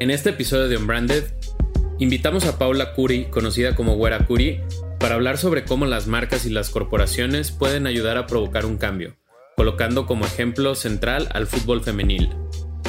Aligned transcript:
En 0.00 0.12
este 0.12 0.30
episodio 0.30 0.68
de 0.68 0.76
Unbranded, 0.76 1.24
invitamos 1.98 2.46
a 2.46 2.56
Paula 2.56 2.94
Curi, 2.94 3.24
conocida 3.24 3.74
como 3.74 3.96
Güera 3.96 4.26
Curi, 4.26 4.60
para 5.00 5.16
hablar 5.16 5.38
sobre 5.38 5.64
cómo 5.64 5.86
las 5.86 6.06
marcas 6.06 6.46
y 6.46 6.50
las 6.50 6.70
corporaciones 6.70 7.50
pueden 7.50 7.88
ayudar 7.88 8.16
a 8.16 8.28
provocar 8.28 8.64
un 8.64 8.76
cambio, 8.76 9.16
colocando 9.56 10.06
como 10.06 10.24
ejemplo 10.24 10.76
central 10.76 11.28
al 11.32 11.48
fútbol 11.48 11.82
femenil 11.82 12.30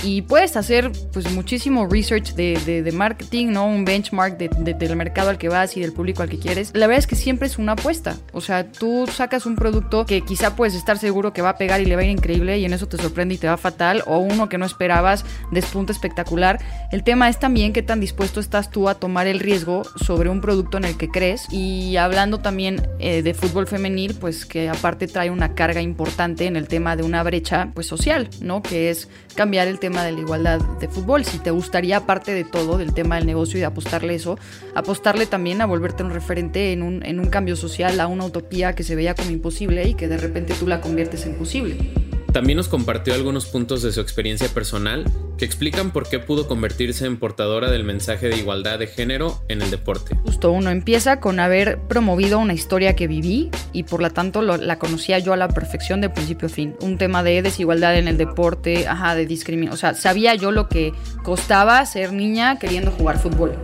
y 0.04 0.21
puedes 0.21 0.55
hacer 0.55 0.91
pues 1.13 1.32
muchísimo 1.32 1.88
research 1.88 2.34
de, 2.34 2.89
marketing, 2.93 3.47
¿no? 3.47 3.68
Un 3.68 3.86
benchmark 3.86 4.38
del 4.38 4.95
mercado 4.95 5.29
al 5.29 5.38
que 5.38 5.50
vas 5.50 5.77
y 5.77 5.82
del 5.82 5.93
público 5.93 6.23
al 6.23 6.29
que 6.29 6.39
quieres. 6.39 6.71
La 6.73 6.88
verdad 6.88 7.00
es 7.00 7.07
que 7.07 7.15
siempre 7.15 7.47
es 7.47 7.57
una 7.57 7.73
apuesta. 7.73 8.18
O 8.33 8.41
sea, 8.41 8.71
tú 8.71 9.05
sacas 9.11 9.46
un 9.46 9.55
producto 9.55 10.05
que 10.05 10.21
quizá 10.21 10.55
puedes 10.55 10.75
estar 10.75 10.97
seguro 10.97 11.33
que 11.33 11.41
va 11.41 11.50
a 11.50 11.57
pegar 11.57 11.82
y 11.82 11.86
le 11.86 11.96
va 11.96 12.01
a 12.01 12.05
ir 12.05 12.11
increíble 12.11 12.57
y 12.57 12.65
en 12.65 12.74
eso 12.74 12.88
te 12.88 12.97
sorprende 12.97 13.36
y 13.36 13.38
te 13.38 13.47
va 13.47 13.57
fatal, 13.57 14.04
o 14.05 14.18
uno 14.18 14.50
que 14.50 14.57
no 14.57 14.65
esperabas 14.65 15.25
despunta 15.51 15.91
espectacular. 15.91 16.60
El 16.91 17.04
tema 17.04 17.29
es 17.29 17.39
también 17.39 17.74
qué 17.74 17.83
tan 17.83 18.00
dispuesto 18.00 18.39
estás 18.39 18.69
tú 18.69 18.89
a 18.89 18.96
tomar 18.96 19.27
el 19.27 19.39
riesgo 19.39 19.83
sobre 19.96 20.29
un 20.29 20.41
producto 20.41 20.77
en 20.77 20.86
el 20.86 20.97
que 20.97 21.10
crees. 21.10 21.47
Y 21.52 21.97
hablando 21.97 22.39
también 22.39 22.88
eh, 23.00 23.21
de 23.21 23.33
fútbol 23.33 23.68
femenil, 23.68 24.16
pues 24.16 24.46
que 24.46 24.69
aparte 24.69 25.07
trae 25.07 25.29
una 25.29 25.55
carga 25.55 25.82
importante 25.82 26.46
en 26.46 26.55
el 26.55 26.68
tema 26.68 26.96
de 26.96 27.04
una 27.04 27.24
brecha 27.24 27.71
pues 27.74 27.88
social, 27.88 28.29
¿no? 28.41 28.61
Que 28.61 28.89
es 28.89 29.10
cambiar 29.36 29.68
el 29.68 29.79
tema 29.79 29.89
de 29.89 30.11
la 30.11 30.20
igualdad 30.20 30.60
de 30.79 30.88
fútbol. 30.88 31.25
Si 31.25 31.39
te 31.39 31.52
gustaría, 31.52 31.97
aparte 31.97 32.31
de 32.34 32.44
todo, 32.44 32.78
del 32.78 32.94
tema 32.94 33.16
del 33.16 33.25
negocio 33.25 33.58
y 33.58 33.61
de 33.61 33.66
apostarle 33.66 34.16
eso, 34.16 34.38
apostarle 34.75 35.25
también 35.25 35.61
a 35.61 35.66
volverte 35.66 36.03
un 36.03 36.11
referente 36.11 36.72
en 36.72 36.84
un, 36.84 37.06
en 37.06 37.20
un 37.20 37.28
cambio 37.28 37.56
social, 37.56 38.00
a 38.00 38.08
una 38.08 38.25
utopía 38.25 38.73
que 38.73 38.83
se 38.83 38.95
veía 38.95 39.16
como 39.16 39.31
imposible 39.31 39.88
y 39.88 39.94
que 39.94 40.08
de 40.08 40.17
repente 40.17 40.53
tú 40.58 40.67
la 40.67 40.81
conviertes 40.81 41.25
en 41.25 41.36
posible. 41.36 42.08
También 42.31 42.58
nos 42.58 42.67
compartió 42.67 43.16
algunos 43.16 43.47
puntos 43.47 43.81
de 43.81 43.91
su 43.91 44.02
experiencia 44.02 44.47
personal 44.49 45.05
que 45.38 45.45
explican 45.45 45.91
por 45.91 46.08
qué 46.08 46.19
pudo 46.19 46.47
convertirse 46.47 47.05
en 47.05 47.17
portadora 47.17 47.72
del 47.72 47.83
mensaje 47.83 48.27
de 48.27 48.38
igualdad 48.38 48.77
de 48.77 48.88
género 48.88 49.41
en 49.47 49.61
el 49.61 49.72
deporte. 49.72 50.16
Justo 50.23 50.52
uno 50.52 50.69
empieza 50.69 51.19
con 51.19 51.39
haber 51.39 51.80
promovido 51.88 52.38
una 52.38 52.53
historia 52.53 52.95
que 52.95 53.07
viví 53.07 53.50
y 53.73 53.83
por 53.83 54.02
lo 54.02 54.11
tanto 54.11 54.41
la 54.41 54.77
conocía 54.77 55.17
yo 55.19 55.33
a 55.33 55.38
la 55.38 55.47
perfección 55.47 56.02
de 56.02 56.09
principio 56.09 56.47
a 56.47 56.52
fin. 56.52 56.75
Un 56.81 56.97
tema 56.97 57.23
de 57.23 57.41
desigualdad 57.41 57.97
en 57.97 58.07
el 58.07 58.17
deporte, 58.17 58.88
ajá, 58.88 59.16
de 59.16 59.25
discriminación. 59.25 59.73
O 59.73 59.77
sea, 59.77 59.94
sabía 59.95 60.35
yo 60.35 60.52
lo 60.52 60.69
que 60.69 60.94
costaba 61.23 61.83
ser 61.85 62.13
niña 62.13 62.59
queriendo 62.59 62.91
jugar 62.91 63.17
fútbol. 63.17 63.57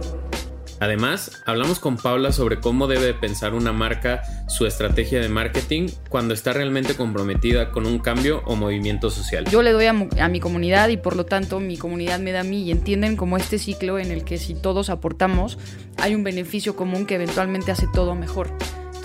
Además, 0.79 1.41
hablamos 1.45 1.79
con 1.79 1.97
Paula 1.97 2.31
sobre 2.31 2.59
cómo 2.59 2.87
debe 2.87 3.13
pensar 3.13 3.53
una 3.53 3.71
marca 3.71 4.23
su 4.47 4.65
estrategia 4.65 5.21
de 5.21 5.29
marketing 5.29 5.87
cuando 6.09 6.33
está 6.33 6.53
realmente 6.53 6.95
comprometida 6.95 7.71
con 7.71 7.85
un 7.85 7.99
cambio 7.99 8.41
o 8.45 8.55
movimiento 8.55 9.09
social. 9.09 9.45
Yo 9.45 9.61
le 9.61 9.71
doy 9.71 9.85
a, 9.85 9.93
mi 9.93 10.39
comunidad 10.39 10.89
y 10.89 10.97
por 10.97 11.15
lo 11.15 11.25
tanto 11.25 11.59
mi 11.59 11.77
comunidad 11.77 12.19
me 12.19 12.31
da 12.31 12.41
a 12.41 12.43
mí 12.43 12.63
y 12.63 12.71
entienden 12.71 13.15
como 13.15 13.37
este 13.37 13.57
ciclo 13.57 13.99
en 13.99 14.11
el 14.11 14.23
que 14.25 14.37
si 14.37 14.53
todos 14.53 14.89
aportamos 14.89 15.57
hay 15.97 16.13
un 16.13 16.23
beneficio 16.23 16.75
común 16.75 17.05
que 17.05 17.15
eventualmente 17.15 17.71
hace 17.71 17.87
todo 17.93 18.15
mejor. 18.15 18.49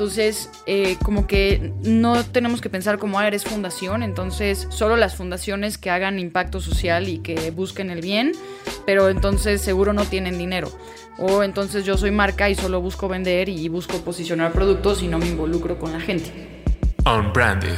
Entonces, 0.00 0.48
eh, 0.64 0.96
como 1.02 1.26
que 1.26 1.74
no 1.82 2.24
tenemos 2.24 2.62
que 2.62 2.70
pensar 2.70 2.96
como, 2.96 3.18
ah, 3.18 3.26
eres 3.26 3.44
fundación, 3.44 4.02
entonces 4.02 4.66
solo 4.70 4.96
las 4.96 5.14
fundaciones 5.14 5.76
que 5.76 5.90
hagan 5.90 6.18
impacto 6.18 6.58
social 6.58 7.06
y 7.06 7.18
que 7.18 7.50
busquen 7.50 7.90
el 7.90 8.00
bien, 8.00 8.32
pero 8.86 9.10
entonces 9.10 9.60
seguro 9.60 9.92
no 9.92 10.06
tienen 10.06 10.38
dinero. 10.38 10.72
O 11.18 11.42
entonces 11.42 11.84
yo 11.84 11.98
soy 11.98 12.12
marca 12.12 12.48
y 12.48 12.54
solo 12.54 12.80
busco 12.80 13.08
vender 13.08 13.50
y 13.50 13.68
busco 13.68 13.98
posicionar 13.98 14.52
productos 14.52 15.02
y 15.02 15.06
no 15.06 15.18
me 15.18 15.26
involucro 15.26 15.78
con 15.78 15.92
la 15.92 16.00
gente. 16.00 16.62
Unbranded, 17.04 17.76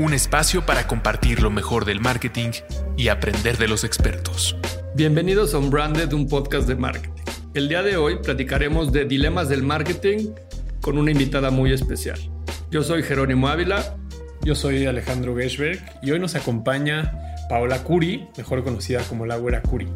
un 0.00 0.14
espacio 0.14 0.66
para 0.66 0.88
compartir 0.88 1.42
lo 1.42 1.50
mejor 1.50 1.84
del 1.84 2.00
marketing 2.00 2.50
y 2.96 3.06
aprender 3.06 3.56
de 3.56 3.68
los 3.68 3.84
expertos. 3.84 4.56
Bienvenidos 4.96 5.54
a 5.54 5.58
Unbranded, 5.58 6.12
un 6.12 6.26
podcast 6.26 6.66
de 6.66 6.74
marketing. 6.74 7.22
El 7.54 7.68
día 7.68 7.84
de 7.84 7.96
hoy 7.96 8.16
platicaremos 8.20 8.90
de 8.90 9.04
dilemas 9.04 9.48
del 9.48 9.62
marketing 9.62 10.30
con 10.82 10.98
una 10.98 11.12
invitada 11.12 11.50
muy 11.50 11.72
especial. 11.72 12.18
Yo 12.70 12.82
soy 12.82 13.02
Jerónimo 13.02 13.48
Ávila. 13.48 13.96
Yo 14.44 14.56
soy 14.56 14.86
Alejandro 14.86 15.36
Geschberg 15.36 15.80
y 16.02 16.10
hoy 16.10 16.18
nos 16.18 16.34
acompaña 16.34 17.12
Paola 17.48 17.84
Curi, 17.84 18.26
mejor 18.36 18.64
conocida 18.64 19.00
como 19.04 19.24
la 19.24 19.36
Güera 19.36 19.62
Curi. 19.62 19.86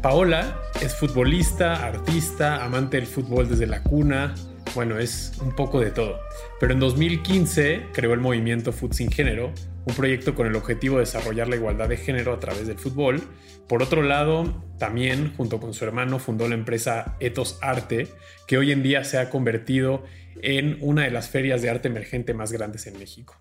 Paola 0.00 0.60
es 0.80 0.94
futbolista, 0.94 1.84
artista, 1.84 2.64
amante 2.64 2.98
del 2.98 3.06
fútbol 3.06 3.48
desde 3.48 3.66
la 3.66 3.82
cuna, 3.82 4.36
bueno, 4.76 4.96
es 5.00 5.32
un 5.40 5.56
poco 5.56 5.80
de 5.80 5.90
todo. 5.90 6.20
Pero 6.60 6.72
en 6.72 6.78
2015 6.78 7.86
creó 7.92 8.14
el 8.14 8.20
movimiento 8.20 8.70
Food 8.72 8.92
Sin 8.92 9.10
Género, 9.10 9.52
un 9.88 9.94
proyecto 9.94 10.34
con 10.34 10.46
el 10.46 10.54
objetivo 10.54 10.96
de 10.96 11.00
desarrollar 11.00 11.48
la 11.48 11.56
igualdad 11.56 11.88
de 11.88 11.96
género 11.96 12.34
a 12.34 12.40
través 12.40 12.66
del 12.66 12.78
fútbol. 12.78 13.22
Por 13.66 13.82
otro 13.82 14.02
lado, 14.02 14.64
también, 14.78 15.32
junto 15.34 15.60
con 15.60 15.72
su 15.72 15.84
hermano, 15.84 16.18
fundó 16.18 16.46
la 16.46 16.54
empresa 16.54 17.16
Ethos 17.20 17.58
Arte, 17.62 18.08
que 18.46 18.58
hoy 18.58 18.70
en 18.70 18.82
día 18.82 19.04
se 19.04 19.18
ha 19.18 19.30
convertido 19.30 20.04
en 20.42 20.76
una 20.80 21.04
de 21.04 21.10
las 21.10 21.30
ferias 21.30 21.62
de 21.62 21.70
arte 21.70 21.88
emergente 21.88 22.34
más 22.34 22.52
grandes 22.52 22.86
en 22.86 22.98
México. 22.98 23.36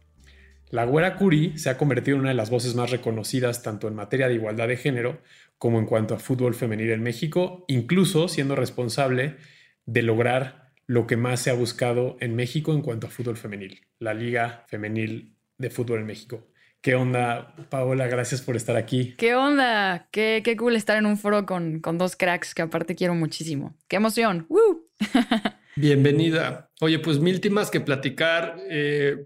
La 0.69 0.85
Güera 0.85 1.15
Curi 1.15 1.57
se 1.57 1.69
ha 1.69 1.77
convertido 1.77 2.15
en 2.15 2.21
una 2.21 2.29
de 2.29 2.35
las 2.35 2.49
voces 2.49 2.75
más 2.75 2.91
reconocidas 2.91 3.61
tanto 3.61 3.87
en 3.87 3.95
materia 3.95 4.27
de 4.27 4.35
igualdad 4.35 4.67
de 4.67 4.77
género 4.77 5.21
como 5.57 5.79
en 5.79 5.85
cuanto 5.85 6.15
a 6.15 6.19
fútbol 6.19 6.55
femenil 6.55 6.91
en 6.91 7.03
México, 7.03 7.65
incluso 7.67 8.27
siendo 8.27 8.55
responsable 8.55 9.35
de 9.85 10.01
lograr 10.01 10.71
lo 10.85 11.07
que 11.07 11.17
más 11.17 11.41
se 11.41 11.49
ha 11.49 11.53
buscado 11.53 12.17
en 12.21 12.35
México 12.35 12.73
en 12.73 12.81
cuanto 12.81 13.07
a 13.07 13.09
fútbol 13.09 13.37
femenil, 13.37 13.81
la 13.99 14.13
Liga 14.13 14.65
Femenil 14.67 15.36
de 15.57 15.69
Fútbol 15.69 15.99
en 15.99 16.05
México. 16.05 16.47
¿Qué 16.81 16.95
onda, 16.95 17.55
Paola? 17.69 18.07
Gracias 18.07 18.41
por 18.41 18.55
estar 18.55 18.75
aquí. 18.75 19.15
¿Qué 19.17 19.35
onda? 19.35 20.07
Qué, 20.11 20.41
qué 20.43 20.55
cool 20.55 20.75
estar 20.75 20.97
en 20.97 21.05
un 21.05 21.17
foro 21.17 21.45
con, 21.45 21.79
con, 21.81 21.97
dos 21.97 22.15
cracks 22.15 22.53
que 22.53 22.61
aparte 22.61 22.95
quiero 22.95 23.15
muchísimo. 23.15 23.75
¡Qué 23.87 23.97
emoción! 23.97 24.47
Bienvenida. 25.75 26.69
Oye, 26.79 26.99
pues 26.99 27.19
mil 27.19 27.41
temas 27.41 27.71
que 27.71 27.81
platicar. 27.81 28.57
Eh, 28.69 29.25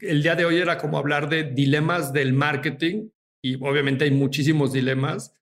el 0.00 0.22
día 0.22 0.36
de 0.36 0.44
hoy 0.44 0.58
era 0.58 0.78
como 0.78 0.98
hablar 0.98 1.28
de 1.28 1.44
dilemas 1.44 2.12
del 2.12 2.32
marketing 2.32 3.08
y 3.42 3.54
obviamente 3.56 4.04
hay 4.04 4.10
muchísimos 4.10 4.72
dilemas. 4.72 5.34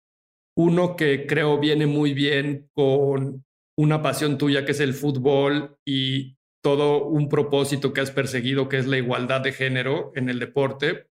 Uno 0.54 0.96
que 0.96 1.26
creo 1.26 1.58
viene 1.58 1.86
muy 1.86 2.14
bien 2.14 2.68
con 2.72 3.44
una 3.76 4.02
pasión 4.02 4.38
tuya 4.38 4.64
que 4.64 4.72
es 4.72 4.80
el 4.80 4.94
fútbol 4.94 5.76
y 5.84 6.37
todo 6.62 7.04
un 7.04 7.28
propósito 7.28 7.92
que 7.92 8.00
has 8.00 8.10
perseguido 8.10 8.68
que 8.68 8.78
es 8.78 8.86
la 8.86 8.98
igualdad 8.98 9.40
de 9.40 9.52
género 9.52 10.12
en 10.14 10.28
el 10.28 10.38
deporte, 10.38 11.08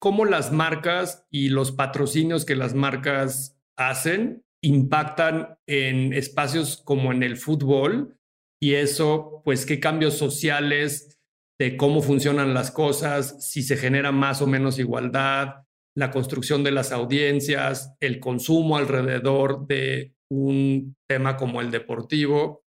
¿cómo 0.00 0.24
las 0.24 0.52
marcas 0.52 1.26
y 1.30 1.48
los 1.48 1.72
patrocinios 1.72 2.44
que 2.44 2.56
las 2.56 2.74
marcas 2.74 3.58
hacen 3.76 4.44
impactan 4.62 5.58
en 5.66 6.12
espacios 6.12 6.82
como 6.84 7.12
en 7.12 7.22
el 7.22 7.36
fútbol? 7.36 8.16
Y 8.60 8.74
eso, 8.74 9.42
pues, 9.44 9.64
¿qué 9.64 9.80
cambios 9.80 10.14
sociales 10.14 11.18
de 11.58 11.76
cómo 11.76 12.00
funcionan 12.00 12.54
las 12.54 12.70
cosas, 12.70 13.46
si 13.46 13.62
se 13.62 13.76
genera 13.76 14.12
más 14.12 14.40
o 14.40 14.46
menos 14.46 14.78
igualdad, 14.78 15.66
la 15.94 16.10
construcción 16.10 16.64
de 16.64 16.70
las 16.70 16.90
audiencias, 16.90 17.94
el 18.00 18.18
consumo 18.18 18.78
alrededor 18.78 19.66
de 19.66 20.14
un 20.30 20.96
tema 21.06 21.36
como 21.36 21.60
el 21.60 21.70
deportivo 21.70 22.64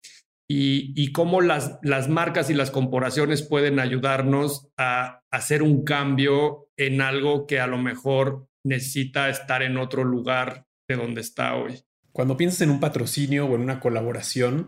y, 0.52 1.12
cómo 1.12 1.42
las, 1.42 1.78
marcas 2.08 2.50
y 2.50 2.54
las 2.54 2.72
corporaciones 2.72 3.40
pueden 3.40 3.78
ayudarnos 3.78 4.68
a 4.76 5.22
hacer 5.30 5.62
un 5.62 5.84
cambio 5.84 6.68
en 6.76 7.00
algo 7.00 7.46
que 7.46 7.60
a 7.60 7.68
lo 7.68 7.78
mejor 7.78 8.48
necesita 8.64 9.28
estar 9.28 9.62
en 9.62 9.76
otro 9.76 10.02
lugar 10.02 10.66
de 10.88 10.96
donde 10.96 11.20
está 11.20 11.54
hoy. 11.54 11.84
Cuando 12.10 12.36
piensas 12.36 12.62
en 12.62 12.70
un 12.70 12.80
patrocinio 12.80 13.46
o 13.46 13.54
en 13.54 13.60
una 13.60 13.78
colaboración, 13.78 14.66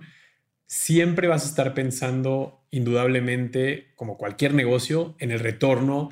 siempre 0.68 1.26
vas 1.26 1.44
a 1.44 1.48
estar 1.48 1.74
pensando 1.74 2.64
indudablemente, 2.70 3.92
como 3.96 4.16
cualquier 4.16 4.54
negocio, 4.54 5.16
en 5.18 5.32
el 5.32 5.40
retorno 5.40 6.10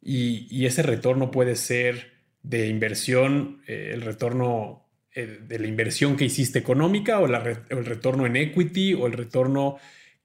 y, 0.00 0.66
ese 0.66 0.82
retorno 0.82 1.30
puede 1.30 1.54
ser 1.54 2.14
de 2.42 2.66
inversión, 2.66 3.62
eh, 3.68 3.92
el 3.94 4.02
retorno 4.02 4.81
de 5.14 5.58
la 5.58 5.66
inversión 5.66 6.16
que 6.16 6.24
hiciste 6.24 6.58
económica 6.58 7.20
o, 7.20 7.26
el 7.26 7.84
retorno 7.84 8.26
en 8.26 8.36
equity 8.36 8.94
o 8.94 9.06
el 9.06 9.12
retorno 9.12 9.76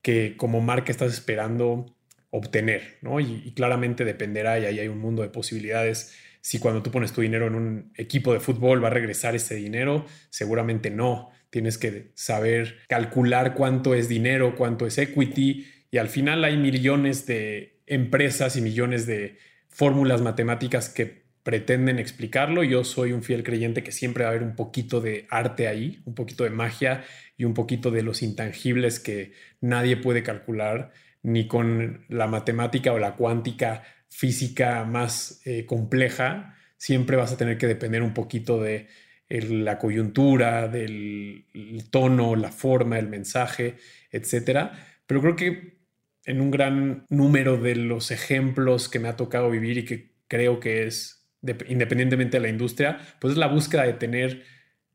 que 0.01 0.38
como 0.38 0.62
marca 0.62 0.92
estás 0.92 1.13
esperando 1.13 1.98
obtener, 2.30 2.98
¿no? 3.01 3.19
Y, 3.19 3.51
claramente 3.54 4.06
dependerá 4.06 4.60
y 4.60 4.66
ahí 4.66 4.80
hay 4.80 4.88
un 4.88 5.00
mundo 5.00 5.22
de 5.22 5.30
posibilidades. 5.30 6.16
Si 6.42 6.60
cuando 6.60 6.84
tú 6.84 6.92
pones 6.92 7.12
tu 7.12 7.22
dinero 7.22 7.48
en 7.48 7.56
un 7.56 7.92
equipo 7.95 8.34
de 8.34 8.39
fútbol 8.39 8.84
va 8.84 8.88
a 8.88 8.92
regresar 8.92 9.36
ese 9.36 9.56
dinero, 9.56 10.06
seguramente 10.30 10.89
no. 10.89 11.31
Tienes 11.50 11.78
que 11.78 12.12
saber 12.13 12.80
calcular 12.88 13.54
cuánto 13.56 13.95
es 13.95 14.07
dinero, 14.07 14.56
cuánto 14.56 14.86
es 14.86 14.98
equity 14.98 15.66
y 15.92 15.98
al 15.98 16.10
final 16.10 16.44
hay 16.44 16.57
millones 16.57 17.25
de 17.25 17.81
empresas 17.86 18.56
y 18.57 18.62
millones 18.62 19.06
de 19.06 19.38
fórmulas 19.69 20.22
matemáticas 20.22 20.89
que 20.89 21.26
pretenden 21.47 21.97
explicarlo. 21.97 22.61
Yo 22.61 22.83
soy 22.83 23.13
un 23.13 23.23
fiel 23.23 23.41
creyente 23.41 23.81
que 23.81 23.94
siempre 23.94 24.25
va 24.25 24.31
a 24.31 24.33
haber 24.33 24.44
un 24.44 24.57
poquito 24.57 24.99
de 24.99 25.27
arte 25.29 25.69
ahí, 25.69 26.01
un 26.03 26.13
poquito 26.13 26.44
de 26.44 26.49
magia 26.49 27.05
y 27.38 27.45
un 27.45 27.53
poquito 27.53 27.89
de 27.89 28.01
los 28.01 28.21
intangibles 28.21 28.99
que 28.99 29.31
nadie 29.61 29.95
puede 29.95 30.23
calcular 30.23 30.91
ni 31.23 31.47
con 31.47 32.03
la 32.09 32.27
matemática 32.27 32.91
o 32.91 32.99
la 32.99 33.15
cuántica 33.15 33.83
física 34.09 34.83
más 34.83 35.41
eh, 35.45 35.65
compleja. 35.65 36.57
Siempre 36.75 37.15
vas 37.15 37.31
a 37.31 37.38
tener 37.38 37.57
que 37.57 37.67
depender 37.67 38.01
un 38.01 38.13
poquito 38.13 38.61
de 38.61 38.89
la 39.29 39.79
coyuntura, 39.79 40.67
del 40.67 41.45
tono, 41.89 42.35
la 42.35 42.51
forma, 42.51 43.00
el 43.00 43.07
mensaje, 43.07 43.77
etc. 44.11 44.71
Pero 45.05 45.21
creo 45.21 45.38
que 45.38 45.77
en 46.25 46.41
un 46.41 46.51
gran 46.51 47.05
número 47.07 47.55
de 47.55 47.75
los 47.75 48.11
ejemplos 48.11 48.89
que 48.89 49.00
me 49.00 49.07
ha 49.07 49.15
tocado 49.15 49.50
vivir 49.50 49.77
y 49.77 49.85
que 49.85 50.11
creo 50.27 50.59
que 50.59 50.85
es, 50.85 51.16
independientemente 51.42 52.38
de 52.38 52.42
la 52.42 52.50
industria, 52.50 53.00
pues 53.19 53.34
es 53.34 53.38
la 53.38 53.48
búsqueda 53.48 53.84
de 53.84 53.94
tener 53.94 54.44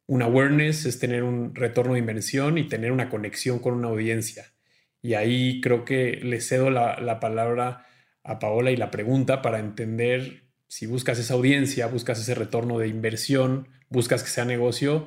un 0.06 0.22
awareness, 0.22 0.84
es 0.84 0.98
tener 0.98 1.22
un 1.22 1.54
retorno 1.54 1.94
de 1.94 2.00
inversión 2.00 2.58
y 2.58 2.68
tener 2.68 2.92
una 2.92 3.08
conexión 3.08 3.58
con 3.58 3.74
una 3.74 3.88
audiencia. 3.88 4.52
Y 5.00 5.14
ahí 5.14 5.60
creo 5.60 5.84
que 5.84 6.20
le 6.22 6.40
cedo 6.40 6.70
la, 6.70 7.00
la 7.00 7.20
palabra 7.20 7.86
a 8.24 8.38
Paola 8.38 8.70
y 8.70 8.76
la 8.76 8.90
pregunta 8.90 9.42
para 9.42 9.58
entender 9.58 10.44
si 10.68 10.86
buscas 10.86 11.18
esa 11.18 11.34
audiencia, 11.34 11.86
buscas 11.86 12.20
ese 12.20 12.34
retorno 12.34 12.78
de 12.78 12.88
inversión, 12.88 13.68
buscas 13.88 14.22
que 14.22 14.30
sea 14.30 14.44
negocio, 14.44 15.06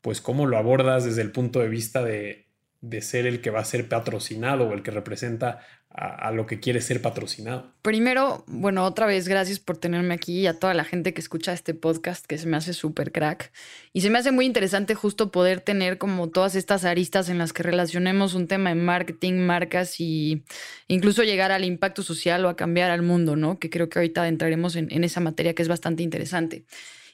pues 0.00 0.20
cómo 0.20 0.46
lo 0.46 0.58
abordas 0.58 1.04
desde 1.04 1.22
el 1.22 1.32
punto 1.32 1.60
de 1.60 1.68
vista 1.68 2.02
de, 2.02 2.46
de 2.80 3.00
ser 3.00 3.26
el 3.26 3.40
que 3.40 3.50
va 3.50 3.60
a 3.60 3.64
ser 3.64 3.88
patrocinado 3.88 4.68
o 4.68 4.72
el 4.74 4.82
que 4.82 4.90
representa 4.90 5.60
a, 5.94 6.30
lo 6.30 6.46
que 6.46 6.58
quiere 6.58 6.80
ser 6.80 7.02
patrocinado. 7.02 7.70
Primero, 7.82 8.44
bueno, 8.46 8.84
otra 8.84 9.06
vez 9.06 9.28
gracias 9.28 9.58
por 9.58 9.76
tenerme 9.76 10.14
aquí 10.14 10.40
y 10.40 10.46
a 10.46 10.58
toda 10.58 10.72
la 10.72 10.84
gente 10.84 11.12
que 11.12 11.20
escucha 11.20 11.52
este 11.52 11.74
podcast 11.74 12.24
que 12.24 12.38
se 12.38 12.46
me 12.46 12.56
hace 12.56 12.72
súper 12.72 13.12
crack. 13.12 13.52
Y 13.92 14.00
se 14.00 14.08
me 14.08 14.18
hace 14.18 14.32
muy 14.32 14.46
interesante 14.46 14.94
justo 14.94 15.30
poder 15.30 15.60
tener 15.60 15.98
como 15.98 16.30
todas 16.30 16.54
estas 16.54 16.84
aristas 16.84 17.28
en 17.28 17.38
las 17.38 17.52
que 17.52 17.62
relacionemos 17.62 18.34
un 18.34 18.48
tema 18.48 18.70
de 18.70 18.76
marketing, 18.76 19.34
marcas 19.34 20.00
y 20.00 20.44
incluso 20.88 21.24
llegar 21.24 21.52
al 21.52 21.64
impacto 21.64 22.02
social 22.02 22.44
o 22.46 22.48
a 22.48 22.56
cambiar 22.56 22.90
al 22.90 23.02
mundo, 23.02 23.36
¿no? 23.36 23.58
Que 23.58 23.68
creo 23.68 23.88
que 23.88 23.98
ahorita 23.98 24.26
entraremos 24.28 24.76
en, 24.76 24.88
en 24.90 25.04
esa 25.04 25.20
materia 25.20 25.54
que 25.54 25.62
es 25.62 25.68
bastante 25.68 26.02
interesante. 26.02 26.64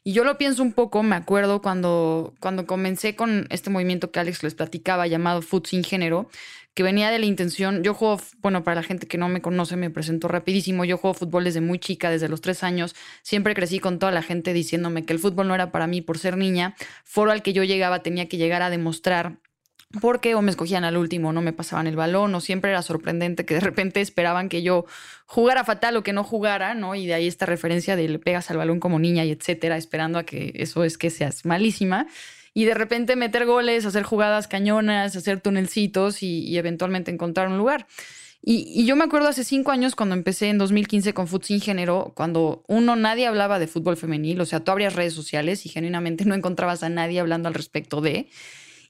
Y 0.05 0.13
yo 0.13 0.25
lo 0.25 0.39
pienso 0.39 0.63
un 0.63 0.73
poco, 0.73 1.03
me 1.03 1.17
acuerdo 1.17 1.61
cuando, 1.61 2.35
cuando 2.41 2.67
comencé 2.67 3.15
con 3.15 3.47
este 3.51 3.69
movimiento 3.69 4.11
que 4.11 4.21
Alex 4.21 4.43
les 4.43 4.55
platicaba 4.55 5.07
llamado 5.07 5.43
Food 5.43 5.67
Sin 5.67 5.85
Género, 5.85 6.31
que 6.79 6.85
venía 6.85 7.11
de 7.11 7.19
la 7.19 7.27
intención, 7.27 7.83
yo 7.83 7.93
juego, 7.93 8.21
bueno, 8.41 8.63
para 8.63 8.77
la 8.77 8.83
gente 8.85 9.09
que 9.09 9.19
no 9.19 9.29
me 9.29 9.43
conoce, 9.43 9.75
me 9.75 9.91
presento 9.91 10.29
rapidísimo, 10.29 10.85
yo 10.85 10.97
juego 10.97 11.13
fútbol 11.13 11.43
desde 11.43 11.61
muy 11.61 11.81
chica, 11.81 12.09
desde 12.09 12.29
los 12.29 12.41
tres 12.41 12.63
años, 12.63 12.95
siempre 13.23 13.53
crecí 13.53 13.81
con 13.81 13.99
toda 13.99 14.13
la 14.13 14.23
gente 14.23 14.53
diciéndome 14.53 15.05
que 15.05 15.13
el 15.13 15.19
fútbol 15.19 15.49
no 15.49 15.57
era 15.57 15.73
para 15.73 15.89
mí 15.89 16.03
por 16.03 16.19
ser 16.19 16.37
niña, 16.37 16.77
foro 17.03 17.33
al 17.33 17.43
que 17.43 17.53
yo 17.53 17.65
llegaba 17.65 18.05
tenía 18.05 18.29
que 18.29 18.37
llegar 18.37 18.63
a 18.63 18.71
demostrar 18.71 19.39
porque 20.01 20.37
o 20.37 20.43
me 20.43 20.53
escogían 20.53 20.85
al 20.85 20.97
último, 20.97 21.33
no 21.33 21.43
me 21.43 21.53
pasaban 21.53 21.89
el 21.89 21.97
balón, 21.97 22.33
o 22.33 22.41
siempre 22.41 22.71
era 22.71 22.83
sorprendente 22.83 23.45
que 23.45 23.55
de 23.55 23.61
repente 23.61 24.01
esperaban 24.01 24.49
que 24.49 24.63
yo 24.63 24.87
jugara 25.27 25.65
fatal 25.65 25.97
o 25.97 26.05
que 26.05 26.13
no 26.13 26.23
jugara, 26.23 26.75
¿no? 26.75 26.95
Y 26.95 27.07
de 27.07 27.15
ahí 27.15 27.27
esta 27.27 27.45
referencia 27.45 27.97
de 27.97 28.09
le 28.09 28.21
pegas 28.21 28.53
al 28.53 28.57
balón 28.57 28.79
como 28.79 29.01
niña 29.01 29.25
y 29.25 29.33
etcétera, 29.33 29.77
esperando 29.79 30.17
a 30.17 30.23
que 30.23 30.53
eso 30.55 30.85
es 30.85 30.97
que 30.97 31.11
seas 31.11 31.45
malísima. 31.45 32.07
Y 32.59 32.65
de 32.65 32.75
repente 32.75 33.15
meter 33.15 33.47
goles, 33.47 33.87
hacer 33.87 34.03
jugadas 34.03 34.49
cañonas, 34.49 35.15
hacer 35.15 35.41
tunelcitos 35.41 36.25
y, 36.25 36.59
eventualmente 36.59 37.13
encontrar 37.13 37.47
un 37.47 37.57
lugar. 37.57 37.87
Y, 38.43 38.85
yo 38.85 38.97
me 38.97 39.05
acuerdo 39.05 39.29
hace 39.29 39.45
cinco 39.45 39.71
años 39.71 39.95
cuando 39.95 40.17
empecé 40.17 40.49
en 40.49 40.59
2015 40.59 41.15
con 41.15 41.29
Fútbol 41.29 41.45
Sin 41.45 41.61
Género, 41.61 42.11
cuando 42.17 42.65
uno, 42.67 42.97
nadie 42.97 43.29
hablaba 43.29 43.61
de 43.61 43.69
fútbol 43.69 43.97
femenil, 43.97 44.41
o 44.41 44.45
sea, 44.45 44.59
tú 44.59 44.73
abrías 44.73 44.97
redes 44.97 45.15
sociales 45.15 45.67
y 45.67 45.69
genuinamente 45.69 46.25
no 46.25 46.35
encontrabas 46.35 46.83
a 46.83 46.89
nadie 46.89 47.21
hablando 47.21 47.47
al 47.47 47.55
respecto 47.55 48.01
de. 48.01 48.29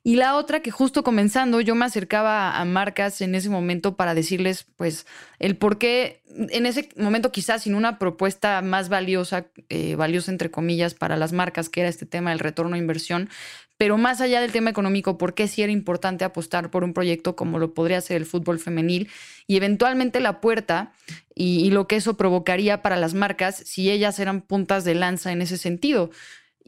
Y 0.05 0.17
la 0.17 0.37
otra 0.37 0.61
que 0.61 0.71
justo 0.71 1.03
comenzando 1.03 1.61
yo 1.61 1.75
me 1.75 1.85
acercaba 1.85 2.59
a 2.59 2.65
marcas 2.65 3.21
en 3.21 3.35
ese 3.35 3.50
momento 3.50 3.97
para 3.97 4.15
decirles 4.15 4.67
pues 4.77 5.06
el 5.39 5.56
por 5.56 5.79
qué 5.79 6.23
en 6.50 6.67
ese 6.67 6.89
momento 6.97 7.33
quizás 7.33 7.65
sin 7.65 7.75
una 7.75 7.99
propuesta 7.99 8.62
más 8.62 8.89
valiosa, 8.89 9.47
eh, 9.69 9.97
valiosa 9.97 10.31
entre 10.31 10.50
comillas 10.50 10.95
para 10.95 11.17
las 11.17 11.33
marcas, 11.33 11.69
que 11.69 11.81
era 11.81 11.89
este 11.89 12.06
tema 12.06 12.31
del 12.31 12.39
retorno 12.39 12.77
a 12.77 12.79
inversión, 12.79 13.29
pero 13.77 13.97
más 13.97 14.21
allá 14.21 14.41
del 14.41 14.53
tema 14.53 14.71
económico, 14.71 15.19
por 15.19 15.35
qué 15.35 15.49
sí 15.49 15.62
era 15.62 15.73
importante 15.73 16.25
apostar 16.25 16.71
por 16.71 16.85
un 16.85 16.94
proyecto 16.94 17.37
como 17.37 17.59
lo 17.59 17.75
podría 17.75 18.01
ser 18.01 18.19
el 18.19 18.27
fútbol 18.27 18.59
femenil 18.59 19.09
y 19.47 19.56
eventualmente 19.56 20.21
la 20.21 20.41
puerta 20.41 20.93
y, 21.35 21.65
y 21.65 21.71
lo 21.71 21.87
que 21.87 21.97
eso 21.97 22.17
provocaría 22.17 22.83
para 22.83 22.97
las 22.97 23.15
marcas 23.15 23.56
si 23.65 23.91
ellas 23.91 24.19
eran 24.19 24.43
puntas 24.43 24.85
de 24.85 24.94
lanza 24.94 25.33
en 25.33 25.43
ese 25.43 25.59
sentido. 25.59 26.11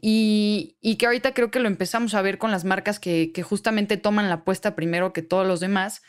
Y, 0.01 0.97
que 0.97 1.05
ahorita 1.05 1.33
creo 1.33 1.51
que 1.51 1.59
lo 1.59 1.67
empezamos 1.67 2.15
a 2.15 2.21
ver 2.23 2.39
con 2.39 2.51
las 2.51 2.65
marcas 2.65 2.99
que, 2.99 3.31
justamente 3.43 3.97
toman 3.97 4.29
la 4.29 4.35
apuesta 4.35 4.75
primero 4.75 5.13
que 5.13 5.21
todos 5.21 5.47
los 5.47 5.59
demás, 5.59 6.01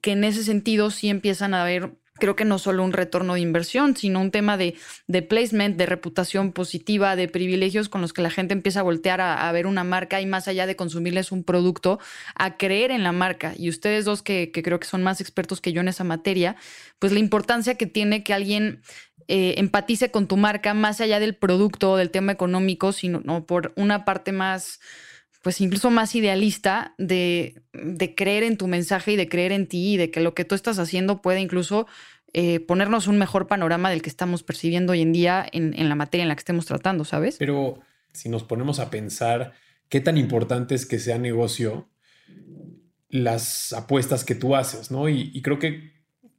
que 0.00 0.12
en 0.12 0.24
ese 0.24 0.42
sentido 0.42 0.90
sí 0.90 1.10
empiezan 1.10 1.52
a 1.52 1.62
ver, 1.62 1.92
creo 2.14 2.36
que 2.36 2.46
no 2.46 2.58
solo 2.58 2.82
un 2.82 2.92
retorno 2.92 3.34
de 3.34 3.40
inversión, 3.40 3.96
sino 3.96 4.20
un 4.20 4.30
tema 4.30 4.56
de, 4.56 4.76
de 5.08 5.20
placement, 5.20 5.76
de 5.76 5.84
reputación 5.84 6.52
positiva, 6.52 7.16
de 7.16 7.28
privilegios 7.28 7.90
con 7.90 8.00
los 8.00 8.14
que 8.14 8.22
la 8.22 8.30
gente 8.30 8.54
empieza 8.54 8.80
a 8.80 8.84
voltear 8.84 9.20
a, 9.20 9.52
ver 9.52 9.66
una 9.66 9.84
marca 9.84 10.22
y 10.22 10.26
más 10.26 10.48
allá 10.48 10.66
de 10.66 10.76
consumirles 10.76 11.30
un 11.30 11.44
producto, 11.44 11.98
a 12.34 12.56
creer 12.56 12.90
en 12.90 13.02
la 13.02 13.12
marca. 13.12 13.52
Y 13.58 13.68
ustedes 13.68 14.06
dos 14.06 14.22
que, 14.22 14.52
que 14.52 14.62
creo 14.62 14.80
que 14.80 14.86
son 14.86 15.02
más 15.02 15.20
expertos 15.20 15.60
que 15.60 15.72
yo 15.72 15.82
en 15.82 15.88
esa 15.88 16.04
materia, 16.04 16.56
pues 16.98 17.12
la 17.12 17.18
importancia 17.18 17.74
que 17.74 17.86
tiene 17.86 18.24
que 18.24 18.32
alguien 18.32 18.80
eh, 19.28 19.54
empatice 19.58 20.10
con 20.10 20.26
tu 20.26 20.36
marca 20.36 20.74
más 20.74 21.00
allá 21.00 21.20
del 21.20 21.34
producto 21.34 21.92
o 21.92 21.96
del 21.96 22.10
tema 22.10 22.32
económico, 22.32 22.92
sino 22.92 23.20
¿no? 23.24 23.46
por 23.46 23.72
una 23.76 24.04
parte 24.04 24.32
más, 24.32 24.80
pues 25.42 25.60
incluso 25.60 25.90
más 25.90 26.14
idealista 26.14 26.94
de, 26.98 27.62
creer 28.16 28.42
en 28.42 28.56
tu 28.56 28.66
mensaje 28.66 29.12
y 29.12 29.16
de 29.16 29.28
creer 29.28 29.52
en 29.52 29.66
ti 29.66 29.94
y 29.94 29.96
de 29.96 30.10
que 30.10 30.20
lo 30.20 30.34
que 30.34 30.44
tú 30.44 30.54
estás 30.54 30.78
haciendo 30.78 31.22
puede 31.22 31.40
incluso 31.40 31.86
eh, 32.32 32.60
ponernos 32.60 33.06
un 33.06 33.16
mejor 33.16 33.46
panorama 33.46 33.90
del 33.90 34.02
que 34.02 34.10
estamos 34.10 34.42
percibiendo 34.42 34.92
hoy 34.92 35.02
en 35.02 35.12
día 35.12 35.46
en, 35.52 35.72
en, 35.78 35.88
la 35.88 35.94
materia 35.94 36.22
en 36.22 36.28
la 36.28 36.34
que 36.34 36.40
estemos 36.40 36.66
tratando, 36.66 37.04
¿sabes? 37.04 37.36
Pero 37.38 37.80
si 38.12 38.28
nos 38.28 38.44
ponemos 38.44 38.78
a 38.78 38.90
pensar 38.90 39.52
qué 39.88 40.00
tan 40.00 40.18
importante 40.18 40.74
es 40.74 40.86
que 40.86 40.98
sea 40.98 41.18
negocio 41.18 41.88
las 43.08 43.72
apuestas 43.72 44.24
que 44.24 44.34
tú 44.34 44.56
haces, 44.56 44.90
¿no? 44.90 45.08
y 45.08 45.40
creo 45.40 45.58
que 45.58 45.93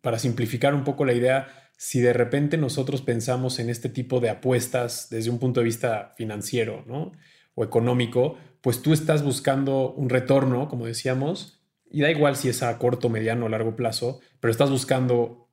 para 0.06 0.20
simplificar 0.20 0.76
un 0.76 0.84
poco 0.84 1.04
la 1.04 1.14
idea, 1.14 1.48
si 1.78 2.00
de 2.00 2.14
repente 2.14 2.58
nosotros 2.58 3.02
pensamos 3.02 3.58
en 3.58 3.72
este 3.72 3.90
tipo 3.90 4.20
de 4.20 4.30
apuestas 4.30 5.10
desde 5.10 5.32
un 5.32 5.40
punto 5.40 5.62
de 5.62 5.64
vista 5.64 6.14
financiero 6.16 6.84
¿no? 6.86 7.12
o 7.56 7.64
económico, 7.64 8.38
pues 8.62 8.84
tú 8.84 8.94
estás 8.94 9.24
buscando 9.24 9.94
un 9.94 10.10
retorno, 10.10 10.70
como 10.70 10.86
decíamos, 10.86 11.60
y 11.90 12.02
da 12.02 12.12
igual 12.12 12.36
si 12.36 12.50
es 12.50 12.62
a 12.62 12.78
corto, 12.78 13.10
mediano 13.10 13.48
o 13.48 13.50
largo 13.50 13.76
plazo, 13.76 14.20
pero 14.40 14.52
estás 14.52 14.70
buscando 14.70 15.50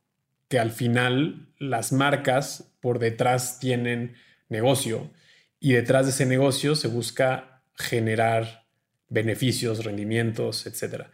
que 0.49 0.59
al 0.59 0.71
final 0.71 1.49
las 1.59 1.91
marcas 1.91 2.75
por 2.83 2.99
detrás 2.99 3.59
tienen 3.59 4.17
negocio 4.51 5.09
y 5.61 5.73
detrás 5.73 6.05
de 6.05 6.13
ese 6.13 6.27
negocio 6.27 6.75
se 6.75 6.89
busca 6.89 7.63
generar 7.75 8.67
beneficios, 9.09 9.83
rendimientos, 9.83 10.67
etc. 10.67 11.07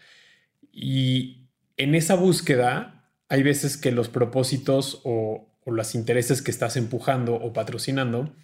Y 0.72 1.46
en 1.76 1.94
esa 1.94 2.16
búsqueda 2.16 2.97
hay 3.28 3.42
veces 3.42 3.76
que 3.76 3.92
los 3.92 4.08
propósitos 4.08 5.00
o, 5.04 5.46
los 5.66 5.94
intereses 5.94 6.40
que 6.40 6.50
estás 6.50 6.78
empujando 6.78 7.34
o 7.34 7.52
patrocinando 7.52 8.34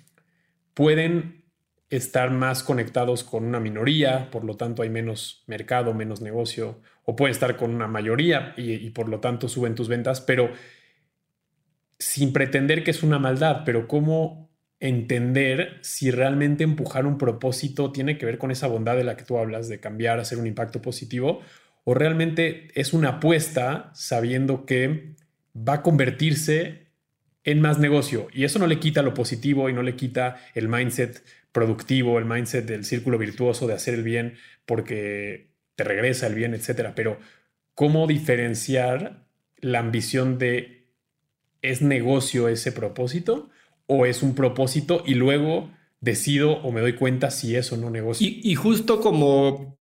pueden 0.75 1.45
estar 1.89 2.31
más 2.31 2.63
conectados 2.63 3.25
con 3.25 3.47
una 3.47 3.61
minoría, 3.61 4.31
por 4.31 4.45
lo 4.45 4.59
tanto 4.59 4.83
hay 4.83 4.91
menos 4.91 5.43
mercado, 5.47 5.95
menos 5.95 6.21
negocio, 6.21 6.83
o 7.05 7.17
pueden 7.17 7.33
estar 7.33 7.57
con 7.57 7.75
una 7.75 7.87
mayoría 7.87 8.53
y, 8.59 8.91
por 8.91 9.09
lo 9.09 9.21
tanto 9.21 9.49
suben 9.49 9.75
tus 9.75 9.89
ventas, 9.89 10.21
pero 10.21 10.51
sin 11.99 12.35
pretender 12.35 12.85
que 12.85 12.91
es 12.91 13.03
una 13.03 13.19
maldad, 13.19 13.63
pero 13.65 13.89
cómo 13.89 14.51
entender 14.79 15.79
si 15.81 16.11
realmente 16.11 16.63
empujar 16.63 17.07
un 17.07 17.17
propósito 17.17 17.91
tiene 17.91 18.19
que 18.19 18.27
ver 18.27 18.37
con 18.37 18.51
esa 18.51 18.67
bondad 18.67 18.97
de 18.97 19.05
la 19.05 19.17
que 19.17 19.25
tú 19.25 19.39
hablas, 19.39 19.69
de 19.69 19.81
cambiar, 19.81 20.21
hacer 20.21 20.37
un 20.37 20.47
impacto 20.47 20.83
positivo, 20.83 21.41
o 21.85 21.95
realmente 21.95 22.69
es 22.75 22.93
una 22.93 23.11
apuesta 23.11 23.91
sabiendo 23.95 24.65
que 24.67 25.15
va 25.57 25.75
a 25.75 25.83
convertirse 25.83 26.85
en 27.45 27.61
más 27.61 27.79
negocio. 27.79 28.29
Y 28.33 28.45
eso 28.45 28.59
no 28.59 28.67
le 28.67 28.81
quita 28.81 29.03
lo 29.03 29.15
positivo 29.15 29.69
y 29.69 29.75
no 29.75 29.83
le 29.83 29.97
quita 29.97 30.37
el 30.55 30.69
mindset 30.69 31.23
productivo, 31.53 32.19
el 32.19 32.25
mindset 32.25 32.67
del 32.67 32.85
círculo 32.85 33.19
virtuoso 33.19 33.67
de 33.67 33.75
hacer 33.75 33.95
el 33.95 34.03
bien 34.03 34.35
porque 34.65 35.51
te 35.77 35.85
regresa 35.85 36.27
el 36.27 36.35
bien, 36.35 36.55
etcétera. 36.55 36.95
Pero 36.95 37.19
¿cómo 37.75 38.07
diferenciar 38.07 39.27
la 39.59 39.79
ambición 39.79 40.39
de 40.39 40.89
es 41.63 41.83
negocio 41.83 42.49
ese 42.49 42.73
propósito 42.73 43.51
o 43.87 44.07
es 44.07 44.23
un 44.23 44.35
propósito 44.35 45.03
y 45.07 45.15
luego 45.15 45.71
decido 46.01 46.53
o 46.63 46.73
me 46.73 46.81
doy 46.81 46.95
cuenta 46.95 47.31
si 47.31 47.57
es 47.57 47.71
o 47.73 47.77
no 47.77 47.91
negocio? 47.91 48.27
Y, 48.27 48.41
y 48.43 48.55
justo 48.55 49.01
como 49.01 49.79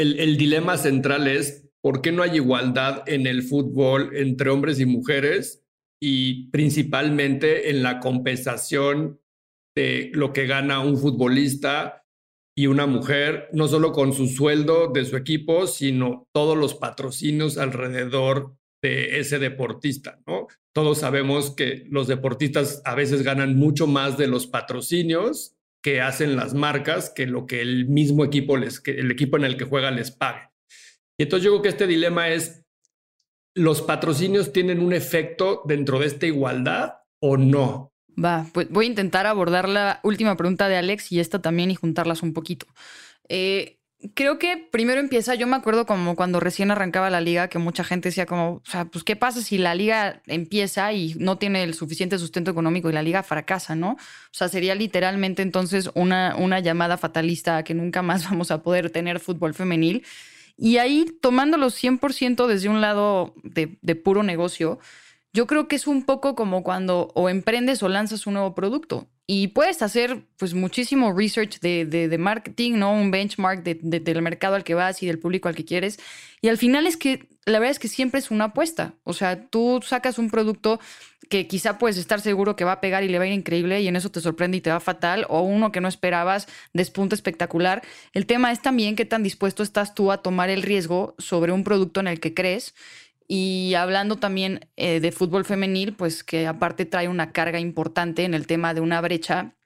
el, 0.00 0.36
dilema 0.36 0.76
central 0.76 1.26
es 1.26 1.68
por 1.82 2.02
qué 2.02 2.12
no 2.12 2.22
hay 2.22 2.36
igualdad 2.36 3.02
en 3.06 3.26
el 3.26 3.42
fútbol 3.42 4.16
entre 4.16 4.50
hombres 4.50 4.80
y 4.80 4.86
mujeres 4.86 5.64
y 6.00 6.50
principalmente 6.50 7.70
en 7.70 7.82
la 7.82 8.00
compensación 8.00 9.20
de 9.76 10.10
lo 10.14 10.32
que 10.32 10.46
gana 10.46 10.80
un 10.80 10.98
futbolista 10.98 12.04
y 12.58 12.66
una 12.68 12.86
mujer, 12.86 13.48
no 13.52 13.68
solo 13.68 13.92
con 13.92 14.12
su 14.12 14.28
sueldo 14.28 14.88
de 14.88 15.04
su 15.04 15.16
equipo, 15.16 15.66
sino 15.66 16.26
todos 16.32 16.56
los 16.56 16.74
patrocinios 16.74 17.58
alrededor 17.58 18.56
de 18.82 19.18
ese 19.18 19.38
deportista, 19.38 20.20
¿no? 20.26 20.46
Todos 20.74 20.98
sabemos 20.98 21.54
que 21.54 21.84
los 21.90 22.06
deportistas 22.06 22.82
a 22.84 22.94
veces 22.94 23.22
ganan 23.22 23.56
mucho 23.56 23.86
más 23.86 24.16
de 24.16 24.26
los 24.26 24.46
patrocinios 24.46 25.55
que 25.82 26.00
hacen 26.00 26.36
las 26.36 26.54
marcas 26.54 27.10
que 27.10 27.26
lo 27.26 27.46
que 27.46 27.60
el 27.60 27.88
mismo 27.88 28.24
equipo 28.24 28.56
les, 28.56 28.82
el 28.86 29.10
equipo 29.10 29.36
en 29.36 29.44
el 29.44 29.56
que 29.56 29.64
juega 29.64 29.90
les 29.90 30.10
pague. 30.10 30.50
Y 31.18 31.24
entonces 31.24 31.44
yo 31.44 31.52
creo 31.52 31.62
que 31.62 31.68
este 31.68 31.86
dilema 31.86 32.28
es, 32.28 32.64
¿los 33.54 33.82
patrocinios 33.82 34.52
tienen 34.52 34.80
un 34.80 34.92
efecto 34.92 35.62
dentro 35.64 35.98
de 35.98 36.06
esta 36.06 36.26
igualdad 36.26 36.94
o 37.20 37.36
no? 37.36 37.92
Va, 38.22 38.46
pues 38.52 38.68
voy 38.70 38.86
a 38.86 38.88
intentar 38.88 39.26
abordar 39.26 39.68
la 39.68 40.00
última 40.02 40.36
pregunta 40.36 40.68
de 40.68 40.76
Alex 40.76 41.12
y 41.12 41.20
esta 41.20 41.40
también 41.40 41.70
y 41.70 41.74
juntarlas 41.74 42.22
un 42.22 42.32
poquito. 42.32 42.66
Eh, 43.28 43.78
creo 44.14 44.38
que 44.38 44.56
primero 44.56 45.00
empieza, 45.00 45.34
yo 45.34 45.46
me 45.46 45.56
acuerdo 45.56 45.86
como 45.86 46.16
cuando 46.16 46.40
recién 46.40 46.70
arrancaba 46.70 47.10
la 47.10 47.20
liga, 47.20 47.48
que 47.48 47.58
mucha 47.58 47.84
gente 47.84 48.08
decía 48.08 48.26
como, 48.26 48.62
pues 48.92 49.04
qué 49.04 49.16
pasa 49.16 49.42
si 49.42 49.58
la 49.58 49.74
liga 49.74 50.22
empieza 50.26 50.92
y 50.92 51.14
no 51.14 51.38
tiene 51.38 51.62
el 51.62 51.74
suficiente 51.74 52.18
sustento 52.18 52.50
económico 52.50 52.90
y 52.90 52.92
la 52.92 53.02
liga 53.02 53.22
fracasa, 53.22 53.74
¿no? 53.74 53.92
O 53.92 54.32
sea, 54.32 54.48
sería 54.48 54.74
literalmente 54.74 55.42
entonces 55.42 55.90
una, 55.94 56.36
una 56.36 56.60
llamada 56.60 56.96
fatalista 56.96 57.58
a 57.58 57.64
que 57.64 57.74
nunca 57.74 58.02
más 58.02 58.24
vamos 58.30 58.50
a 58.50 58.62
poder 58.62 58.90
tener 58.90 59.20
fútbol 59.20 59.54
femenil. 59.54 60.04
Y 60.56 60.78
ahí, 60.78 61.06
tomándolo 61.20 61.66
100% 61.66 62.46
desde 62.46 62.68
un 62.68 62.80
lado 62.80 63.34
de, 63.42 63.78
de 63.82 63.94
puro 63.94 64.22
negocio, 64.22 64.78
yo 65.32 65.46
creo 65.46 65.68
que 65.68 65.76
es 65.76 65.86
un 65.86 66.04
poco 66.04 66.34
como 66.34 66.62
cuando 66.62 67.12
o 67.14 67.28
emprendes 67.28 67.82
o 67.82 67.88
lanzas 67.88 68.26
un 68.26 68.34
nuevo 68.34 68.54
producto 68.54 69.08
y 69.26 69.48
puedes 69.48 69.82
hacer 69.82 70.24
pues 70.36 70.54
muchísimo 70.54 71.12
research 71.12 71.58
de, 71.60 71.84
de, 71.84 72.18
marketing, 72.18 72.74
¿no? 72.74 72.92
Un 72.92 73.10
benchmark 73.10 73.64
de, 73.64 73.74
del 73.74 74.22
mercado 74.22 74.54
al 74.54 74.62
que 74.62 74.74
vas 74.74 75.02
y 75.02 75.06
del 75.06 75.18
público 75.18 75.48
al 75.48 75.56
que 75.56 75.64
quieres. 75.64 75.98
Y 76.40 76.48
al 76.48 76.58
final 76.58 76.86
es 76.86 76.96
que 76.96 77.28
la 77.44 77.58
verdad 77.58 77.72
es 77.72 77.78
que 77.80 77.88
siempre 77.88 78.20
es 78.20 78.30
una 78.30 78.46
apuesta. 78.46 78.94
O 79.02 79.12
sea, 79.12 79.46
tú 79.46 79.80
sacas 79.84 80.18
un 80.18 80.30
producto 80.30 80.78
que 81.28 81.48
quizá 81.48 81.78
puedes 81.78 81.96
estar 81.96 82.20
seguro 82.20 82.54
que 82.54 82.64
va 82.64 82.72
a 82.72 82.80
pegar 82.80 83.02
y 83.02 83.08
le 83.08 83.18
va 83.18 83.24
a 83.24 83.26
ir 83.26 83.32
increíble 83.32 83.80
y 83.80 83.88
en 83.88 83.96
eso 83.96 84.10
te 84.10 84.20
sorprende 84.20 84.58
y 84.58 84.60
te 84.60 84.70
va 84.70 84.78
fatal, 84.78 85.26
o 85.28 85.40
uno 85.40 85.72
que 85.72 85.80
no 85.80 85.88
esperabas, 85.88 86.46
despunta 86.72 87.16
espectacular. 87.16 87.82
El 88.12 88.26
tema 88.26 88.52
es 88.52 88.62
también 88.62 88.94
qué 88.94 89.06
tan 89.06 89.24
dispuesto 89.24 89.64
estás 89.64 89.94
tú 89.94 90.12
a 90.12 90.22
tomar 90.22 90.50
el 90.50 90.62
riesgo 90.62 91.16
sobre 91.18 91.50
un 91.50 91.64
producto 91.64 91.98
en 91.98 92.06
el 92.06 92.20
que 92.20 92.32
crees 92.32 92.74
y 93.28 93.74
hablando 93.74 94.16
también 94.16 94.68
eh, 94.76 95.00
de 95.00 95.12
fútbol 95.12 95.44
femenil, 95.44 95.94
pues 95.94 96.24
que 96.24 96.46
aparte 96.46 96.84
trae 96.84 97.08
una 97.08 97.32
carga 97.32 97.58
importante 97.60 98.24
en 98.24 98.34
el 98.34 98.46
tema 98.46 98.74
de 98.74 98.80
una 98.80 99.00
brecha 99.00 99.56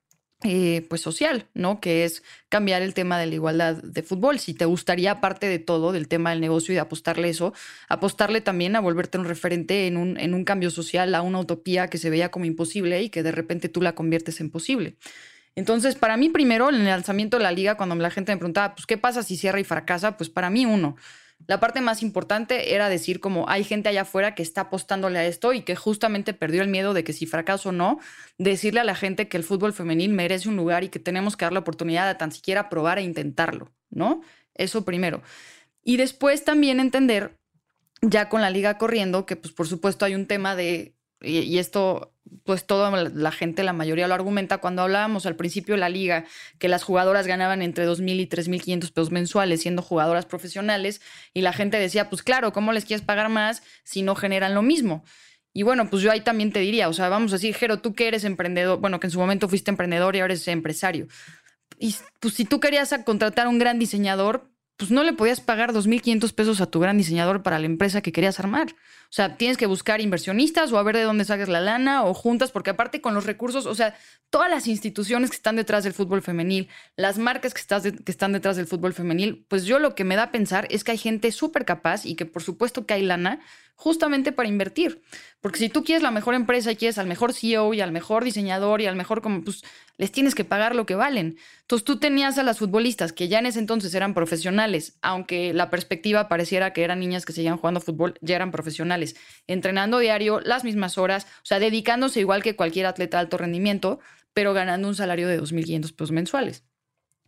eh, 0.42 0.86
pues 0.88 1.02
social, 1.02 1.48
¿no? 1.52 1.80
Que 1.82 2.04
es 2.04 2.22
cambiar 2.48 2.80
el 2.80 2.94
tema 2.94 3.18
de 3.18 3.26
la 3.26 3.34
igualdad 3.34 3.82
de 3.82 4.02
fútbol. 4.02 4.38
Si 4.38 4.54
te 4.54 4.64
gustaría, 4.64 5.10
aparte 5.10 5.46
de 5.46 5.58
todo, 5.58 5.92
del 5.92 6.08
tema 6.08 6.30
del 6.30 6.40
negocio 6.40 6.72
y 6.72 6.76
de 6.76 6.80
apostarle 6.80 7.28
eso, 7.28 7.52
apostarle 7.90 8.40
también 8.40 8.74
a 8.74 8.80
volverte 8.80 9.18
un 9.18 9.26
referente 9.26 9.86
en 9.86 9.98
un, 9.98 10.18
en 10.18 10.32
un 10.32 10.44
cambio 10.44 10.70
social, 10.70 11.14
a 11.14 11.20
una 11.20 11.40
utopía 11.40 11.88
que 11.88 11.98
se 11.98 12.08
veía 12.08 12.30
como 12.30 12.46
imposible 12.46 13.02
y 13.02 13.10
que 13.10 13.22
de 13.22 13.32
repente 13.32 13.68
tú 13.68 13.82
la 13.82 13.94
conviertes 13.94 14.40
en 14.40 14.48
posible. 14.50 14.96
Entonces, 15.56 15.94
para 15.94 16.16
mí, 16.16 16.30
primero, 16.30 16.70
en 16.70 16.76
el 16.76 16.86
lanzamiento 16.86 17.36
de 17.36 17.42
la 17.42 17.52
liga, 17.52 17.76
cuando 17.76 17.94
la 17.96 18.10
gente 18.10 18.32
me 18.32 18.38
preguntaba, 18.38 18.74
pues, 18.74 18.86
¿qué 18.86 18.96
pasa 18.96 19.22
si 19.22 19.36
cierra 19.36 19.60
y 19.60 19.64
fracasa? 19.64 20.16
Pues 20.16 20.30
para 20.30 20.48
mí, 20.48 20.64
uno, 20.64 20.96
la 21.46 21.58
parte 21.58 21.80
más 21.80 22.02
importante 22.02 22.74
era 22.74 22.88
decir 22.88 23.20
como 23.20 23.48
hay 23.48 23.64
gente 23.64 23.88
allá 23.88 24.02
afuera 24.02 24.34
que 24.34 24.42
está 24.42 24.62
apostándole 24.62 25.18
a 25.18 25.26
esto 25.26 25.52
y 25.52 25.62
que 25.62 25.76
justamente 25.76 26.32
perdió 26.34 26.62
el 26.62 26.68
miedo 26.68 26.94
de 26.94 27.04
que 27.04 27.12
si 27.12 27.26
fracaso 27.26 27.70
o 27.70 27.72
no, 27.72 27.98
decirle 28.38 28.80
a 28.80 28.84
la 28.84 28.94
gente 28.94 29.28
que 29.28 29.36
el 29.36 29.44
fútbol 29.44 29.72
femenil 29.72 30.12
merece 30.12 30.48
un 30.48 30.56
lugar 30.56 30.84
y 30.84 30.88
que 30.88 30.98
tenemos 30.98 31.36
que 31.36 31.44
dar 31.44 31.52
la 31.52 31.60
oportunidad 31.60 32.06
de 32.06 32.14
tan 32.14 32.32
siquiera 32.32 32.68
probar 32.68 32.98
e 32.98 33.02
intentarlo, 33.02 33.72
¿no? 33.90 34.22
Eso 34.54 34.84
primero. 34.84 35.22
Y 35.82 35.96
después 35.96 36.44
también 36.44 36.78
entender, 36.78 37.36
ya 38.02 38.28
con 38.28 38.42
la 38.42 38.50
liga 38.50 38.78
corriendo, 38.78 39.26
que 39.26 39.36
pues 39.36 39.52
por 39.52 39.66
supuesto 39.66 40.04
hay 40.04 40.14
un 40.14 40.26
tema 40.26 40.54
de 40.54 40.94
y, 41.20 41.58
esto, 41.58 42.14
pues 42.44 42.64
toda 42.66 42.90
la 42.90 43.32
gente, 43.32 43.62
la 43.62 43.72
mayoría 43.72 44.08
lo 44.08 44.14
argumenta, 44.14 44.58
cuando 44.58 44.82
hablábamos 44.82 45.26
al 45.26 45.36
principio 45.36 45.74
de 45.74 45.80
la 45.80 45.88
liga, 45.88 46.24
que 46.58 46.68
las 46.68 46.82
jugadoras 46.82 47.26
ganaban 47.26 47.62
entre 47.62 47.86
2.000 47.86 48.20
y 48.20 48.26
3.500 48.26 48.92
pesos 48.92 49.10
mensuales 49.10 49.60
siendo 49.60 49.82
jugadoras 49.82 50.26
profesionales, 50.26 51.00
y 51.34 51.42
la 51.42 51.52
gente 51.52 51.78
decía, 51.78 52.08
pues 52.08 52.22
claro, 52.22 52.52
¿cómo 52.52 52.72
les 52.72 52.84
quieres 52.84 53.04
pagar 53.04 53.28
más 53.28 53.62
si 53.84 54.02
no 54.02 54.14
generan 54.14 54.54
lo 54.54 54.62
mismo? 54.62 55.04
Y 55.52 55.62
bueno, 55.64 55.90
pues 55.90 56.02
yo 56.02 56.10
ahí 56.10 56.20
también 56.20 56.52
te 56.52 56.60
diría, 56.60 56.88
o 56.88 56.92
sea, 56.92 57.08
vamos 57.08 57.32
a 57.32 57.36
decir, 57.36 57.54
Jero, 57.54 57.80
tú 57.80 57.94
que 57.94 58.08
eres 58.08 58.24
emprendedor, 58.24 58.78
bueno, 58.78 59.00
que 59.00 59.08
en 59.08 59.10
su 59.10 59.18
momento 59.18 59.48
fuiste 59.48 59.70
emprendedor 59.70 60.14
y 60.14 60.20
ahora 60.20 60.34
eres 60.34 60.46
empresario. 60.48 61.08
Y 61.78 61.94
pues 62.20 62.34
si 62.34 62.44
tú 62.44 62.60
querías 62.60 62.94
contratar 63.04 63.46
a 63.46 63.48
un 63.50 63.58
gran 63.58 63.78
diseñador, 63.78 64.48
pues 64.76 64.90
no 64.90 65.02
le 65.02 65.12
podías 65.12 65.40
pagar 65.40 65.72
2.500 65.72 66.32
pesos 66.32 66.60
a 66.60 66.66
tu 66.66 66.78
gran 66.80 66.96
diseñador 66.96 67.42
para 67.42 67.58
la 67.58 67.66
empresa 67.66 68.00
que 68.00 68.12
querías 68.12 68.38
armar. 68.38 68.68
O 69.10 69.12
sea, 69.12 69.36
tienes 69.36 69.56
que 69.56 69.66
buscar 69.66 70.00
inversionistas 70.00 70.70
o 70.70 70.78
a 70.78 70.84
ver 70.84 70.94
de 70.94 71.02
dónde 71.02 71.24
sacas 71.24 71.48
la 71.48 71.60
lana 71.60 72.04
o 72.04 72.14
juntas, 72.14 72.52
porque 72.52 72.70
aparte 72.70 73.00
con 73.00 73.12
los 73.12 73.26
recursos, 73.26 73.66
o 73.66 73.74
sea, 73.74 73.96
todas 74.30 74.48
las 74.48 74.68
instituciones 74.68 75.30
que 75.30 75.36
están 75.36 75.56
detrás 75.56 75.82
del 75.82 75.94
fútbol 75.94 76.22
femenil, 76.22 76.68
las 76.94 77.18
marcas 77.18 77.52
que, 77.52 77.60
están 78.06 78.32
detrás 78.32 78.54
del 78.54 78.68
fútbol 78.68 78.92
femenil, 78.92 79.44
pues 79.48 79.64
yo 79.64 79.80
lo 79.80 79.96
que 79.96 80.04
me 80.04 80.14
da 80.14 80.24
a 80.24 80.30
pensar 80.30 80.68
es 80.70 80.84
que 80.84 80.92
hay 80.92 80.98
gente 80.98 81.32
súper 81.32 81.64
capaz 81.64 82.06
y 82.06 82.14
que 82.14 82.24
por 82.24 82.44
supuesto 82.44 82.86
que 82.86 82.94
hay 82.94 83.02
lana 83.02 83.40
justamente 83.80 84.30
para 84.30 84.46
invertir. 84.46 85.00
Porque 85.40 85.58
si 85.58 85.70
tú 85.70 85.82
quieres 85.84 86.02
la 86.02 86.10
mejor 86.10 86.34
empresa 86.34 86.70
y 86.70 86.76
quieres 86.76 86.98
al 86.98 87.06
mejor 87.06 87.32
CEO 87.32 87.72
y 87.72 87.80
al 87.80 87.92
mejor 87.92 88.24
diseñador 88.24 88.82
y 88.82 88.86
al 88.86 88.94
mejor, 88.94 89.22
pues 89.22 89.62
les 89.96 90.12
tienes 90.12 90.34
que 90.34 90.44
pagar 90.44 90.76
lo 90.76 90.84
que 90.84 90.96
valen. 90.96 91.38
Entonces 91.62 91.84
tú 91.84 91.98
tenías 91.98 92.36
a 92.36 92.42
las 92.42 92.58
futbolistas 92.58 93.14
que 93.14 93.28
ya 93.28 93.38
en 93.38 93.46
ese 93.46 93.58
entonces 93.58 93.94
eran 93.94 94.12
profesionales, 94.12 94.98
aunque 95.00 95.54
la 95.54 95.70
perspectiva 95.70 96.28
pareciera 96.28 96.74
que 96.74 96.84
eran 96.84 97.00
niñas 97.00 97.24
que 97.24 97.32
seguían 97.32 97.56
jugando 97.56 97.80
fútbol, 97.80 98.18
ya 98.20 98.36
eran 98.36 98.50
profesionales, 98.50 98.99
entrenando 99.46 99.98
diario, 99.98 100.40
las 100.40 100.64
mismas 100.64 100.98
horas, 100.98 101.26
o 101.38 101.44
sea, 101.44 101.58
dedicándose 101.58 102.20
igual 102.20 102.42
que 102.42 102.56
cualquier 102.56 102.86
atleta 102.86 103.16
de 103.16 103.22
alto 103.22 103.38
rendimiento, 103.38 104.00
pero 104.32 104.52
ganando 104.52 104.88
un 104.88 104.94
salario 104.94 105.28
de 105.28 105.40
2.500 105.40 105.94
pesos 105.94 106.12
mensuales. 106.12 106.64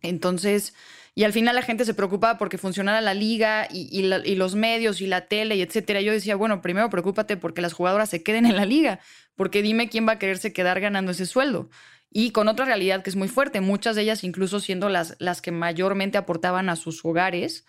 Entonces, 0.01 0.73
y 1.15 1.23
al 1.23 1.33
final 1.33 1.55
la 1.55 1.61
gente 1.61 1.85
se 1.85 1.93
preocupaba 1.93 2.37
porque 2.37 2.57
funcionara 2.57 2.99
la 2.99 3.13
liga 3.13 3.67
y, 3.71 4.03
los 4.35 4.55
medios 4.55 4.99
y 4.99 5.07
la 5.07 5.27
tele 5.27 5.55
y 5.55 5.61
etcétera. 5.61 6.01
Yo 6.01 6.11
decía, 6.11 6.35
bueno, 6.35 6.61
primero 6.61 6.89
preocúpate 6.89 7.37
porque 7.37 7.61
las 7.61 7.73
jugadoras 7.73 8.09
se 8.09 8.23
queden 8.23 8.45
en 8.45 8.55
la 8.55 8.65
liga, 8.65 8.99
porque 9.35 9.61
dime 9.61 9.89
quién 9.89 10.07
va 10.07 10.13
a 10.13 10.19
quererse 10.19 10.53
quedar 10.53 10.79
ganando 10.79 11.11
ese 11.11 11.25
sueldo. 11.25 11.69
Y 12.09 12.31
con 12.31 12.47
otra 12.47 12.65
realidad 12.65 13.03
que 13.03 13.09
es 13.09 13.15
muy 13.15 13.27
fuerte, 13.27 13.61
muchas 13.61 13.95
de 13.95 14.03
ellas 14.03 14.23
incluso 14.23 14.59
siendo 14.59 14.89
las, 14.89 15.15
las 15.19 15.41
que 15.41 15.51
mayormente 15.51 16.17
aportaban 16.17 16.69
a 16.69 16.75
sus 16.75 17.03
hogares 17.05 17.65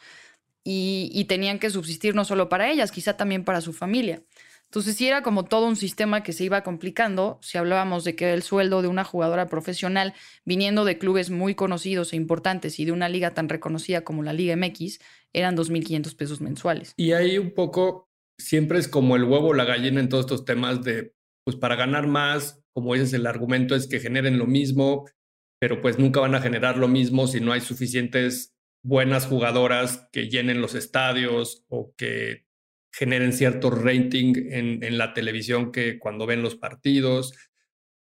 y, 0.65 1.25
tenían 1.29 1.59
que 1.59 1.69
subsistir 1.69 2.15
no 2.15 2.25
solo 2.25 2.49
para 2.49 2.71
ellas, 2.71 2.91
quizá 2.91 3.17
también 3.17 3.45
para 3.45 3.61
su 3.61 3.73
familia. 3.73 4.23
Entonces 4.65 4.97
sí 4.97 5.07
era 5.07 5.23
como 5.23 5.45
todo 5.45 5.67
un 5.67 5.77
sistema 5.77 6.23
que 6.23 6.33
se 6.33 6.45
iba 6.45 6.63
complicando. 6.63 7.39
Si 7.43 7.59
hablábamos 7.59 8.03
de 8.03 8.17
que 8.17 8.33
el 8.33 8.43
sueldo 8.43 8.83
de 8.83 8.89
una 8.89 9.05
jugadora 9.05 9.47
profesional 9.47 10.15
viniendo 10.45 10.85
de 10.85 10.99
clubes 10.99 11.31
muy 11.31 11.55
conocidos 11.55 12.13
e 12.13 12.17
importantes 12.17 12.81
y 12.81 12.85
de 12.85 12.93
una 12.93 13.09
liga 13.09 13.33
tan 13.33 13.49
reconocida 13.49 14.03
como 14.03 14.23
la 14.23 14.33
Liga 14.33 14.57
MX 14.57 14.99
eran 15.33 15.57
2.500 15.57 16.17
pesos 16.17 16.41
mensuales. 16.41 16.95
Y 16.97 17.13
ahí 17.13 17.39
un 17.39 17.53
poco 17.53 18.09
siempre 18.39 18.79
es 18.79 18.89
como 18.89 19.15
el 19.17 19.25
huevo 19.25 19.49
o 19.49 19.55
la 19.55 19.65
gallina 19.65 20.01
en 20.01 20.09
todos 20.09 20.25
estos 20.25 20.45
temas 20.45 20.83
de, 20.83 21.13
pues 21.45 21.57
para 21.57 21.77
ganar 21.77 22.09
más, 22.09 22.61
como 22.73 22.95
dices, 22.95 23.13
el 23.13 23.27
argumento 23.27 23.77
es 23.77 23.87
que 23.87 24.01
generen 24.01 24.39
lo 24.39 24.47
mismo, 24.47 25.05
pero 25.61 25.81
pues 25.81 25.99
nunca 25.99 26.21
van 26.21 26.35
a 26.35 26.41
generar 26.41 26.79
lo 26.79 26.89
mismo 26.89 27.29
si 27.29 27.41
no 27.41 27.53
hay 27.53 27.61
suficientes 27.61 28.54
buenas 28.85 29.27
jugadoras 29.27 30.09
que 30.13 30.29
llenen 30.29 30.61
los 30.61 30.75
estadios 30.75 31.65
o 31.69 31.95
que 31.97 32.45
generen 32.93 33.33
cierto 33.33 33.71
rating 33.71 34.35
en, 34.51 34.99
la 34.99 35.15
televisión 35.15 35.73
que 35.73 35.99
cuando 35.99 36.27
ven 36.27 36.43
los 36.43 36.55
partidos. 36.55 37.33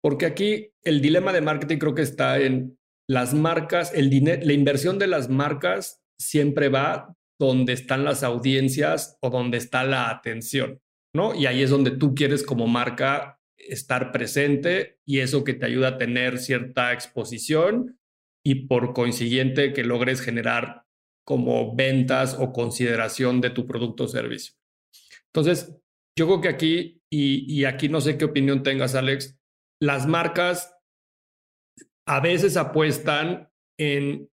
Porque 0.00 0.24
aquí 0.24 0.72
el 0.82 1.02
dilema 1.02 1.32
de 1.32 1.42
marketing 1.42 1.78
creo 1.78 1.94
que 1.94 2.02
está 2.02 2.38
en 2.38 2.78
las 3.06 3.34
marcas, 3.34 3.92
el 3.92 4.08
la 4.24 4.52
inversión 4.52 4.98
de 4.98 5.08
las 5.08 5.28
marcas 5.28 6.00
siempre 6.18 6.68
va 6.68 7.14
donde 7.38 7.72
están 7.72 8.04
las 8.04 8.22
audiencias 8.22 9.18
o 9.20 9.28
donde 9.28 9.58
está 9.58 9.82
la 9.84 10.08
atención, 10.08 10.80
¿no? 11.14 11.34
Y 11.34 11.46
ahí 11.46 11.62
es 11.62 11.70
donde 11.70 11.90
tú 11.90 12.14
quieres 12.14 12.44
como 12.44 12.66
marca 12.66 13.40
estar 13.56 14.12
presente 14.12 14.98
y 15.04 15.18
eso 15.18 15.42
que 15.42 15.54
te 15.54 15.66
ayuda 15.66 15.88
a 15.88 15.98
tener 15.98 16.38
cierta 16.38 16.92
exposición 16.92 17.99
y 18.44 18.66
por 18.66 18.92
consiguiente 18.92 19.72
que 19.72 19.84
logres 19.84 20.20
generar 20.20 20.84
como 21.26 21.74
ventas 21.74 22.36
o 22.38 22.52
consideración 22.52 23.40
de 23.40 23.50
tu 23.50 23.66
producto 23.66 24.04
o 24.04 24.08
servicio. 24.08 24.54
Entonces, 25.26 25.76
yo 26.18 26.26
creo 26.26 26.40
que 26.40 26.48
aquí, 26.48 27.02
y, 27.10 27.64
aquí 27.64 27.88
no 27.88 28.00
sé 28.00 28.18
qué 28.18 28.24
opinión 28.24 28.62
tengas, 28.62 28.94
Alex, 28.94 29.38
las 29.80 30.06
marcas 30.06 30.74
a 32.06 32.20
veces 32.20 32.56
apuestan 32.56 33.48
en 33.78 34.28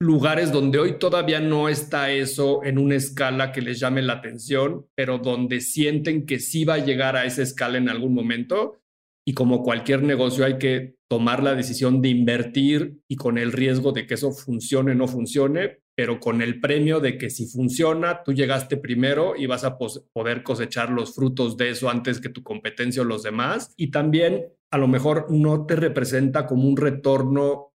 lugares 0.00 0.52
donde 0.52 0.78
hoy 0.78 0.98
todavía 0.98 1.40
no 1.40 1.68
está 1.68 2.10
eso 2.10 2.62
en 2.64 2.76
una 2.76 2.96
escala 2.96 3.52
que 3.52 3.62
les 3.62 3.80
llame 3.80 4.02
la 4.02 4.14
atención, 4.14 4.86
pero 4.94 5.18
donde 5.18 5.60
sienten 5.60 6.26
que 6.26 6.40
sí 6.40 6.64
va 6.64 6.74
a 6.74 6.84
llegar 6.84 7.16
a 7.16 7.24
esa 7.24 7.42
escala 7.42 7.78
en 7.78 7.88
algún 7.88 8.12
momento. 8.12 8.82
Y 9.26 9.34
como 9.34 9.62
cualquier 9.62 10.02
negocio 10.02 10.44
hay 10.44 10.58
que 10.58 10.96
tomar 11.12 11.42
la 11.42 11.54
decisión 11.54 12.00
de 12.00 12.08
invertir 12.08 13.02
y 13.06 13.16
con 13.16 13.36
el 13.36 13.52
riesgo 13.52 13.92
de 13.92 14.06
que 14.06 14.14
eso 14.14 14.32
funcione 14.32 14.92
o 14.92 14.94
no 14.94 15.06
funcione, 15.06 15.82
pero 15.94 16.18
con 16.18 16.40
el 16.40 16.58
premio 16.58 17.00
de 17.00 17.18
que 17.18 17.28
si 17.28 17.44
funciona, 17.44 18.22
tú 18.24 18.32
llegaste 18.32 18.78
primero 18.78 19.34
y 19.36 19.44
vas 19.44 19.62
a 19.64 19.76
poder 19.76 20.42
cosechar 20.42 20.88
los 20.88 21.14
frutos 21.14 21.58
de 21.58 21.68
eso 21.68 21.90
antes 21.90 22.18
que 22.18 22.30
tu 22.30 22.42
competencia 22.42 23.02
o 23.02 23.04
los 23.04 23.22
demás. 23.22 23.74
Y 23.76 23.90
también 23.90 24.46
a 24.70 24.78
lo 24.78 24.88
mejor 24.88 25.30
no 25.30 25.66
te 25.66 25.76
representa 25.76 26.46
como 26.46 26.66
un 26.66 26.78
retorno 26.78 27.74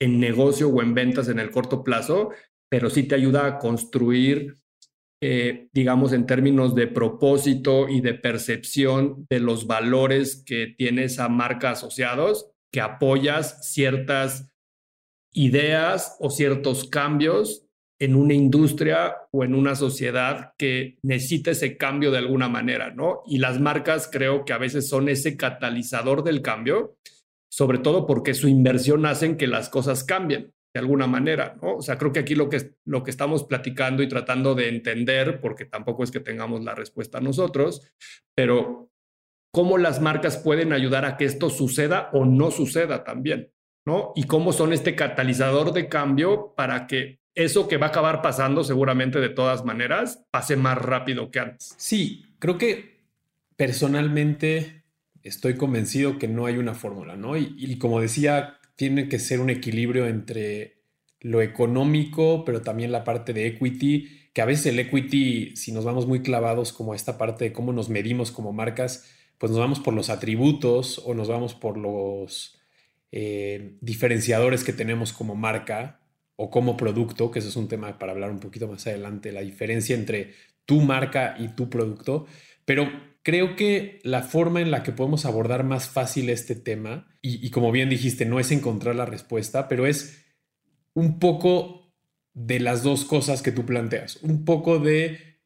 en 0.00 0.18
negocio 0.18 0.68
o 0.68 0.82
en 0.82 0.92
ventas 0.92 1.28
en 1.28 1.38
el 1.38 1.52
corto 1.52 1.84
plazo, 1.84 2.30
pero 2.68 2.90
sí 2.90 3.04
te 3.04 3.14
ayuda 3.14 3.46
a 3.46 3.58
construir, 3.60 4.56
eh, 5.22 5.68
digamos, 5.72 6.12
en 6.12 6.26
términos 6.26 6.74
de 6.74 6.88
propósito 6.88 7.88
y 7.88 8.00
de 8.00 8.14
percepción 8.14 9.24
de 9.30 9.38
los 9.38 9.68
valores 9.68 10.42
que 10.44 10.74
tiene 10.76 11.04
esa 11.04 11.28
marca 11.28 11.70
asociados, 11.70 12.51
que 12.72 12.80
apoyas 12.80 13.70
ciertas 13.72 14.50
ideas 15.32 16.16
o 16.20 16.30
ciertos 16.30 16.88
cambios 16.88 17.66
en 17.98 18.16
una 18.16 18.34
industria 18.34 19.16
o 19.30 19.44
en 19.44 19.54
una 19.54 19.76
sociedad 19.76 20.54
que 20.58 20.98
necesita 21.02 21.52
ese 21.52 21.76
cambio 21.76 22.10
de 22.10 22.18
alguna 22.18 22.48
manera, 22.48 22.90
¿no? 22.90 23.22
Y 23.26 23.38
las 23.38 23.60
marcas 23.60 24.08
creo 24.10 24.44
que 24.44 24.52
a 24.52 24.58
veces 24.58 24.88
son 24.88 25.08
ese 25.08 25.36
catalizador 25.36 26.24
del 26.24 26.42
cambio, 26.42 26.96
sobre 27.48 27.78
todo 27.78 28.06
porque 28.06 28.34
su 28.34 28.48
inversión 28.48 29.06
hace 29.06 29.36
que 29.36 29.46
las 29.46 29.68
cosas 29.68 30.02
cambien 30.02 30.52
de 30.74 30.80
alguna 30.80 31.06
manera, 31.06 31.56
¿no? 31.62 31.76
O 31.76 31.82
sea, 31.82 31.96
creo 31.96 32.12
que 32.12 32.20
aquí 32.20 32.34
lo 32.34 32.48
que, 32.48 32.72
lo 32.84 33.04
que 33.04 33.10
estamos 33.10 33.44
platicando 33.44 34.02
y 34.02 34.08
tratando 34.08 34.54
de 34.54 34.68
entender, 34.68 35.40
porque 35.40 35.66
tampoco 35.66 36.02
es 36.02 36.10
que 36.10 36.20
tengamos 36.20 36.64
la 36.64 36.74
respuesta 36.74 37.20
nosotros, 37.20 37.86
pero 38.34 38.90
cómo 39.52 39.78
las 39.78 40.00
marcas 40.00 40.38
pueden 40.38 40.72
ayudar 40.72 41.04
a 41.04 41.16
que 41.16 41.26
esto 41.26 41.50
suceda 41.50 42.10
o 42.12 42.24
no 42.24 42.50
suceda 42.50 43.04
también, 43.04 43.52
¿no? 43.84 44.12
Y 44.16 44.24
cómo 44.24 44.52
son 44.52 44.72
este 44.72 44.96
catalizador 44.96 45.72
de 45.72 45.88
cambio 45.88 46.54
para 46.56 46.86
que 46.86 47.20
eso 47.34 47.68
que 47.68 47.76
va 47.76 47.86
a 47.86 47.90
acabar 47.90 48.22
pasando 48.22 48.64
seguramente 48.64 49.20
de 49.20 49.28
todas 49.28 49.64
maneras 49.64 50.24
pase 50.30 50.56
más 50.56 50.78
rápido 50.78 51.30
que 51.30 51.40
antes. 51.40 51.74
Sí, 51.76 52.24
creo 52.38 52.58
que 52.58 53.02
personalmente 53.56 54.84
estoy 55.22 55.54
convencido 55.54 56.18
que 56.18 56.28
no 56.28 56.46
hay 56.46 56.56
una 56.56 56.74
fórmula, 56.74 57.16
¿no? 57.16 57.36
Y, 57.36 57.78
como 57.78 58.00
decía, 58.00 58.58
tiene 58.76 59.08
que 59.08 59.18
ser 59.18 59.40
un 59.40 59.50
equilibrio 59.50 60.06
entre 60.06 60.82
lo 61.20 61.40
económico, 61.40 62.44
pero 62.44 62.62
también 62.62 62.90
la 62.90 63.04
parte 63.04 63.32
de 63.32 63.46
equity, 63.46 64.30
que 64.32 64.42
a 64.42 64.46
veces 64.46 64.66
el 64.66 64.78
equity, 64.78 65.56
si 65.56 65.72
nos 65.72 65.84
vamos 65.84 66.06
muy 66.06 66.22
clavados 66.22 66.72
como 66.72 66.94
esta 66.94 67.18
parte 67.18 67.44
de 67.44 67.52
cómo 67.52 67.72
nos 67.72 67.88
medimos 67.88 68.32
como 68.32 68.52
marcas, 68.52 69.08
pues 69.42 69.50
nos 69.50 69.58
vamos 69.58 69.80
por 69.80 69.92
los 69.92 70.08
atributos 70.08 71.02
o 71.04 71.14
nos 71.14 71.26
vamos 71.26 71.56
por 71.56 71.76
los 71.76 72.60
eh, 73.10 73.76
diferenciadores 73.80 74.62
que 74.62 74.72
tenemos 74.72 75.12
como 75.12 75.34
marca 75.34 76.00
o 76.36 76.48
como 76.48 76.76
producto, 76.76 77.32
que 77.32 77.40
eso 77.40 77.48
es 77.48 77.56
un 77.56 77.66
tema 77.66 77.98
para 77.98 78.12
hablar 78.12 78.30
un 78.30 78.38
poquito 78.38 78.68
más 78.68 78.86
adelante, 78.86 79.32
la 79.32 79.40
diferencia 79.40 79.96
entre 79.96 80.34
tu 80.64 80.80
marca 80.80 81.34
y 81.40 81.48
tu 81.56 81.68
producto, 81.68 82.24
pero 82.64 82.88
creo 83.24 83.56
que 83.56 83.98
la 84.04 84.22
forma 84.22 84.60
en 84.60 84.70
la 84.70 84.84
que 84.84 84.92
podemos 84.92 85.24
abordar 85.24 85.64
más 85.64 85.88
fácil 85.88 86.30
este 86.30 86.54
tema, 86.54 87.08
y, 87.20 87.50
como 87.50 87.72
bien 87.72 87.88
dijiste, 87.88 88.24
no 88.24 88.38
es 88.38 88.52
encontrar 88.52 88.94
la 88.94 89.06
respuesta, 89.06 89.66
pero 89.66 89.88
es 89.88 90.24
un 90.94 91.18
poco 91.18 91.92
de 92.32 92.60
las 92.60 92.84
dos 92.84 93.04
cosas 93.04 93.42
que 93.42 93.50
tú 93.50 93.66
planteas, 93.66 94.18
un 94.22 94.44
poco 94.44 94.78
de 94.78 95.40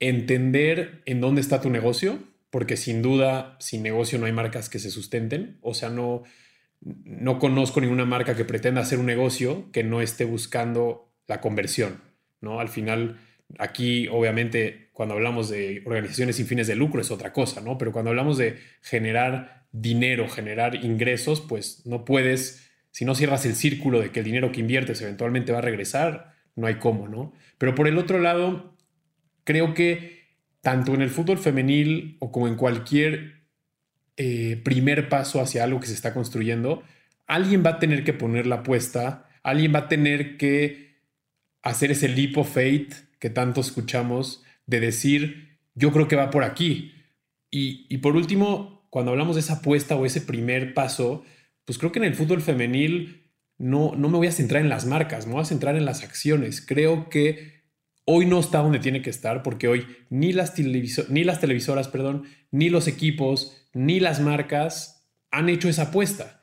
entender 0.00 1.02
en 1.04 1.20
dónde 1.20 1.42
está 1.42 1.60
tu 1.60 1.68
negocio, 1.68 2.31
porque 2.52 2.76
sin 2.76 3.00
duda, 3.00 3.56
sin 3.60 3.82
negocio 3.82 4.18
no 4.18 4.26
hay 4.26 4.32
marcas 4.32 4.68
que 4.68 4.78
se 4.78 4.90
sustenten, 4.90 5.56
o 5.62 5.72
sea, 5.72 5.88
no, 5.88 6.22
no 6.82 7.38
conozco 7.38 7.80
ninguna 7.80 8.04
marca 8.04 8.36
que 8.36 8.44
pretenda 8.44 8.82
hacer 8.82 8.98
un 8.98 9.06
negocio 9.06 9.72
que 9.72 9.82
no 9.82 10.02
esté 10.02 10.26
buscando 10.26 11.10
la 11.26 11.40
conversión, 11.40 12.02
¿no? 12.42 12.60
Al 12.60 12.68
final, 12.68 13.18
aquí 13.58 14.06
obviamente 14.08 14.90
cuando 14.92 15.14
hablamos 15.14 15.48
de 15.48 15.82
organizaciones 15.86 16.36
sin 16.36 16.46
fines 16.46 16.66
de 16.66 16.76
lucro 16.76 17.00
es 17.00 17.10
otra 17.10 17.32
cosa, 17.32 17.62
¿no? 17.62 17.78
Pero 17.78 17.90
cuando 17.90 18.10
hablamos 18.10 18.36
de 18.36 18.58
generar 18.82 19.64
dinero, 19.72 20.28
generar 20.28 20.84
ingresos, 20.84 21.40
pues 21.40 21.86
no 21.86 22.04
puedes, 22.04 22.70
si 22.90 23.06
no 23.06 23.14
cierras 23.14 23.46
el 23.46 23.54
círculo 23.54 23.98
de 24.02 24.10
que 24.10 24.18
el 24.20 24.26
dinero 24.26 24.52
que 24.52 24.60
inviertes 24.60 25.00
eventualmente 25.00 25.52
va 25.52 25.58
a 25.60 25.62
regresar, 25.62 26.34
no 26.54 26.66
hay 26.66 26.74
cómo, 26.74 27.08
¿no? 27.08 27.32
Pero 27.56 27.74
por 27.74 27.88
el 27.88 27.96
otro 27.96 28.18
lado, 28.18 28.76
creo 29.44 29.72
que 29.72 30.21
tanto 30.62 30.94
en 30.94 31.02
el 31.02 31.10
fútbol 31.10 31.38
femenil 31.38 32.16
o 32.20 32.32
como 32.32 32.48
en 32.48 32.54
cualquier 32.54 33.42
eh, 34.16 34.60
primer 34.64 35.08
paso 35.08 35.40
hacia 35.40 35.64
algo 35.64 35.80
que 35.80 35.88
se 35.88 35.94
está 35.94 36.14
construyendo, 36.14 36.82
alguien 37.26 37.62
va 37.66 37.70
a 37.70 37.78
tener 37.78 38.04
que 38.04 38.12
poner 38.12 38.46
la 38.46 38.56
apuesta, 38.56 39.28
alguien 39.42 39.74
va 39.74 39.80
a 39.80 39.88
tener 39.88 40.36
que 40.36 41.00
hacer 41.62 41.90
ese 41.90 42.08
leap 42.08 42.38
of 42.38 42.52
faith 42.52 42.94
que 43.18 43.30
tanto 43.30 43.60
escuchamos 43.60 44.42
de 44.66 44.80
decir, 44.80 45.58
yo 45.74 45.92
creo 45.92 46.08
que 46.08 46.16
va 46.16 46.30
por 46.30 46.44
aquí. 46.44 46.94
Y, 47.50 47.98
por 47.98 48.16
último, 48.16 48.86
cuando 48.88 49.10
hablamos 49.10 49.36
de 49.36 49.40
esa 49.40 49.54
apuesta 49.54 49.94
o 49.96 50.06
ese 50.06 50.22
primer 50.22 50.72
paso, 50.72 51.22
pues 51.66 51.76
creo 51.76 51.92
que 51.92 51.98
en 51.98 52.06
el 52.06 52.14
fútbol 52.14 52.40
femenil 52.40 53.30
no, 53.58 53.94
no 53.94 54.08
me 54.08 54.16
voy 54.16 54.26
a 54.26 54.32
centrar 54.32 54.62
en 54.62 54.70
las 54.70 54.86
marcas, 54.86 55.26
me 55.26 55.34
voy 55.34 55.42
a 55.42 55.46
centrar 55.46 55.76
en 55.76 55.84
las 55.84 56.02
acciones. 56.02 56.64
Creo 56.64 57.10
que 57.10 57.51
hoy 58.14 58.26
no 58.26 58.40
está 58.40 58.58
donde 58.58 58.78
tiene 58.78 59.00
que 59.00 59.08
estar 59.08 59.42
porque 59.42 59.68
hoy 59.68 59.86
ni 60.10 60.34
las, 60.34 60.52
ni 60.58 61.24
las 61.24 61.40
televisoras, 61.40 61.88
perdón, 61.88 62.24
ni 62.50 62.68
los 62.68 62.86
equipos, 62.86 63.66
ni 63.72 64.00
las 64.00 64.20
marcas 64.20 65.08
han 65.30 65.48
hecho 65.48 65.70
esa 65.70 65.84
apuesta. 65.84 66.42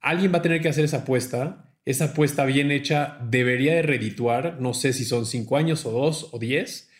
Alguien 0.00 0.32
va 0.32 0.38
a 0.38 0.42
tener 0.42 0.62
que 0.62 0.70
hacer 0.70 0.86
esa 0.86 0.98
apuesta. 0.98 1.74
Esa 1.84 2.06
apuesta 2.06 2.46
bien 2.46 2.70
hecha 2.70 3.18
debería 3.28 3.74
de 3.74 3.82
redituar, 3.82 4.60
no 4.60 4.72
sé 4.72 4.94
si 4.94 5.04
son 5.04 5.26
cinco 5.26 5.58
años 5.58 5.84
o 5.84 5.90
dos 5.90 6.30
o 6.32 6.38
diez, 6.38 6.90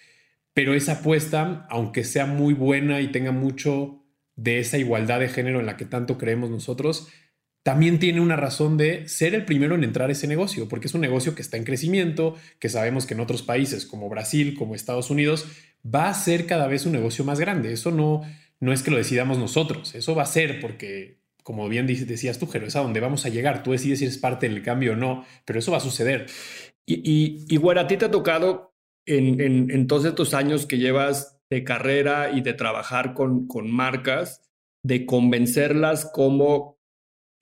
pero 0.52 0.74
esa 0.74 0.92
apuesta, 0.92 1.66
aunque 1.70 2.04
sea 2.04 2.26
muy 2.26 2.52
buena 2.52 3.00
y 3.00 3.09
tenga 3.12 3.33
mucho 3.33 4.04
de 4.37 4.59
esa 4.59 4.76
igualdad 4.76 5.20
de 5.20 5.28
género 5.28 5.61
en 5.61 5.66
la 5.66 5.78
que 5.78 5.87
tanto 5.87 6.18
creemos 6.18 6.50
nosotros, 6.50 7.09
también 7.62 7.98
tiene 7.98 8.20
una 8.20 8.36
razón 8.36 8.76
de 8.76 9.06
ser 9.08 9.34
el 9.34 9.44
primero 9.44 9.74
en 9.74 9.84
entrar 9.84 10.08
a 10.08 10.12
ese 10.12 10.26
negocio, 10.26 10.68
porque 10.68 10.86
es 10.86 10.94
un 10.94 11.02
negocio 11.02 11.34
que 11.34 11.42
está 11.42 11.56
en 11.58 11.64
crecimiento, 11.64 12.36
que 12.58 12.70
sabemos 12.70 13.04
que 13.06 13.14
en 13.14 13.20
otros 13.20 13.42
países 13.42 13.84
como 13.84 14.08
Brasil, 14.08 14.54
como 14.56 14.74
Estados 14.74 15.10
Unidos, 15.10 15.46
va 15.84 16.08
a 16.08 16.14
ser 16.14 16.46
cada 16.46 16.68
vez 16.68 16.86
un 16.86 16.92
negocio 16.92 17.24
más 17.24 17.38
grande. 17.38 17.72
Eso 17.72 17.90
no, 17.90 18.22
no 18.60 18.72
es 18.72 18.82
que 18.82 18.90
lo 18.90 18.96
decidamos 18.96 19.38
nosotros, 19.38 19.94
eso 19.94 20.14
va 20.14 20.22
a 20.22 20.26
ser 20.26 20.60
porque, 20.60 21.18
como 21.42 21.68
bien 21.68 21.86
decías 21.86 22.38
tú, 22.38 22.46
Jero, 22.46 22.66
es 22.66 22.76
a 22.76 22.80
donde 22.80 23.00
vamos 23.00 23.26
a 23.26 23.28
llegar. 23.28 23.62
Tú 23.62 23.72
decides 23.72 23.98
si 23.98 24.06
eres 24.06 24.18
parte 24.18 24.48
del 24.48 24.62
cambio 24.62 24.92
o 24.92 24.96
no, 24.96 25.24
pero 25.44 25.58
eso 25.58 25.70
va 25.70 25.78
a 25.78 25.80
suceder. 25.80 26.26
Y, 26.86 27.44
y, 27.48 27.56
bueno, 27.58 27.82
a 27.82 27.86
ti 27.86 27.96
te 27.96 28.06
ha 28.06 28.10
tocado 28.10 28.74
en, 29.06 29.70
en, 29.70 29.86
todos 29.86 30.04
estos 30.06 30.34
años 30.34 30.66
que 30.66 30.78
llevas 30.78 31.38
de 31.48 31.62
carrera 31.62 32.32
y 32.32 32.40
de 32.40 32.52
trabajar 32.52 33.14
con, 33.14 33.46
con 33.46 33.70
marcas, 33.70 34.50
de 34.82 35.06
convencerlas 35.06 36.10
como 36.12 36.79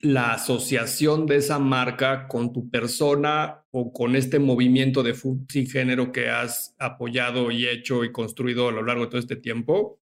la 0.01 0.33
asociación 0.33 1.25
de 1.25 1.37
esa 1.37 1.59
marca 1.59 2.27
con 2.27 2.53
tu 2.53 2.69
persona 2.69 3.65
o 3.71 3.91
con 3.91 4.15
este 4.15 4.39
movimiento 4.39 5.03
de 5.03 5.13
fútbol 5.13 5.45
sin 5.49 5.67
género 5.67 6.11
que 6.11 6.29
has 6.29 6.73
apoyado 6.79 7.51
y 7.51 7.67
hecho 7.67 8.03
y 8.03 8.11
construido 8.11 8.69
a 8.69 8.71
lo 8.71 8.83
largo 8.83 9.03
de 9.03 9.09
todo 9.09 9.19
este 9.19 9.35
tiempo. 9.35 9.99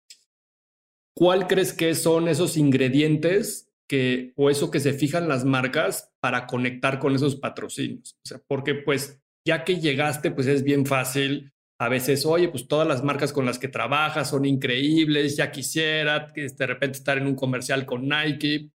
¿Cuál 1.15 1.47
crees 1.47 1.71
que 1.71 1.95
son 1.95 2.27
esos 2.27 2.57
ingredientes 2.57 3.71
que, 3.87 4.33
o 4.35 4.49
eso 4.49 4.69
que 4.69 4.81
se 4.81 4.91
fijan 4.91 5.29
las 5.29 5.45
marcas 5.45 6.11
para 6.19 6.45
conectar 6.45 6.99
con 6.99 7.15
esos 7.15 7.37
patrocinios? 7.37 8.17
Porque 8.47 8.75
pues 8.75 9.21
ya 9.47 9.63
que 9.63 9.79
llegaste, 9.79 10.31
pues 10.31 10.47
es 10.47 10.63
bien 10.63 10.85
fácil. 10.85 11.53
A 11.79 11.87
veces, 11.87 12.25
oye, 12.25 12.49
pues 12.49 12.67
todas 12.67 12.87
las 12.87 13.03
marcas 13.03 13.31
con 13.31 13.45
las 13.45 13.59
que 13.59 13.67
trabajas 13.69 14.29
son 14.29 14.45
increíbles, 14.45 15.37
ya 15.37 15.51
quisiera 15.51 16.27
de 16.35 16.67
repente 16.67 16.97
estar 16.97 17.17
en 17.17 17.27
un 17.27 17.35
comercial 17.35 17.85
con 17.85 18.09
Nike. 18.09 18.71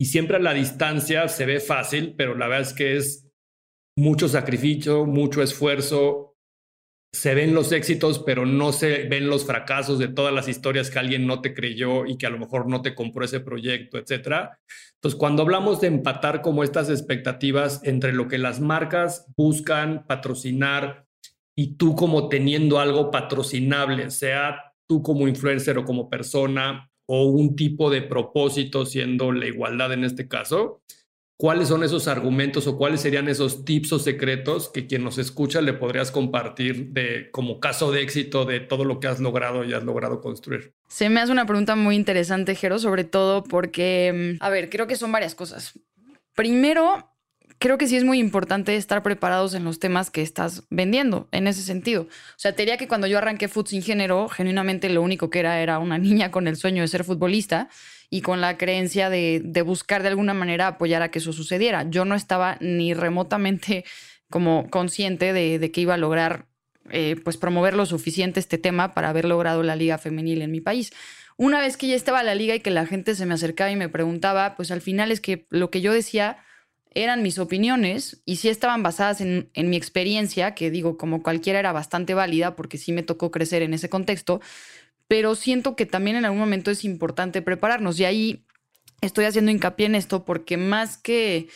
Y 0.00 0.06
siempre 0.06 0.36
a 0.36 0.40
la 0.40 0.54
distancia 0.54 1.26
se 1.28 1.44
ve 1.44 1.60
fácil, 1.60 2.14
pero 2.16 2.34
la 2.36 2.46
verdad 2.46 2.68
es 2.68 2.74
que 2.74 2.96
es 2.96 3.28
mucho 3.96 4.28
sacrificio, 4.28 5.04
mucho 5.06 5.42
esfuerzo, 5.42 6.28
se 7.12 7.34
ven 7.34 7.54
los 7.54 7.72
éxitos, 7.72 8.18
pero 8.20 8.44
no 8.44 8.72
se 8.72 9.04
ven 9.04 9.28
los 9.28 9.46
fracasos 9.46 9.98
de 9.98 10.08
todas 10.08 10.32
las 10.32 10.46
historias 10.46 10.90
que 10.90 10.98
alguien 10.98 11.26
no 11.26 11.40
te 11.40 11.54
creyó 11.54 12.06
y 12.06 12.18
que 12.18 12.26
a 12.26 12.30
lo 12.30 12.38
mejor 12.38 12.68
no 12.68 12.82
te 12.82 12.94
compró 12.94 13.24
ese 13.24 13.40
proyecto, 13.40 13.98
etcétera. 13.98 14.60
Entonces, 14.94 15.18
cuando 15.18 15.42
hablamos 15.42 15.80
de 15.80 15.88
empatar 15.88 16.42
como 16.42 16.62
estas 16.62 16.90
expectativas 16.90 17.80
entre 17.84 18.12
lo 18.12 18.28
que 18.28 18.38
las 18.38 18.60
marcas 18.60 19.26
buscan 19.36 20.06
patrocinar 20.06 21.06
y 21.56 21.76
tú 21.76 21.96
como 21.96 22.28
teniendo 22.28 22.78
algo 22.78 23.10
patrocinable, 23.10 24.10
sea 24.10 24.74
tú 24.86 25.02
como 25.02 25.26
influencer 25.28 25.78
o 25.78 25.84
como 25.84 26.10
persona 26.10 26.90
o 27.08 27.24
un 27.24 27.56
tipo 27.56 27.90
de 27.90 28.02
propósito 28.02 28.84
siendo 28.86 29.32
la 29.32 29.46
igualdad 29.46 29.92
en 29.92 30.04
este 30.04 30.28
caso, 30.28 30.82
¿Cuáles 31.40 31.68
son 31.68 31.84
esos 31.84 32.08
argumentos 32.08 32.66
o 32.66 32.76
cuáles 32.76 33.00
serían 33.00 33.28
esos 33.28 33.64
tips 33.64 33.92
o 33.92 34.00
secretos 34.00 34.68
que 34.70 34.88
quien 34.88 35.04
nos 35.04 35.18
escucha 35.18 35.60
le 35.60 35.72
podrías 35.72 36.10
compartir 36.10 36.88
de 36.88 37.30
como 37.30 37.60
caso 37.60 37.92
de 37.92 38.02
éxito 38.02 38.44
de 38.44 38.58
todo 38.58 38.84
lo 38.84 38.98
que 38.98 39.06
has 39.06 39.20
logrado 39.20 39.62
y 39.62 39.72
has 39.72 39.84
logrado 39.84 40.20
construir? 40.20 40.74
Se 40.88 41.08
me 41.08 41.20
hace 41.20 41.30
una 41.30 41.46
pregunta 41.46 41.76
muy 41.76 41.94
interesante, 41.94 42.56
Jero, 42.56 42.80
sobre 42.80 43.04
todo 43.04 43.44
porque, 43.44 44.36
mm, 44.40 44.42
a 44.42 44.50
ver, 44.50 44.68
creo 44.68 44.88
que 44.88 44.96
son 44.96 45.12
varias 45.12 45.36
cosas. 45.36 45.78
Primero, 46.34 47.07
creo 47.58 47.78
que 47.78 47.86
sí 47.86 47.96
es 47.96 48.04
muy 48.04 48.18
importante 48.18 48.76
estar 48.76 49.02
preparados 49.02 49.54
en 49.54 49.64
los 49.64 49.78
temas 49.78 50.10
que 50.10 50.22
estás 50.22 50.64
vendiendo, 50.70 51.28
en 51.32 51.46
ese 51.46 51.62
sentido. 51.62 52.02
O 52.02 52.38
sea, 52.38 52.52
te 52.52 52.62
diría 52.62 52.76
que 52.76 52.88
cuando 52.88 53.06
yo 53.06 53.18
arranqué 53.18 53.48
Food 53.48 53.68
Sin 53.68 53.82
Género, 53.82 54.28
genuinamente 54.28 54.88
lo 54.88 55.02
único 55.02 55.30
que 55.30 55.40
era 55.40 55.60
era 55.60 55.78
una 55.78 55.98
niña 55.98 56.30
con 56.30 56.46
el 56.48 56.56
sueño 56.56 56.82
de 56.82 56.88
ser 56.88 57.04
futbolista 57.04 57.68
y 58.10 58.22
con 58.22 58.40
la 58.40 58.56
creencia 58.56 59.10
de, 59.10 59.62
buscar 59.66 60.02
de 60.02 60.08
alguna 60.08 60.34
manera 60.34 60.66
apoyar 60.68 61.02
a 61.02 61.10
que 61.10 61.18
eso 61.18 61.32
sucediera. 61.32 61.88
Yo 61.90 62.04
no 62.04 62.14
estaba 62.14 62.56
ni 62.60 62.94
remotamente 62.94 63.84
como 64.30 64.68
consciente 64.70 65.32
de, 65.32 65.70
que 65.70 65.80
iba 65.80 65.94
a 65.94 65.98
lograr 65.98 66.46
eh, 66.90 67.16
pues 67.22 67.36
promover 67.36 67.74
lo 67.74 67.84
suficiente 67.84 68.40
este 68.40 68.56
tema 68.56 68.94
para 68.94 69.10
haber 69.10 69.26
logrado 69.26 69.62
la 69.62 69.76
liga 69.76 69.98
femenil 69.98 70.40
en 70.42 70.50
mi 70.50 70.60
país. 70.60 70.92
Una 71.36 71.60
vez 71.60 71.76
que 71.76 71.86
ya 71.86 71.94
estaba 71.94 72.22
la 72.22 72.34
liga 72.34 72.54
y 72.54 72.60
que 72.60 72.70
la 72.70 72.86
gente 72.86 73.14
se 73.14 73.26
me 73.26 73.34
acercaba 73.34 73.70
y 73.70 73.76
me 73.76 73.88
preguntaba, 73.88 74.56
pues 74.56 74.70
al 74.70 74.80
final 74.80 75.12
es 75.12 75.20
que 75.20 75.46
lo 75.50 75.70
que 75.70 75.80
yo 75.80 75.92
decía 75.92 76.38
eran 76.94 77.22
mis 77.22 77.38
opiniones 77.38 78.22
y 78.24 78.36
sí 78.36 78.48
estaban 78.48 78.82
basadas 78.82 79.20
en, 79.20 79.50
en 79.54 79.70
mi 79.70 79.76
experiencia, 79.76 80.54
que 80.54 80.70
digo, 80.70 80.96
como 80.96 81.22
cualquiera 81.22 81.58
era 81.58 81.72
bastante 81.72 82.14
válida 82.14 82.56
porque 82.56 82.78
sí 82.78 82.92
me 82.92 83.02
tocó 83.02 83.30
crecer 83.30 83.62
en 83.62 83.74
ese 83.74 83.88
contexto, 83.88 84.40
pero 85.06 85.34
siento 85.34 85.74
que 85.76 85.86
también 85.86 86.16
en 86.16 86.24
algún 86.24 86.40
momento 86.40 86.70
es 86.70 86.84
importante 86.84 87.42
prepararnos. 87.42 87.98
Y 87.98 88.04
ahí 88.04 88.44
estoy 89.00 89.24
haciendo 89.24 89.50
hincapié 89.50 89.86
en 89.86 89.94
esto 89.94 90.24
porque 90.24 90.56
más 90.56 90.98
que, 90.98 91.48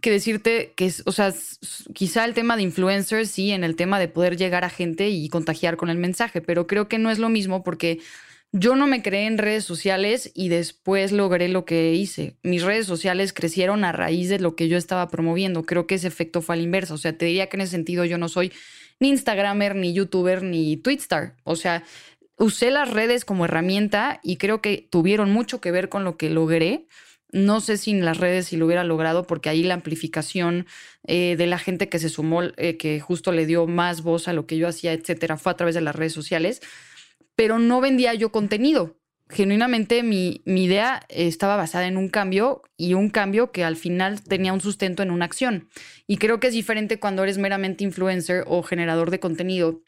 que 0.00 0.10
decirte 0.10 0.72
que, 0.76 0.92
o 1.06 1.12
sea, 1.12 1.32
quizá 1.94 2.24
el 2.24 2.34
tema 2.34 2.56
de 2.56 2.62
influencers, 2.62 3.30
sí, 3.30 3.50
en 3.50 3.64
el 3.64 3.76
tema 3.76 3.98
de 3.98 4.08
poder 4.08 4.36
llegar 4.36 4.64
a 4.64 4.70
gente 4.70 5.08
y 5.08 5.28
contagiar 5.28 5.76
con 5.76 5.90
el 5.90 5.98
mensaje, 5.98 6.40
pero 6.40 6.66
creo 6.66 6.88
que 6.88 6.98
no 6.98 7.10
es 7.10 7.18
lo 7.18 7.28
mismo 7.28 7.62
porque 7.62 8.00
yo 8.52 8.76
no 8.76 8.86
me 8.86 9.02
creé 9.02 9.26
en 9.26 9.38
redes 9.38 9.64
sociales 9.64 10.30
y 10.34 10.50
después 10.50 11.10
logré 11.10 11.48
lo 11.48 11.64
que 11.64 11.94
hice. 11.94 12.36
Mis 12.42 12.62
redes 12.62 12.86
sociales 12.86 13.32
crecieron 13.32 13.82
a 13.82 13.92
raíz 13.92 14.28
de 14.28 14.38
lo 14.38 14.56
que 14.56 14.68
yo 14.68 14.76
estaba 14.76 15.08
promoviendo. 15.08 15.64
Creo 15.64 15.86
que 15.86 15.94
ese 15.94 16.08
efecto 16.08 16.42
fue 16.42 16.56
al 16.56 16.60
inverso. 16.60 16.94
O 16.94 16.98
sea, 16.98 17.16
te 17.16 17.24
diría 17.24 17.48
que 17.48 17.56
en 17.56 17.62
ese 17.62 17.70
sentido 17.72 18.04
yo 18.04 18.18
no 18.18 18.28
soy 18.28 18.52
ni 19.00 19.08
Instagramer, 19.08 19.74
ni 19.74 19.94
YouTuber, 19.94 20.42
ni 20.42 20.76
Twitstar. 20.76 21.34
O 21.44 21.56
sea, 21.56 21.82
usé 22.36 22.70
las 22.70 22.90
redes 22.90 23.24
como 23.24 23.46
herramienta 23.46 24.20
y 24.22 24.36
creo 24.36 24.60
que 24.60 24.86
tuvieron 24.90 25.30
mucho 25.30 25.62
que 25.62 25.70
ver 25.70 25.88
con 25.88 26.04
lo 26.04 26.18
que 26.18 26.28
logré. 26.28 26.86
No 27.32 27.62
sé 27.62 27.78
sin 27.78 28.04
las 28.04 28.18
redes 28.18 28.48
si 28.48 28.58
lo 28.58 28.66
hubiera 28.66 28.84
logrado, 28.84 29.26
porque 29.26 29.48
ahí 29.48 29.62
la 29.62 29.72
amplificación 29.72 30.66
eh, 31.06 31.36
de 31.38 31.46
la 31.46 31.58
gente 31.58 31.88
que 31.88 31.98
se 31.98 32.10
sumó, 32.10 32.42
eh, 32.42 32.76
que 32.76 33.00
justo 33.00 33.32
le 33.32 33.46
dio 33.46 33.66
más 33.66 34.02
voz 34.02 34.28
a 34.28 34.34
lo 34.34 34.46
que 34.46 34.58
yo 34.58 34.68
hacía, 34.68 34.92
etcétera, 34.92 35.38
fue 35.38 35.52
a 35.52 35.56
través 35.56 35.74
de 35.74 35.80
las 35.80 35.96
redes 35.96 36.12
sociales. 36.12 36.60
Pero 37.36 37.58
no 37.58 37.80
vendía 37.80 38.14
yo 38.14 38.32
contenido. 38.32 38.96
Genuinamente 39.28 40.02
mi, 40.02 40.42
mi 40.44 40.64
idea 40.64 41.06
estaba 41.08 41.56
basada 41.56 41.86
en 41.86 41.96
un 41.96 42.08
cambio 42.08 42.62
y 42.76 42.94
un 42.94 43.08
cambio 43.08 43.50
que 43.50 43.64
al 43.64 43.76
final 43.76 44.22
tenía 44.22 44.52
un 44.52 44.60
sustento 44.60 45.02
en 45.02 45.10
una 45.10 45.24
acción. 45.24 45.68
Y 46.06 46.18
creo 46.18 46.38
que 46.38 46.48
es 46.48 46.52
diferente 46.52 47.00
cuando 47.00 47.22
eres 47.22 47.38
meramente 47.38 47.84
influencer 47.84 48.44
o 48.46 48.62
generador 48.62 49.10
de 49.10 49.20
contenido 49.20 49.82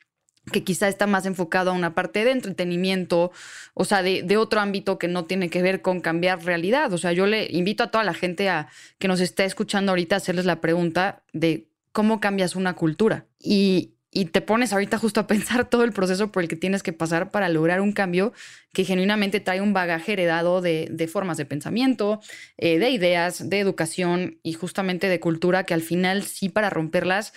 que 0.53 0.63
quizá 0.63 0.89
está 0.89 1.07
más 1.07 1.27
enfocado 1.27 1.71
a 1.71 1.75
una 1.75 1.95
parte 1.95 2.25
de 2.25 2.33
entretenimiento, 2.33 3.33
o 3.73 3.85
sea, 3.85 4.03
de, 4.03 4.37
otro 4.37 4.61
ámbito 4.61 4.99
que 4.99 5.09
no 5.09 5.25
tiene 5.25 5.49
que 5.49 5.63
ver 5.63 5.81
con 5.81 6.01
cambiar 6.01 6.45
realidad. 6.45 6.93
O 6.93 6.99
sea, 6.99 7.13
yo 7.13 7.27
le 7.27 7.49
invito 7.51 7.83
a 7.83 7.91
toda 7.91 8.05
la 8.05 8.15
gente 8.15 8.49
a 8.49 8.69
que 8.99 9.09
nos 9.09 9.21
está 9.21 9.45
escuchando 9.45 9.93
ahorita 9.93 10.17
a 10.17 10.19
hacerles 10.19 10.45
la 10.45 10.61
pregunta 10.61 11.23
de 11.33 11.69
cómo 11.93 12.21
cambias 12.21 12.57
una 12.57 12.75
cultura. 12.75 13.27
Y, 13.39 13.94
te 14.27 14.41
pones 14.41 14.73
ahorita 14.73 14.99
justo 14.99 15.21
a 15.21 15.27
pensar 15.27 15.69
todo 15.69 15.83
el 15.85 15.93
proceso 15.93 16.31
por 16.31 16.43
el 16.43 16.49
que 16.49 16.57
tienes 16.57 16.83
que 16.83 16.93
pasar 16.93 17.33
para 17.33 17.49
lograr 17.49 17.81
un 17.81 17.93
cambio 17.93 18.33
que 18.73 18.85
genuinamente 18.85 19.41
trae 19.41 19.61
un 19.61 19.73
bagaje 19.73 20.13
heredado 20.13 20.61
de, 20.61 21.09
formas 21.11 21.37
de 21.37 21.47
pensamiento, 21.47 22.21
eh, 22.57 22.79
de 22.79 22.91
ideas, 22.91 23.49
de 23.49 23.61
educación 23.61 24.39
y 24.43 24.53
justamente 24.53 25.09
de 25.09 25.21
cultura 25.21 25.65
que 25.65 25.75
al 25.75 25.83
final 25.83 26.23
sí 26.23 26.49
para 26.49 26.71
romperlas 26.71 27.33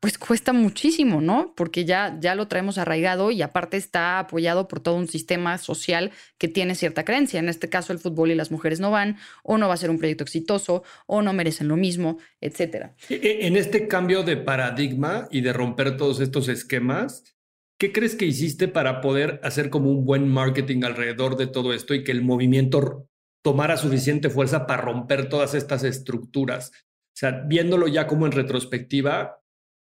pues 0.00 0.18
cuesta 0.18 0.52
muchísimo, 0.52 1.20
¿no? 1.20 1.54
Porque 1.56 1.84
ya, 1.84 2.18
ya 2.20 2.34
lo 2.34 2.48
traemos 2.48 2.78
arraigado 2.78 3.30
y 3.30 3.42
aparte 3.42 3.76
está 3.76 4.18
apoyado 4.18 4.66
por 4.68 4.80
todo 4.80 4.96
un 4.96 5.08
sistema 5.08 5.58
social 5.58 6.10
que 6.38 6.48
tiene 6.48 6.74
cierta 6.74 7.04
creencia. 7.04 7.38
En 7.38 7.48
este 7.48 7.68
caso, 7.68 7.92
el 7.92 7.98
fútbol 7.98 8.30
y 8.30 8.34
las 8.34 8.50
mujeres 8.50 8.80
no 8.80 8.90
van, 8.90 9.16
o 9.42 9.58
no 9.58 9.68
va 9.68 9.74
a 9.74 9.76
ser 9.76 9.90
un 9.90 9.98
proyecto 9.98 10.24
exitoso, 10.24 10.82
o 11.06 11.22
no 11.22 11.32
merecen 11.32 11.68
lo 11.68 11.76
mismo, 11.76 12.18
etcétera. 12.40 12.94
E, 13.08 13.14
e, 13.14 13.46
en 13.46 13.56
este 13.56 13.86
cambio 13.86 14.22
de 14.22 14.36
paradigma 14.36 15.28
y 15.30 15.40
de 15.40 15.52
romper 15.52 15.96
todos 15.96 16.20
estos 16.20 16.48
esquemas, 16.48 17.36
¿qué 17.78 17.92
crees 17.92 18.16
que 18.16 18.26
hiciste 18.26 18.68
para 18.68 19.00
poder 19.00 19.40
hacer 19.42 19.70
como 19.70 19.90
un 19.90 20.04
buen 20.04 20.28
marketing 20.28 20.84
alrededor 20.84 21.36
de 21.36 21.46
todo 21.46 21.72
esto 21.72 21.94
y 21.94 22.04
que 22.04 22.12
el 22.12 22.22
movimiento 22.22 23.08
tomara 23.42 23.76
suficiente 23.76 24.30
fuerza 24.30 24.66
para 24.66 24.82
romper 24.82 25.28
todas 25.28 25.54
estas 25.54 25.84
estructuras? 25.84 26.72
O 27.14 27.14
sea, 27.14 27.44
viéndolo 27.46 27.88
ya 27.88 28.06
como 28.06 28.26
en 28.26 28.32
retrospectiva, 28.32 29.41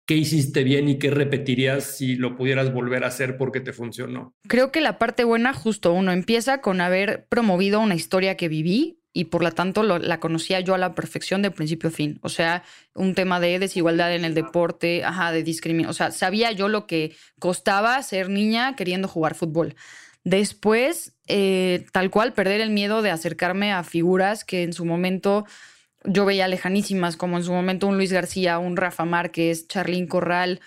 qué 0.08 0.16
hiciste 0.16 0.64
bien 0.64 0.88
y 0.88 0.98
qué 0.98 1.10
repetirías 1.10 1.84
si 1.84 2.16
lo 2.16 2.34
pudieras 2.34 2.72
volver 2.72 3.04
a 3.04 3.08
hacer 3.08 3.36
porque 3.36 3.60
te 3.60 3.74
funcionó? 3.74 4.34
Creo 4.48 4.72
que 4.72 4.80
la 4.80 4.98
parte 4.98 5.22
buena, 5.22 5.52
justo 5.52 5.92
uno, 5.92 6.12
empieza 6.12 6.62
con 6.62 6.80
haber 6.80 7.26
promovido 7.28 7.78
una 7.78 7.94
historia 7.94 8.34
que 8.34 8.48
viví 8.48 9.02
y 9.12 9.24
por 9.24 9.42
lo 9.42 9.52
tanto 9.52 9.82
la 9.82 10.18
conocía 10.18 10.60
yo 10.60 10.74
a 10.74 10.78
la 10.78 10.94
perfección 10.94 11.42
de 11.42 11.50
principio 11.50 11.90
a 11.90 11.92
fin. 11.92 12.18
O 12.22 12.30
sea, 12.30 12.62
un 12.94 13.14
tema 13.14 13.38
de 13.38 13.58
desigualdad 13.58 14.14
en 14.14 14.24
el 14.24 14.32
deporte, 14.32 15.04
ajá, 15.04 15.30
de 15.30 15.42
discriminación. 15.42 15.90
O 15.90 15.92
sea, 15.92 16.10
sabía 16.10 16.52
yo 16.52 16.68
lo 16.68 16.86
que 16.86 17.14
costaba 17.38 18.02
ser 18.02 18.30
niña 18.30 18.76
queriendo 18.76 19.08
jugar 19.08 19.34
fútbol. 19.34 19.74
Después, 20.24 21.18
eh, 21.26 21.84
tal 21.92 22.10
cual, 22.10 22.32
perder 22.32 22.62
el 22.62 22.70
miedo 22.70 23.02
de 23.02 23.10
acercarme 23.10 23.72
a 23.72 23.84
figuras 23.84 24.44
que 24.44 24.62
en 24.62 24.72
su 24.72 24.86
momento 24.86 25.44
yo 26.08 26.24
veía 26.24 26.48
lejanísimas, 26.48 27.16
como 27.16 27.36
en 27.36 27.44
su 27.44 27.52
momento 27.52 27.86
un 27.86 27.96
Luis 27.96 28.12
García, 28.12 28.58
un 28.58 28.76
Rafa 28.76 29.04
Márquez, 29.04 29.68
Charlín 29.68 30.06
Corral. 30.06 30.60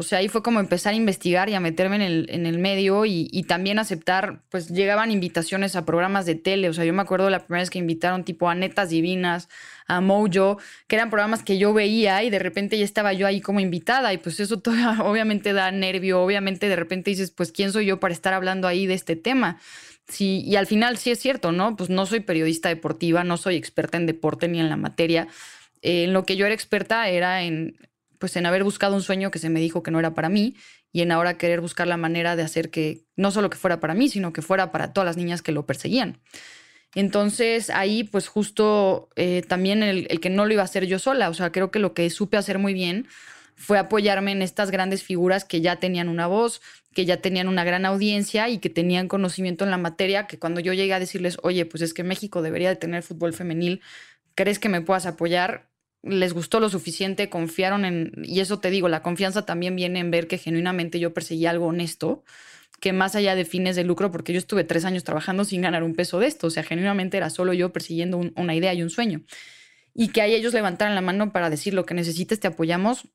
O 0.00 0.04
sea, 0.04 0.18
ahí 0.18 0.28
fue 0.28 0.44
como 0.44 0.60
empezar 0.60 0.92
a 0.92 0.96
investigar 0.96 1.48
y 1.48 1.54
a 1.54 1.60
meterme 1.60 1.96
en 1.96 2.02
el, 2.02 2.26
en 2.30 2.46
el 2.46 2.58
medio 2.58 3.04
y, 3.04 3.44
también 3.48 3.80
aceptar, 3.80 4.42
pues 4.48 4.68
llegaban 4.68 5.10
invitaciones 5.10 5.74
a 5.74 5.84
programas 5.84 6.24
de 6.24 6.36
tele. 6.36 6.68
O 6.68 6.72
sea, 6.72 6.84
yo 6.84 6.92
me 6.92 7.02
acuerdo 7.02 7.30
la 7.30 7.40
primera 7.40 7.62
vez 7.62 7.70
que 7.70 7.80
invitaron 7.80 8.22
tipo 8.22 8.48
a 8.48 8.54
Netas 8.54 8.90
Divinas, 8.90 9.48
a 9.88 10.00
Mojo, 10.00 10.58
que 10.86 10.94
eran 10.94 11.10
programas 11.10 11.42
que 11.42 11.58
yo 11.58 11.72
veía 11.72 12.22
y 12.22 12.30
de 12.30 12.38
repente 12.38 12.78
ya 12.78 12.84
estaba 12.84 13.12
yo 13.12 13.26
ahí 13.26 13.40
como 13.40 13.58
invitada 13.58 14.12
y 14.12 14.18
pues 14.18 14.38
eso 14.38 14.60
todo, 14.60 14.76
obviamente 15.04 15.52
da 15.52 15.72
nervio, 15.72 16.22
obviamente 16.22 16.68
de 16.68 16.76
repente 16.76 17.10
dices, 17.10 17.32
pues 17.32 17.50
¿quién 17.50 17.72
soy 17.72 17.86
yo 17.86 17.98
para 17.98 18.14
estar 18.14 18.34
hablando 18.34 18.68
ahí 18.68 18.86
de 18.86 18.94
este 18.94 19.16
tema? 19.16 19.58
Y 20.18 20.56
al 20.56 20.66
final 20.66 20.96
sí 20.96 21.10
es 21.10 21.18
cierto, 21.18 21.52
¿no? 21.52 21.76
Pues 21.76 21.90
no 21.90 22.06
soy 22.06 22.20
periodista 22.20 22.68
deportiva, 22.68 23.24
no 23.24 23.36
soy 23.36 23.56
experta 23.56 23.98
en 23.98 24.06
deporte 24.06 24.48
ni 24.48 24.58
en 24.58 24.68
la 24.68 24.76
materia. 24.76 25.28
Eh, 25.82 26.04
en 26.04 26.12
lo 26.12 26.24
que 26.24 26.36
yo 26.36 26.46
era 26.46 26.54
experta 26.54 27.08
era 27.08 27.42
en, 27.42 27.76
pues 28.18 28.36
en 28.36 28.46
haber 28.46 28.64
buscado 28.64 28.94
un 28.94 29.02
sueño 29.02 29.30
que 29.30 29.38
se 29.38 29.50
me 29.50 29.60
dijo 29.60 29.82
que 29.82 29.90
no 29.90 29.98
era 29.98 30.14
para 30.14 30.28
mí 30.28 30.56
y 30.92 31.02
en 31.02 31.12
ahora 31.12 31.36
querer 31.36 31.60
buscar 31.60 31.86
la 31.86 31.98
manera 31.98 32.36
de 32.36 32.42
hacer 32.42 32.70
que 32.70 33.04
no 33.16 33.30
solo 33.30 33.50
que 33.50 33.58
fuera 33.58 33.80
para 33.80 33.94
mí, 33.94 34.08
sino 34.08 34.32
que 34.32 34.42
fuera 34.42 34.72
para 34.72 34.92
todas 34.92 35.06
las 35.06 35.16
niñas 35.16 35.42
que 35.42 35.52
lo 35.52 35.66
perseguían. 35.66 36.18
Entonces 36.94 37.68
ahí 37.68 38.04
pues 38.04 38.28
justo 38.28 39.10
eh, 39.14 39.42
también 39.46 39.82
el, 39.82 40.06
el, 40.08 40.20
que 40.20 40.30
no 40.30 40.46
lo 40.46 40.54
iba 40.54 40.62
a 40.62 40.64
hacer 40.64 40.86
yo 40.86 40.98
sola, 40.98 41.28
o 41.28 41.34
sea, 41.34 41.52
creo 41.52 41.70
que 41.70 41.78
lo 41.78 41.92
que 41.92 42.08
supe 42.08 42.38
hacer 42.38 42.58
muy 42.58 42.72
bien 42.72 43.06
fue 43.58 43.76
apoyarme 43.76 44.30
en 44.30 44.40
estas 44.40 44.70
grandes 44.70 45.02
figuras 45.02 45.44
que 45.44 45.60
ya 45.60 45.76
tenían 45.76 46.08
una 46.08 46.28
voz, 46.28 46.62
que 46.94 47.04
ya 47.04 47.16
tenían 47.18 47.48
una 47.48 47.64
gran 47.64 47.84
audiencia 47.84 48.48
y 48.48 48.58
que 48.58 48.70
tenían 48.70 49.08
conocimiento 49.08 49.64
en 49.64 49.72
la 49.72 49.76
materia, 49.76 50.28
que 50.28 50.38
cuando 50.38 50.60
yo 50.60 50.72
llegué 50.72 50.94
a 50.94 51.00
decirles, 51.00 51.38
oye, 51.42 51.66
pues 51.66 51.82
es 51.82 51.92
que 51.92 52.04
México 52.04 52.40
debería 52.40 52.68
de 52.68 52.76
tener 52.76 53.02
fútbol 53.02 53.32
femenil, 53.32 53.82
¿crees 54.36 54.60
que 54.60 54.68
me 54.68 54.80
puedas 54.80 55.06
apoyar? 55.06 55.68
Les 56.02 56.34
gustó 56.34 56.60
lo 56.60 56.68
suficiente, 56.68 57.28
confiaron 57.28 57.84
en, 57.84 58.12
y 58.22 58.38
eso 58.38 58.60
te 58.60 58.70
digo, 58.70 58.88
la 58.88 59.02
confianza 59.02 59.44
también 59.44 59.74
viene 59.74 59.98
en 59.98 60.12
ver 60.12 60.28
que 60.28 60.38
genuinamente 60.38 61.00
yo 61.00 61.12
perseguía 61.12 61.50
algo 61.50 61.66
honesto, 61.66 62.22
que 62.78 62.92
más 62.92 63.16
allá 63.16 63.34
de 63.34 63.44
fines 63.44 63.74
de 63.74 63.82
lucro, 63.82 64.12
porque 64.12 64.32
yo 64.32 64.38
estuve 64.38 64.62
tres 64.62 64.84
años 64.84 65.02
trabajando 65.02 65.44
sin 65.44 65.62
ganar 65.62 65.82
un 65.82 65.96
peso 65.96 66.20
de 66.20 66.28
esto, 66.28 66.46
o 66.46 66.50
sea, 66.50 66.62
genuinamente 66.62 67.16
era 67.16 67.28
solo 67.28 67.52
yo 67.54 67.72
persiguiendo 67.72 68.20
una 68.36 68.54
idea 68.54 68.72
y 68.72 68.82
un 68.82 68.90
sueño. 68.90 69.22
Y 69.94 70.08
que 70.08 70.22
ahí 70.22 70.34
ellos 70.34 70.54
levantaran 70.54 70.94
la 70.94 71.00
mano 71.00 71.32
para 71.32 71.50
decir 71.50 71.74
lo 71.74 71.84
que 71.84 71.94
necesites, 71.94 72.38
te 72.38 72.46
apoyamos, 72.46 73.08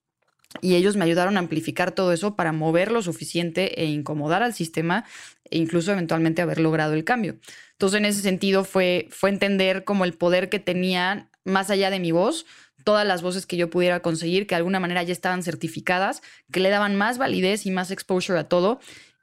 y 0.61 0.75
ellos 0.75 0.95
me 0.95 1.05
ayudaron 1.05 1.37
a 1.37 1.39
amplificar 1.39 1.91
todo 1.91 2.13
eso 2.13 2.35
para 2.35 2.51
mover 2.51 2.91
lo 2.91 3.01
suficiente 3.01 3.81
e 3.81 3.85
incomodar 3.85 4.43
al 4.43 4.53
sistema 4.53 5.05
e 5.49 5.57
incluso 5.57 5.91
eventualmente 5.91 6.41
haber 6.41 6.59
logrado 6.59 6.93
el 6.93 7.03
cambio. 7.03 7.37
Entonces, 7.71 7.97
en 7.97 8.05
ese 8.05 8.21
sentido 8.21 8.63
fue, 8.63 9.07
fue 9.11 9.29
entender 9.29 9.83
como 9.83 10.05
el 10.05 10.13
poder 10.13 10.49
que 10.49 10.59
tenían 10.59 11.29
más 11.43 11.69
allá 11.69 11.89
de 11.89 11.99
mi 11.99 12.11
voz, 12.11 12.45
todas 12.83 13.07
las 13.07 13.21
voces 13.21 13.45
que 13.45 13.57
yo 13.57 13.69
pudiera 13.69 14.01
conseguir, 14.01 14.45
que 14.45 14.55
de 14.55 14.57
alguna 14.57 14.79
manera 14.79 15.03
ya 15.03 15.13
estaban 15.13 15.43
certificadas, 15.43 16.21
que 16.51 16.59
le 16.59 16.69
daban 16.69 16.95
más 16.95 17.17
validez 17.17 17.65
y 17.65 17.71
más 17.71 17.91
exposure 17.91 18.39
a 18.39 18.47
todo 18.47 18.79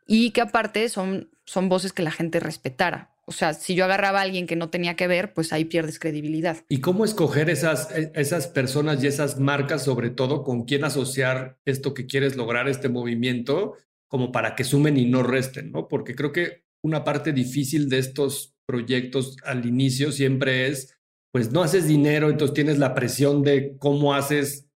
y 0.07 0.31
que 0.31 0.41
aparte 0.41 0.89
son, 0.89 1.31
son 1.45 1.69
voces 1.69 1.93
que 1.93 2.03
la 2.03 2.11
gente 2.11 2.41
respetara. 2.41 3.10
O 3.31 3.33
sea, 3.33 3.55
si 3.55 3.77
yo 3.77 3.85
agarraba 3.85 4.19
a 4.19 4.23
alguien 4.23 4.49
que 4.49 4.57
no 4.57 4.71
tenía 4.71 4.97
que 4.97 5.07
ver, 5.07 5.33
pues 5.33 5.53
ahí 5.53 5.65
pierdes 5.65 6.01
credibilidad. 6.01 6.65
¿Y 6.69 6.81
cómo 6.81 7.05
escoger 7.05 7.49
esas, 7.49 7.89
e, 7.93 8.11
esas 8.17 8.49
personas 8.49 9.05
y 9.05 9.07
esas 9.07 9.39
marcas, 9.39 9.85
sobre 9.85 10.11
todo, 10.11 10.43
con 10.43 10.65
quién 10.65 10.83
asociar 10.83 11.57
esto 11.65 11.95
que 11.95 12.07
quieres 12.07 12.35
lograr, 12.35 12.69
este 12.69 12.89
movimiento, 12.89 13.77
como 14.09 14.33
para 14.33 14.57
que 14.57 14.65
sumen 14.65 14.97
y 14.97 15.07
no 15.07 15.23
resten, 15.23 15.71
¿no? 15.71 15.87
Porque 15.87 16.17
creo 16.17 16.33
que 16.33 16.65
una 16.83 17.05
parte 17.05 17.33
difícil 17.33 17.89
de 17.89 18.01
estos 18.01 18.57
proyectos 18.67 19.37
al 19.45 19.65
inicio 19.65 20.11
siempre 20.11 20.67
es 20.67 20.97
pues 21.33 21.53
no 21.53 21.63
haces 21.63 21.87
dinero, 21.87 22.29
entonces 22.29 22.55
tienes 22.55 22.79
la 22.79 22.95
presión 22.95 23.43
de 23.43 23.77
cómo 23.79 24.15
haces, 24.15 24.69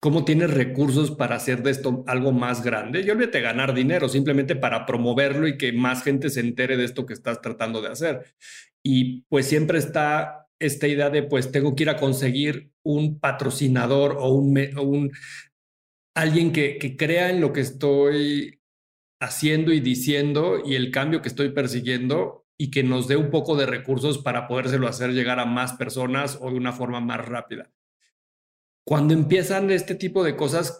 cómo 0.00 0.24
tienes 0.24 0.50
recursos 0.50 1.10
para 1.10 1.36
hacer 1.36 1.62
de 1.62 1.70
esto 1.70 2.04
algo 2.06 2.32
más 2.32 2.62
grande. 2.62 3.00
Y 3.00 3.10
olvídate 3.10 3.40
ganar 3.40 3.74
dinero, 3.74 4.08
simplemente 4.08 4.56
para 4.56 4.86
promoverlo 4.86 5.48
y 5.48 5.56
que 5.58 5.72
más 5.72 6.02
gente 6.02 6.30
se 6.30 6.40
entere 6.40 6.76
de 6.76 6.84
esto 6.84 7.06
que 7.06 7.14
estás 7.14 7.40
tratando 7.40 7.82
de 7.82 7.88
hacer. 7.88 8.34
Y 8.84 9.22
pues 9.28 9.46
siempre 9.46 9.78
está 9.78 10.46
esta 10.58 10.86
idea 10.86 11.10
de, 11.10 11.22
pues 11.22 11.50
tengo 11.52 11.74
que 11.74 11.84
ir 11.84 11.90
a 11.90 11.96
conseguir 11.96 12.70
un 12.82 13.18
patrocinador 13.18 14.16
o 14.18 14.28
un, 14.30 15.12
alguien 16.14 16.52
que, 16.52 16.78
que 16.78 16.96
crea 16.96 17.30
en 17.30 17.40
lo 17.40 17.52
que 17.52 17.60
estoy 17.60 18.60
haciendo 19.20 19.72
y 19.72 19.80
diciendo 19.80 20.62
y 20.64 20.74
el 20.74 20.90
cambio 20.90 21.22
que 21.22 21.28
estoy 21.28 21.50
persiguiendo 21.50 22.46
y 22.58 22.70
que 22.70 22.82
nos 22.82 23.08
dé 23.08 23.16
un 23.16 23.30
poco 23.30 23.56
de 23.56 23.66
recursos 23.66 24.18
para 24.18 24.46
podérselo 24.48 24.88
hacer 24.88 25.12
llegar 25.12 25.40
a 25.40 25.46
más 25.46 25.74
personas 25.74 26.38
o 26.40 26.50
de 26.50 26.56
una 26.56 26.72
forma 26.72 27.00
más 27.00 27.26
rápida. 27.26 27.70
Cuando 28.86 29.14
empiezan 29.14 29.70
este 29.70 29.96
tipo 29.96 30.22
de 30.22 30.36
cosas, 30.36 30.78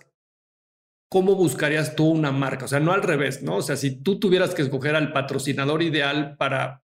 ¿cómo 1.11 1.35
buscarías 1.35 1.97
tú 1.97 2.07
una 2.07 2.31
marca? 2.31 2.67
O 2.67 2.69
sea, 2.69 2.79
no 2.79 2.93
al 2.93 3.03
revés, 3.03 3.43
¿no? 3.43 3.57
O 3.57 3.63
sea, 3.63 3.77
si 3.77 4.03
tú 4.03 4.21
tuvieras 4.21 4.55
que 4.55 4.63
escoger 4.63 4.95
al 4.95 5.13
patrocinador 5.13 5.83
ideal 5.83 6.37
para 6.37 6.85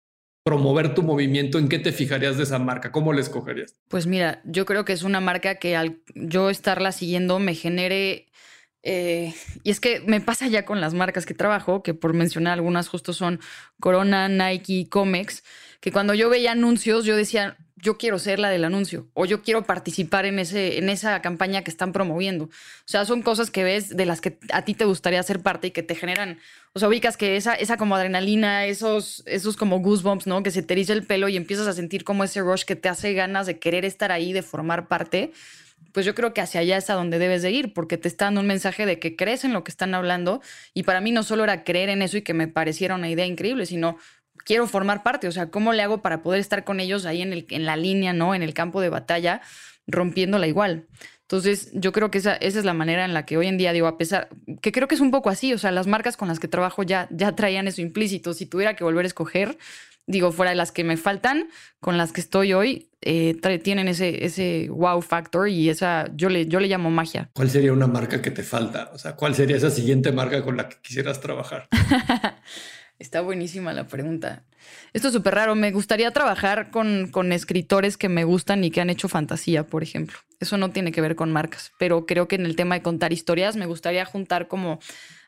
promover 0.44 0.94
tu 0.94 1.02
movimiento, 1.02 1.58
¿en 1.58 1.68
qué 1.68 1.78
te 1.78 1.92
fijarías 1.92 2.36
de 2.36 2.44
esa 2.44 2.58
marca? 2.58 2.92
¿Cómo 2.92 3.12
la 3.12 3.20
escogerías? 3.20 3.76
Pues 3.88 4.06
mira, 4.06 4.40
yo 4.44 4.64
creo 4.64 4.84
que 4.84 4.94
es 4.94 5.02
una 5.02 5.20
marca 5.20 5.56
que 5.56 5.76
al 5.76 6.02
yo 6.14 6.50
estarla 6.50 6.92
siguiendo 6.92 7.38
me 7.38 7.54
genere 7.54 8.32
eh, 8.82 9.34
y 9.62 9.70
es 9.70 9.80
que 9.80 10.00
me 10.00 10.20
pasa 10.20 10.48
ya 10.48 10.64
con 10.64 10.80
las 10.80 10.94
marcas 10.94 11.26
que 11.26 11.34
trabajo, 11.34 11.82
que 11.82 11.94
por 11.94 12.14
mencionar 12.14 12.54
algunas 12.54 12.88
justo 12.88 13.12
son 13.12 13.40
Corona, 13.80 14.28
Nike, 14.28 14.88
Comex, 14.88 15.44
que 15.80 15.92
cuando 15.92 16.14
yo 16.14 16.28
veía 16.28 16.52
anuncios 16.52 17.04
yo 17.04 17.16
decía, 17.16 17.56
yo 17.82 17.98
quiero 17.98 18.20
ser 18.20 18.38
la 18.38 18.48
del 18.48 18.64
anuncio 18.64 19.08
o 19.12 19.26
yo 19.26 19.42
quiero 19.42 19.64
participar 19.64 20.24
en, 20.24 20.38
ese, 20.38 20.78
en 20.78 20.88
esa 20.88 21.20
campaña 21.20 21.62
que 21.62 21.70
están 21.70 21.92
promoviendo. 21.92 22.44
O 22.44 22.50
sea, 22.86 23.04
son 23.04 23.22
cosas 23.22 23.50
que 23.50 23.64
ves 23.64 23.96
de 23.96 24.06
las 24.06 24.20
que 24.20 24.38
a 24.52 24.64
ti 24.64 24.74
te 24.74 24.84
gustaría 24.84 25.20
ser 25.24 25.40
parte 25.40 25.66
y 25.66 25.70
que 25.72 25.82
te 25.82 25.96
generan, 25.96 26.38
o 26.74 26.78
sea, 26.78 26.88
ubicas 26.88 27.16
que 27.16 27.36
esa, 27.36 27.54
esa 27.54 27.76
como 27.76 27.96
adrenalina, 27.96 28.66
esos, 28.66 29.24
esos 29.26 29.56
como 29.56 29.80
goosebumps, 29.80 30.28
¿no? 30.28 30.44
Que 30.44 30.52
se 30.52 30.62
te 30.62 30.74
eriza 30.74 30.92
el 30.92 31.04
pelo 31.04 31.28
y 31.28 31.36
empiezas 31.36 31.66
a 31.66 31.72
sentir 31.72 32.04
como 32.04 32.22
ese 32.22 32.40
rush 32.40 32.62
que 32.62 32.76
te 32.76 32.88
hace 32.88 33.14
ganas 33.14 33.46
de 33.46 33.58
querer 33.58 33.84
estar 33.84 34.12
ahí, 34.12 34.32
de 34.32 34.42
formar 34.42 34.86
parte 34.86 35.32
pues 35.90 36.06
yo 36.06 36.14
creo 36.14 36.32
que 36.32 36.40
hacia 36.40 36.60
allá 36.60 36.78
es 36.78 36.88
a 36.88 36.94
donde 36.94 37.18
debes 37.18 37.42
de 37.42 37.50
ir, 37.50 37.74
porque 37.74 37.98
te 37.98 38.08
está 38.08 38.26
dando 38.26 38.40
un 38.40 38.46
mensaje 38.46 38.86
de 38.86 38.98
que 38.98 39.14
crees 39.14 39.44
en 39.44 39.52
lo 39.52 39.62
que 39.62 39.70
están 39.70 39.94
hablando. 39.94 40.40
Y 40.72 40.84
para 40.84 41.02
mí 41.02 41.12
no 41.12 41.22
solo 41.22 41.44
era 41.44 41.64
creer 41.64 41.90
en 41.90 42.00
eso 42.00 42.16
y 42.16 42.22
que 42.22 42.32
me 42.32 42.48
pareciera 42.48 42.94
una 42.94 43.10
idea 43.10 43.26
increíble, 43.26 43.66
sino 43.66 43.98
quiero 44.44 44.66
formar 44.66 45.02
parte. 45.02 45.28
O 45.28 45.32
sea, 45.32 45.50
¿cómo 45.50 45.72
le 45.72 45.82
hago 45.82 46.02
para 46.02 46.22
poder 46.22 46.40
estar 46.40 46.64
con 46.64 46.80
ellos 46.80 47.06
ahí 47.06 47.22
en, 47.22 47.32
el, 47.32 47.46
en 47.50 47.66
la 47.66 47.76
línea, 47.76 48.12
¿no? 48.12 48.34
En 48.34 48.42
el 48.42 48.54
campo 48.54 48.80
de 48.80 48.88
batalla, 48.88 49.40
rompiéndola 49.86 50.46
igual. 50.46 50.86
Entonces, 51.22 51.70
yo 51.72 51.92
creo 51.92 52.10
que 52.10 52.18
esa, 52.18 52.34
esa, 52.34 52.58
es 52.58 52.64
la 52.66 52.74
manera 52.74 53.06
en 53.06 53.14
la 53.14 53.24
que 53.24 53.38
hoy 53.38 53.46
en 53.46 53.56
día 53.56 53.72
digo, 53.72 53.86
a 53.86 53.96
pesar, 53.96 54.28
que 54.60 54.70
creo 54.70 54.86
que 54.86 54.94
es 54.94 55.00
un 55.00 55.10
poco 55.10 55.30
así, 55.30 55.54
o 55.54 55.58
sea, 55.58 55.70
las 55.70 55.86
marcas 55.86 56.18
con 56.18 56.28
las 56.28 56.38
que 56.38 56.46
trabajo 56.46 56.82
ya, 56.82 57.08
ya 57.10 57.34
traían 57.34 57.66
eso 57.68 57.80
implícito. 57.80 58.34
Si 58.34 58.44
tuviera 58.44 58.76
que 58.76 58.84
volver 58.84 59.06
a 59.06 59.08
escoger, 59.08 59.56
digo, 60.06 60.30
fuera 60.32 60.50
de 60.50 60.56
las 60.56 60.72
que 60.72 60.84
me 60.84 60.98
faltan, 60.98 61.48
con 61.80 61.96
las 61.96 62.12
que 62.12 62.20
estoy 62.20 62.52
hoy, 62.52 62.90
eh, 63.00 63.34
tienen 63.62 63.88
ese, 63.88 64.26
ese 64.26 64.68
wow 64.70 65.00
factor 65.00 65.48
y 65.48 65.70
esa, 65.70 66.10
yo 66.14 66.28
le, 66.28 66.46
yo 66.48 66.60
le 66.60 66.68
llamo 66.68 66.90
magia. 66.90 67.30
¿Cuál 67.32 67.48
sería 67.48 67.72
una 67.72 67.86
marca 67.86 68.20
que 68.20 68.30
te 68.30 68.42
falta? 68.42 68.90
O 68.92 68.98
sea, 68.98 69.16
¿cuál 69.16 69.34
sería 69.34 69.56
esa 69.56 69.70
siguiente 69.70 70.12
marca 70.12 70.42
con 70.42 70.58
la 70.58 70.68
que 70.68 70.76
quisieras 70.82 71.20
trabajar? 71.20 71.66
Está 73.02 73.20
buenísima 73.20 73.72
la 73.72 73.88
pregunta. 73.88 74.44
Esto 74.92 75.08
es 75.08 75.14
súper 75.14 75.34
raro. 75.34 75.56
Me 75.56 75.72
gustaría 75.72 76.12
trabajar 76.12 76.70
con, 76.70 77.08
con 77.10 77.32
escritores 77.32 77.96
que 77.96 78.08
me 78.08 78.22
gustan 78.22 78.62
y 78.62 78.70
que 78.70 78.80
han 78.80 78.90
hecho 78.90 79.08
fantasía, 79.08 79.66
por 79.66 79.82
ejemplo. 79.82 80.18
Eso 80.38 80.56
no 80.56 80.70
tiene 80.70 80.92
que 80.92 81.00
ver 81.00 81.16
con 81.16 81.32
marcas, 81.32 81.72
pero 81.80 82.06
creo 82.06 82.28
que 82.28 82.36
en 82.36 82.46
el 82.46 82.54
tema 82.54 82.76
de 82.76 82.82
contar 82.82 83.12
historias 83.12 83.56
me 83.56 83.66
gustaría 83.66 84.04
juntar 84.04 84.46
como 84.46 84.78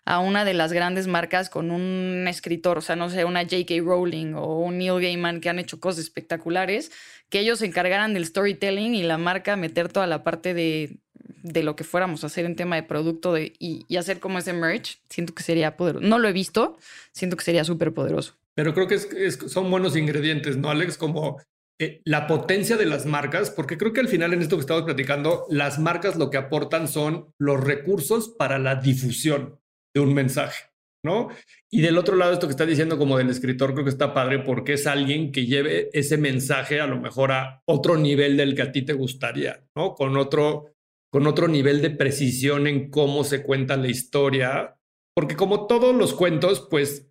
a 0.05 0.21
una 0.21 0.45
de 0.45 0.55
las 0.55 0.73
grandes 0.73 1.09
marcas 1.09 1.51
con 1.51 1.73
un 1.73 2.27
escritor, 2.29 2.79
o 2.79 2.81
sea, 2.81 2.95
no 2.95 3.11
sé, 3.11 3.25
una 3.25 3.43
J.K. 3.43 3.75
Rowling 3.83 4.35
o 4.35 4.61
un 4.61 4.79
Neil 4.79 5.01
Gaiman 5.01 5.41
que 5.41 5.49
han 5.49 5.59
hecho 5.59 5.81
cosas 5.81 6.05
espectaculares, 6.05 6.93
que 7.29 7.41
ellos 7.41 7.59
se 7.59 7.67
encargaran 7.67 8.15
del 8.15 8.25
storytelling 8.25 8.95
y 8.95 9.03
la 9.03 9.19
marca 9.19 9.57
meter 9.57 9.89
toda 9.89 10.07
la 10.07 10.23
parte 10.23 10.55
de, 10.55 10.99
de 11.43 11.63
lo 11.63 11.77
que 11.77 11.85
fuéramos 11.85 12.25
a 12.25 12.29
hacer 12.29 12.45
en 12.45 12.57
tema 12.57 12.77
de 12.77 12.83
producto 12.83 13.33
de, 13.33 13.53
y, 13.59 13.97
hacer 13.97 14.21
como 14.21 14.39
ese 14.39 14.53
merch, 14.53 14.99
siento 15.09 15.35
que 15.35 15.43
sería 15.43 15.77
poderoso. 15.77 16.07
No 16.07 16.19
lo 16.19 16.29
he 16.29 16.33
visto, 16.33 16.79
siento 17.13 17.37
que 17.37 17.45
sería 17.45 17.65
súper 17.65 17.93
poderoso. 17.93 18.35
Pero 18.55 18.73
creo 18.73 18.87
que 18.87 18.99
son 19.31 19.71
buenos 19.71 19.97
ingredientes, 19.97 20.57
¿no, 20.57 20.71
Alex? 20.71 20.97
Como 20.97 21.41
eh, 21.81 22.01
la 22.05 22.29
potencia 22.29 22.77
de 22.77 22.87
las 22.87 23.05
marcas, 23.05 23.51
porque 23.51 23.77
creo 23.77 23.93
que 23.93 24.01
al 24.01 24.09
final 24.09 24.33
en 24.33 24.43
esto 24.43 24.57
que 24.57 24.61
estamos 24.61 24.85
platicando, 24.85 25.45
las 25.51 25.81
marcas 25.81 26.15
lo 26.15 26.31
que 26.31 26.37
aportan 26.37 26.87
son 26.87 27.33
los 27.37 27.63
recursos 27.63 28.29
para 28.29 28.61
la 28.61 28.77
difusión 28.77 29.59
de 29.93 30.01
un 30.01 30.15
mensaje, 30.15 30.67
¿no? 31.05 31.31
Y 31.69 31.81
del 31.81 31.99
otro 31.99 32.15
lado, 32.15 32.33
esto 32.33 32.47
que 32.47 32.53
está 32.53 32.65
diciendo 32.65 32.97
como 32.97 33.19
del 33.19 33.29
escritor, 33.29 33.73
creo 33.73 33.85
que 33.85 33.91
está 33.91 34.15
padre 34.15 34.39
porque 34.39 34.75
es 34.75 34.87
alguien 34.87 35.33
que 35.33 35.47
lleve 35.47 35.91
ese 35.93 36.17
mensaje 36.17 36.81
a 36.81 36.87
lo 36.87 37.01
mejor 37.01 37.33
a 37.33 37.63
otro 37.67 37.97
nivel 37.97 38.37
del 38.37 38.55
que 38.55 38.63
a 38.63 38.71
ti 38.71 38.83
te 38.83 38.93
gustaría, 38.93 39.65
¿no? 39.75 39.95
Con 39.95 40.17
otro, 40.17 40.74
con 41.15 41.29
otro 41.29 41.47
nivel 41.47 41.81
de 41.81 41.91
precisión 41.91 42.67
en 42.67 42.91
cómo 42.91 43.23
se 43.23 43.45
cuenta 43.45 43.77
la 43.77 43.87
historia, 43.87 44.81
porque 45.15 45.37
como 45.37 45.69
todos 45.69 45.95
los 45.95 46.13
cuentos, 46.13 46.67
pues 46.69 47.07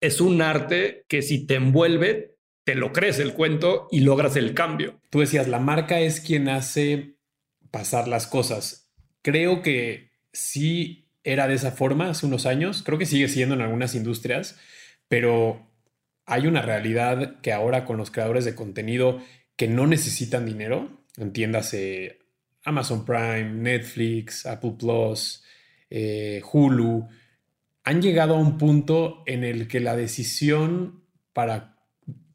es 0.00 0.20
un 0.20 0.42
arte 0.42 1.04
que 1.06 1.22
si 1.22 1.46
te 1.46 1.54
envuelve, 1.54 2.34
te 2.64 2.74
lo 2.74 2.92
crees 2.92 3.20
el 3.20 3.34
cuento 3.34 3.86
y 3.92 4.00
logras 4.00 4.34
el 4.34 4.54
cambio. 4.54 5.00
Tú 5.08 5.20
decías, 5.20 5.46
la 5.46 5.60
marca 5.60 6.00
es 6.00 6.18
quien 6.18 6.48
hace 6.48 7.14
pasar 7.70 8.08
las 8.08 8.26
cosas. 8.26 8.90
Creo 9.22 9.62
que 9.62 10.10
sí 10.32 11.08
era 11.22 11.46
de 11.46 11.54
esa 11.54 11.70
forma 11.70 12.10
hace 12.10 12.26
unos 12.26 12.44
años, 12.44 12.82
creo 12.82 12.98
que 12.98 13.06
sigue 13.06 13.28
siendo 13.28 13.54
en 13.54 13.60
algunas 13.60 13.94
industrias, 13.94 14.58
pero 15.06 15.70
hay 16.26 16.48
una 16.48 16.62
realidad 16.62 17.40
que 17.40 17.52
ahora 17.52 17.84
con 17.84 17.98
los 17.98 18.10
creadores 18.10 18.44
de 18.44 18.56
contenido 18.56 19.22
que 19.54 19.68
no 19.68 19.86
necesitan 19.86 20.44
dinero, 20.44 21.04
entiéndase 21.16 22.21
Amazon 22.64 23.04
Prime, 23.04 23.52
Netflix, 23.54 24.46
Apple 24.46 24.74
Plus, 24.78 25.42
eh, 25.90 26.42
Hulu, 26.52 27.08
han 27.84 28.02
llegado 28.02 28.34
a 28.34 28.38
un 28.38 28.58
punto 28.58 29.22
en 29.26 29.44
el 29.44 29.68
que 29.68 29.80
la 29.80 29.96
decisión 29.96 31.02
para, 31.32 31.76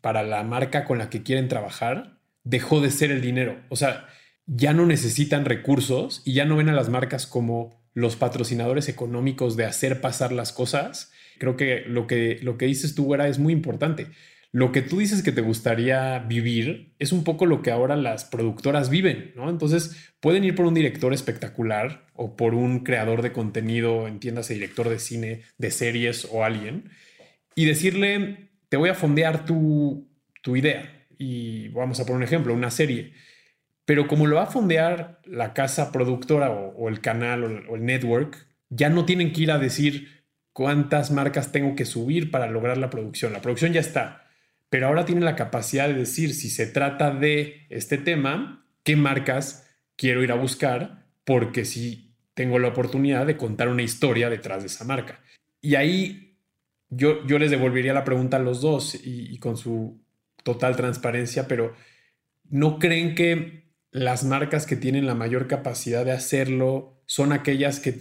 para 0.01 0.23
la 0.23 0.43
marca 0.43 0.85
con 0.85 0.97
la 0.97 1.09
que 1.09 1.23
quieren 1.23 1.47
trabajar 1.47 2.19
dejó 2.43 2.81
de 2.81 2.91
ser 2.91 3.11
el 3.11 3.21
dinero. 3.21 3.61
O 3.69 3.75
sea, 3.75 4.07
ya 4.45 4.73
no 4.73 4.85
necesitan 4.85 5.45
recursos 5.45 6.21
y 6.25 6.33
ya 6.33 6.45
no 6.45 6.57
ven 6.57 6.69
a 6.69 6.73
las 6.73 6.89
marcas 6.89 7.27
como 7.27 7.77
los 7.93 8.15
patrocinadores 8.15 8.89
económicos 8.89 9.57
de 9.57 9.65
hacer 9.65 10.01
pasar 10.01 10.31
las 10.31 10.53
cosas, 10.53 11.11
creo 11.39 11.57
que 11.57 11.81
lo 11.87 12.05
que, 12.05 12.39
lo 12.41 12.57
que 12.57 12.67
dices 12.67 12.93
tú, 12.93 13.13
era 13.13 13.27
es 13.27 13.39
muy 13.39 13.53
importante. 13.53 14.07
Lo 14.57 14.71
que 14.71 14.81
tú 14.81 14.97
dices 14.97 15.21
que 15.21 15.31
te 15.31 15.41
gustaría 15.41 16.17
vivir 16.19 16.95
es 16.97 17.11
un 17.11 17.23
poco 17.23 17.45
lo 17.45 17.61
que 17.61 17.69
ahora 17.69 17.95
las 17.95 18.25
productoras 18.25 18.89
viven, 18.89 19.33
¿no? 19.35 19.49
Entonces 19.49 20.11
pueden 20.19 20.43
ir 20.43 20.55
por 20.55 20.65
un 20.65 20.73
director 20.73 21.13
espectacular 21.13 22.07
o 22.15 22.35
por 22.35 22.55
un 22.55 22.79
creador 22.79 23.21
de 23.21 23.31
contenido, 23.31 24.07
entiéndase, 24.07 24.55
director 24.55 24.89
de 24.89 24.99
cine, 24.99 25.41
de 25.59 25.69
series 25.69 26.27
o 26.31 26.43
alguien, 26.43 26.89
y 27.53 27.65
decirle, 27.65 28.49
te 28.69 28.77
voy 28.77 28.89
a 28.89 28.95
fondear 28.95 29.45
tu, 29.45 30.09
tu 30.41 30.55
idea. 30.55 31.05
Y 31.19 31.67
vamos 31.69 31.99
a 31.99 32.05
poner 32.05 32.17
un 32.17 32.23
ejemplo, 32.23 32.53
una 32.53 32.71
serie 32.71 33.13
pero 33.87 34.05
como 34.09 34.27
lo 34.27 34.35
va 34.35 34.43
a 34.43 34.47
fondear 34.47 35.21
la 35.23 35.53
casa 35.53 35.93
productora 35.93 36.51
o, 36.51 36.89
el 36.89 36.99
canal 36.99 37.65
o, 37.69 37.75
el 37.77 37.85
network, 37.85 38.45
ya 38.67 38.89
no 38.89 39.05
tienen 39.05 39.31
que 39.31 39.43
ir 39.43 39.51
a 39.51 39.59
decir 39.59 40.25
cuántas 40.51 41.09
marcas 41.09 41.53
tengo 41.53 41.73
que 41.73 41.85
subir 41.85 42.29
para 42.29 42.47
lograr 42.47 42.77
la 42.77 42.89
producción. 42.89 43.31
La 43.31 43.41
producción 43.41 43.71
ya 43.71 43.79
está. 43.79 44.26
Pero 44.69 44.87
ahora 44.87 45.05
tienen 45.05 45.25
la 45.25 45.35
capacidad 45.35 45.87
de 45.87 45.93
decir 45.93 46.33
si 46.33 46.49
se 46.49 46.67
trata 46.67 47.11
de 47.11 47.65
este 47.69 47.97
tema, 47.97 48.65
qué 48.83 48.95
marcas 48.95 49.67
quiero 49.95 50.23
ir 50.23 50.31
a 50.31 50.35
buscar, 50.35 51.05
porque 51.23 51.65
si 51.65 52.13
tengo 52.33 52.59
la 52.59 52.67
oportunidad 52.67 53.25
de 53.25 53.37
contar 53.37 53.67
una 53.69 53.81
historia 53.81 54.29
detrás 54.29 54.61
de 54.61 54.67
esa 54.67 54.85
marca. 54.85 55.21
Y 55.61 55.75
ahí 55.75 56.27
yo, 56.89 57.25
yo 57.25 57.39
les 57.39 57.51
devolvería 57.51 57.93
la 57.93 58.03
pregunta 58.03 58.37
a 58.37 58.41
los 58.41 58.61
dos 58.61 58.95
y, 59.03 59.37
con 59.39 59.57
su 59.57 59.99
total 60.43 60.75
transparencia, 60.75 61.47
pero 61.47 61.73
¿no 62.49 62.79
creen 62.79 63.15
que 63.15 63.65
las 63.91 64.23
marcas 64.23 64.65
que 64.65 64.75
tienen 64.75 65.07
la 65.07 65.15
mayor 65.15 65.47
capacidad 65.47 66.05
de 66.05 66.11
hacerlo 66.11 67.01
son 67.05 67.33
aquellas 67.33 67.79
que 67.79 67.97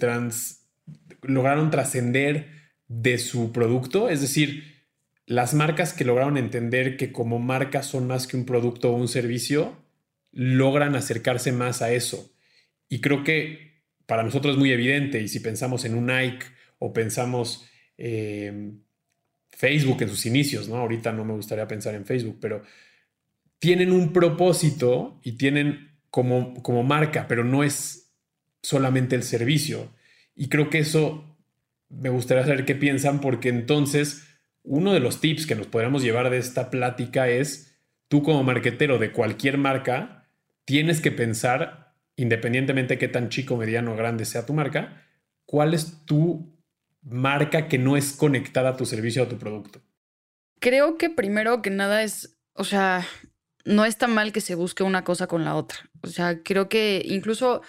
lograron 1.22 1.70
trascender 1.70 2.50
de 2.88 3.18
su 3.18 3.52
producto, 3.52 4.08
es 4.08 4.20
decir, 4.20 4.75
las 5.26 5.54
marcas 5.54 5.92
que 5.92 6.04
lograron 6.04 6.36
entender 6.36 6.96
que 6.96 7.12
como 7.12 7.38
marcas 7.38 7.86
son 7.86 8.06
más 8.06 8.26
que 8.26 8.36
un 8.36 8.46
producto 8.46 8.90
o 8.90 8.96
un 8.96 9.08
servicio, 9.08 9.76
logran 10.32 10.94
acercarse 10.94 11.50
más 11.52 11.82
a 11.82 11.92
eso. 11.92 12.32
Y 12.88 13.00
creo 13.00 13.24
que 13.24 13.82
para 14.06 14.22
nosotros 14.22 14.54
es 14.54 14.58
muy 14.58 14.70
evidente, 14.70 15.20
y 15.20 15.28
si 15.28 15.40
pensamos 15.40 15.84
en 15.84 15.96
un 15.96 16.06
Nike 16.06 16.46
o 16.78 16.92
pensamos 16.92 17.66
en 17.96 18.84
Facebook 19.50 20.02
en 20.02 20.10
sus 20.10 20.26
inicios, 20.26 20.68
¿no? 20.68 20.76
Ahorita 20.76 21.10
no 21.12 21.24
me 21.24 21.32
gustaría 21.32 21.66
pensar 21.66 21.94
en 21.94 22.06
Facebook, 22.06 22.38
pero 22.40 22.62
tienen 23.58 23.90
un 23.90 24.12
propósito 24.12 25.18
y 25.24 25.32
tienen 25.32 25.98
como, 26.10 26.54
como 26.62 26.84
marca, 26.84 27.26
pero 27.26 27.42
no 27.42 27.64
es 27.64 28.12
solamente 28.62 29.16
el 29.16 29.22
servicio. 29.22 29.92
Y 30.36 30.48
creo 30.48 30.70
que 30.70 30.78
eso 30.78 31.36
me 31.88 32.10
gustaría 32.10 32.44
saber 32.44 32.64
qué 32.64 32.74
piensan, 32.74 33.20
porque 33.20 33.48
entonces 33.48 34.35
uno 34.66 34.92
de 34.92 35.00
los 35.00 35.20
tips 35.20 35.46
que 35.46 35.54
nos 35.54 35.68
podríamos 35.68 36.02
llevar 36.02 36.28
de 36.28 36.38
esta 36.38 36.70
plática 36.70 37.28
es, 37.28 37.78
tú 38.08 38.22
como 38.22 38.42
marquetero 38.42 38.98
de 38.98 39.12
cualquier 39.12 39.58
marca, 39.58 40.28
tienes 40.64 41.00
que 41.00 41.12
pensar, 41.12 41.94
independientemente 42.16 42.94
de 42.94 42.98
qué 42.98 43.08
tan 43.08 43.28
chico, 43.28 43.56
mediano 43.56 43.92
o 43.92 43.96
grande 43.96 44.24
sea 44.24 44.44
tu 44.44 44.52
marca, 44.52 45.04
cuál 45.46 45.72
es 45.72 46.04
tu 46.04 46.52
marca 47.02 47.68
que 47.68 47.78
no 47.78 47.96
es 47.96 48.12
conectada 48.12 48.70
a 48.70 48.76
tu 48.76 48.84
servicio 48.84 49.22
o 49.22 49.26
a 49.26 49.28
tu 49.28 49.38
producto. 49.38 49.80
Creo 50.58 50.98
que 50.98 51.10
primero 51.10 51.62
que 51.62 51.70
nada 51.70 52.02
es, 52.02 52.36
o 52.54 52.64
sea, 52.64 53.06
no 53.64 53.84
está 53.84 54.08
mal 54.08 54.32
que 54.32 54.40
se 54.40 54.56
busque 54.56 54.82
una 54.82 55.04
cosa 55.04 55.28
con 55.28 55.44
la 55.44 55.54
otra. 55.54 55.78
O 56.02 56.08
sea, 56.08 56.42
creo 56.42 56.68
que 56.68 57.02
incluso 57.04 57.62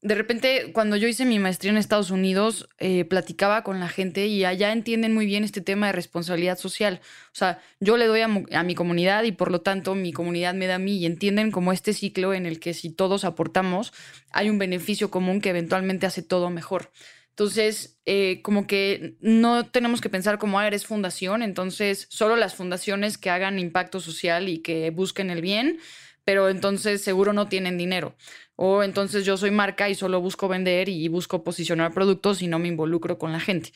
de 0.00 0.14
repente, 0.14 0.72
cuando 0.72 0.96
yo 0.96 1.08
hice 1.08 1.24
mi 1.24 1.38
maestría 1.38 1.72
en 1.72 1.78
Estados 1.78 2.10
Unidos, 2.10 2.68
eh, 2.78 3.04
platicaba 3.04 3.62
con 3.62 3.80
la 3.80 3.88
gente 3.88 4.26
y 4.26 4.44
allá 4.44 4.72
entienden 4.72 5.14
muy 5.14 5.26
bien 5.26 5.44
este 5.44 5.60
tema 5.60 5.86
de 5.88 5.92
responsabilidad 5.92 6.58
social. 6.58 7.00
O 7.32 7.36
sea, 7.36 7.60
yo 7.80 7.96
le 7.96 8.06
doy 8.06 8.20
a, 8.20 8.28
mi 8.62 8.74
comunidad 8.74 9.24
y 9.24 9.32
por 9.32 9.50
lo 9.50 9.60
tanto 9.60 9.94
mi 9.94 10.12
comunidad 10.12 10.54
me 10.54 10.66
da 10.66 10.76
a 10.76 10.78
mí 10.78 10.98
y 10.98 11.06
entienden 11.06 11.50
como 11.50 11.72
este 11.72 11.92
ciclo 11.92 12.34
en 12.34 12.46
el 12.46 12.60
que 12.60 12.74
si 12.74 12.90
todos 12.90 13.24
aportamos, 13.24 13.92
hay 14.30 14.50
un 14.50 14.58
beneficio 14.58 15.10
común 15.10 15.40
que 15.40 15.50
eventualmente 15.50 16.06
hace 16.06 16.22
todo 16.22 16.50
mejor. 16.50 16.90
Entonces, 17.30 18.00
eh, 18.04 18.40
como 18.42 18.66
que 18.66 19.16
no 19.20 19.64
tenemos 19.66 20.00
que 20.00 20.08
pensar 20.08 20.38
como, 20.38 20.58
ah, 20.58 20.66
eres 20.66 20.86
fundación, 20.86 21.42
entonces 21.42 22.08
solo 22.10 22.34
las 22.34 22.56
fundaciones 22.56 23.16
que 23.16 23.30
hagan 23.30 23.60
impacto 23.60 24.00
social 24.00 24.48
y 24.48 24.58
que 24.58 24.90
busquen 24.90 25.30
el 25.30 25.40
bien, 25.40 25.78
pero 26.28 26.50
entonces 26.50 27.00
seguro 27.00 27.32
no 27.32 27.48
tienen 27.48 27.78
dinero. 27.78 28.14
O 28.54 28.82
entonces 28.82 29.24
yo 29.24 29.38
soy 29.38 29.50
marca 29.50 29.88
y 29.88 29.94
solo 29.94 30.20
busco 30.20 30.46
vender 30.46 30.90
y 30.90 31.08
busco 31.08 31.42
posicionar 31.42 31.94
productos 31.94 32.42
y 32.42 32.48
no 32.48 32.58
me 32.58 32.68
involucro 32.68 33.16
con 33.16 33.32
la 33.32 33.40
gente. 33.40 33.72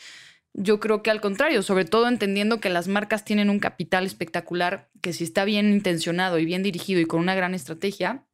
Yo 0.52 0.78
creo 0.78 1.02
que 1.02 1.10
al 1.10 1.22
contrario, 1.22 1.62
sobre 1.62 1.86
todo 1.86 2.08
entendiendo 2.08 2.60
que 2.60 2.68
las 2.68 2.88
marcas 2.88 3.24
tienen 3.24 3.48
un 3.48 3.58
capital 3.58 4.04
espectacular 4.04 4.90
que 5.00 5.14
si 5.14 5.24
está 5.24 5.46
bien 5.46 5.72
intencionado 5.72 6.38
y 6.38 6.44
bien 6.44 6.62
dirigido 6.62 7.00
y 7.00 7.06
con 7.06 7.20
una 7.20 7.34
gran 7.34 7.54
estrategia, 7.54 8.26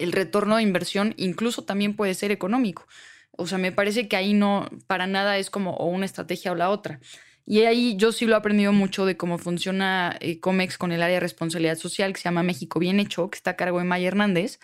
el 0.00 0.10
retorno 0.10 0.56
de 0.56 0.64
inversión 0.64 1.14
incluso 1.16 1.62
también 1.62 1.94
puede 1.94 2.14
ser 2.14 2.32
económico. 2.32 2.88
O 3.30 3.46
sea, 3.46 3.58
me 3.58 3.70
parece 3.70 4.08
que 4.08 4.16
ahí 4.16 4.34
no, 4.34 4.68
para 4.88 5.06
nada 5.06 5.38
es 5.38 5.50
como 5.50 5.74
o 5.74 5.86
una 5.86 6.06
estrategia 6.06 6.50
o 6.50 6.56
la 6.56 6.68
otra. 6.68 6.98
Y 7.44 7.62
ahí 7.62 7.96
yo 7.96 8.12
sí 8.12 8.26
lo 8.26 8.34
he 8.34 8.38
aprendido 8.38 8.72
mucho 8.72 9.04
de 9.04 9.16
cómo 9.16 9.36
funciona 9.36 10.16
eh, 10.20 10.38
Comex 10.38 10.78
con 10.78 10.92
el 10.92 11.02
área 11.02 11.14
de 11.14 11.20
responsabilidad 11.20 11.76
social 11.76 12.12
que 12.12 12.20
se 12.20 12.24
llama 12.24 12.44
México 12.44 12.78
Bien 12.78 13.00
Hecho, 13.00 13.30
que 13.30 13.36
está 13.36 13.52
a 13.52 13.56
cargo 13.56 13.78
de 13.78 13.84
Maya 13.84 14.08
Hernández, 14.08 14.60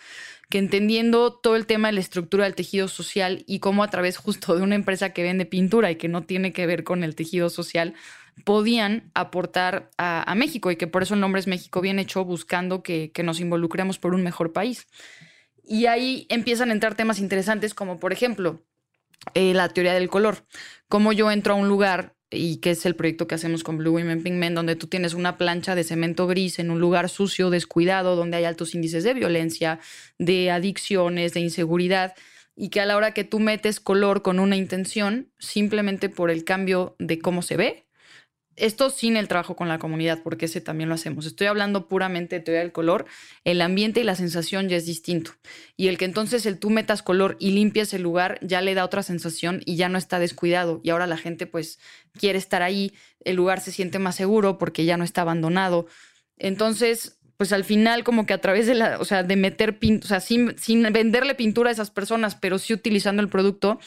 que 0.49 0.59
entendiendo 0.59 1.33
todo 1.33 1.55
el 1.57 1.65
tema 1.65 1.89
de 1.89 1.93
la 1.93 1.99
estructura 1.99 2.45
del 2.45 2.55
tejido 2.55 2.87
social 2.87 3.43
y 3.47 3.59
cómo 3.59 3.83
a 3.83 3.89
través 3.89 4.17
justo 4.17 4.55
de 4.55 4.63
una 4.63 4.75
empresa 4.75 5.11
que 5.11 5.23
vende 5.23 5.45
pintura 5.45 5.91
y 5.91 5.97
que 5.97 6.07
no 6.07 6.23
tiene 6.23 6.53
que 6.53 6.65
ver 6.65 6.83
con 6.85 7.03
el 7.03 7.15
tejido 7.15 7.49
social, 7.49 7.95
podían 8.45 9.11
aportar 9.13 9.91
a, 9.97 10.33
México 10.35 10.71
y 10.71 10.77
que 10.77 10.87
por 10.87 11.03
eso 11.03 11.13
el 11.13 11.19
nombre 11.19 11.41
es 11.41 11.47
México 11.47 11.81
Bien 11.81 11.99
Hecho, 11.99 12.23
buscando 12.23 12.81
que, 12.81 13.11
que 13.11 13.23
nos 13.23 13.41
involucremos 13.41 13.99
por 13.99 14.15
un 14.15 14.23
mejor 14.23 14.53
país. 14.53 14.87
Y 15.63 15.85
ahí 15.85 16.25
empiezan 16.29 16.69
a 16.69 16.73
entrar 16.73 16.95
temas 16.95 17.19
interesantes 17.19 17.73
como, 17.73 17.99
por 17.99 18.13
ejemplo, 18.13 18.63
eh, 19.33 19.53
la 19.53 19.69
teoría 19.69 19.93
del 19.93 20.09
color. 20.09 20.45
Cómo 20.87 21.13
yo 21.13 21.29
entro 21.31 21.53
a 21.53 21.57
un 21.57 21.67
lugar 21.67 22.15
y 22.31 22.57
que 22.57 22.71
es 22.71 22.85
el 22.85 22.95
proyecto 22.95 23.27
que 23.27 23.35
hacemos 23.35 23.63
con 23.63 23.77
Blue 23.77 23.93
Women 23.93 24.23
Pink 24.23 24.35
Men, 24.35 24.55
donde 24.55 24.75
tú 24.75 24.87
tienes 24.87 25.13
una 25.13 25.37
plancha 25.37 25.75
de 25.75 25.83
cemento 25.83 26.27
gris 26.27 26.59
en 26.59 26.69
un 26.71 26.79
lugar 26.79 27.09
sucio, 27.09 27.49
descuidado, 27.49 28.15
donde 28.15 28.37
hay 28.37 28.45
altos 28.45 28.75
índices 28.75 29.03
de 29.03 29.13
violencia, 29.13 29.79
de 30.17 30.51
adicciones, 30.51 31.33
de 31.33 31.39
inseguridad, 31.39 32.13
y 32.55 32.69
que 32.69 32.81
a 32.81 32.85
la 32.85 32.97
hora 32.97 33.13
que 33.13 33.23
tú 33.23 33.39
metes 33.39 33.79
color 33.79 34.21
con 34.21 34.39
una 34.39 34.57
intención, 34.57 35.31
simplemente 35.39 36.09
por 36.09 36.29
el 36.29 36.43
cambio 36.43 36.95
de 36.99 37.19
cómo 37.19 37.41
se 37.41 37.57
ve, 37.57 37.88
esto 38.59 38.89
sin 38.89 39.17
el 39.17 39.27
trabajo 39.27 39.55
con 39.55 39.67
la 39.67 39.79
comunidad, 39.79 40.21
porque 40.23 40.45
ese 40.45 40.61
también 40.61 40.89
lo 40.89 40.95
hacemos. 40.95 41.25
Estoy 41.25 41.47
hablando 41.47 41.87
puramente 41.87 42.37
de 42.37 42.41
teoría 42.41 42.61
del 42.61 42.71
color. 42.71 43.05
El 43.43 43.61
ambiente 43.61 44.01
y 44.01 44.03
la 44.03 44.15
sensación 44.15 44.69
ya 44.69 44.77
es 44.77 44.85
distinto. 44.85 45.31
Y 45.77 45.87
el 45.87 45.97
que 45.97 46.05
entonces 46.05 46.45
el 46.45 46.59
tú 46.59 46.69
metas 46.69 47.01
color 47.01 47.37
y 47.39 47.51
limpies 47.51 47.93
el 47.93 48.01
lugar 48.01 48.39
ya 48.41 48.61
le 48.61 48.75
da 48.75 48.85
otra 48.85 49.03
sensación 49.03 49.61
y 49.65 49.75
ya 49.75 49.89
no 49.89 49.97
está 49.97 50.19
descuidado. 50.19 50.81
Y 50.83 50.89
ahora 50.91 51.07
la 51.07 51.17
gente 51.17 51.47
pues 51.47 51.79
quiere 52.13 52.37
estar 52.37 52.61
ahí. 52.61 52.93
El 53.23 53.35
lugar 53.35 53.61
se 53.61 53.71
siente 53.71 53.99
más 53.99 54.15
seguro 54.15 54.57
porque 54.57 54.85
ya 54.85 54.97
no 54.97 55.03
está 55.03 55.21
abandonado. 55.21 55.87
Entonces, 56.37 57.19
pues 57.39 57.53
al 57.53 57.63
final 57.63 58.03
como 58.03 58.25
que 58.25 58.33
a 58.33 58.41
través 58.41 58.67
de 58.67 58.75
la, 58.75 58.99
o 58.99 59.05
sea, 59.05 59.23
de 59.23 59.37
meter 59.37 59.79
pintura, 59.79 60.05
o 60.05 60.09
sea, 60.09 60.19
sin, 60.19 60.57
sin 60.57 60.83
venderle 60.91 61.35
pintura 61.35 61.69
a 61.69 61.71
esas 61.71 61.89
personas, 61.89 62.35
pero 62.35 62.59
sí 62.59 62.73
utilizando 62.73 63.21
el 63.21 63.29
producto, 63.29 63.79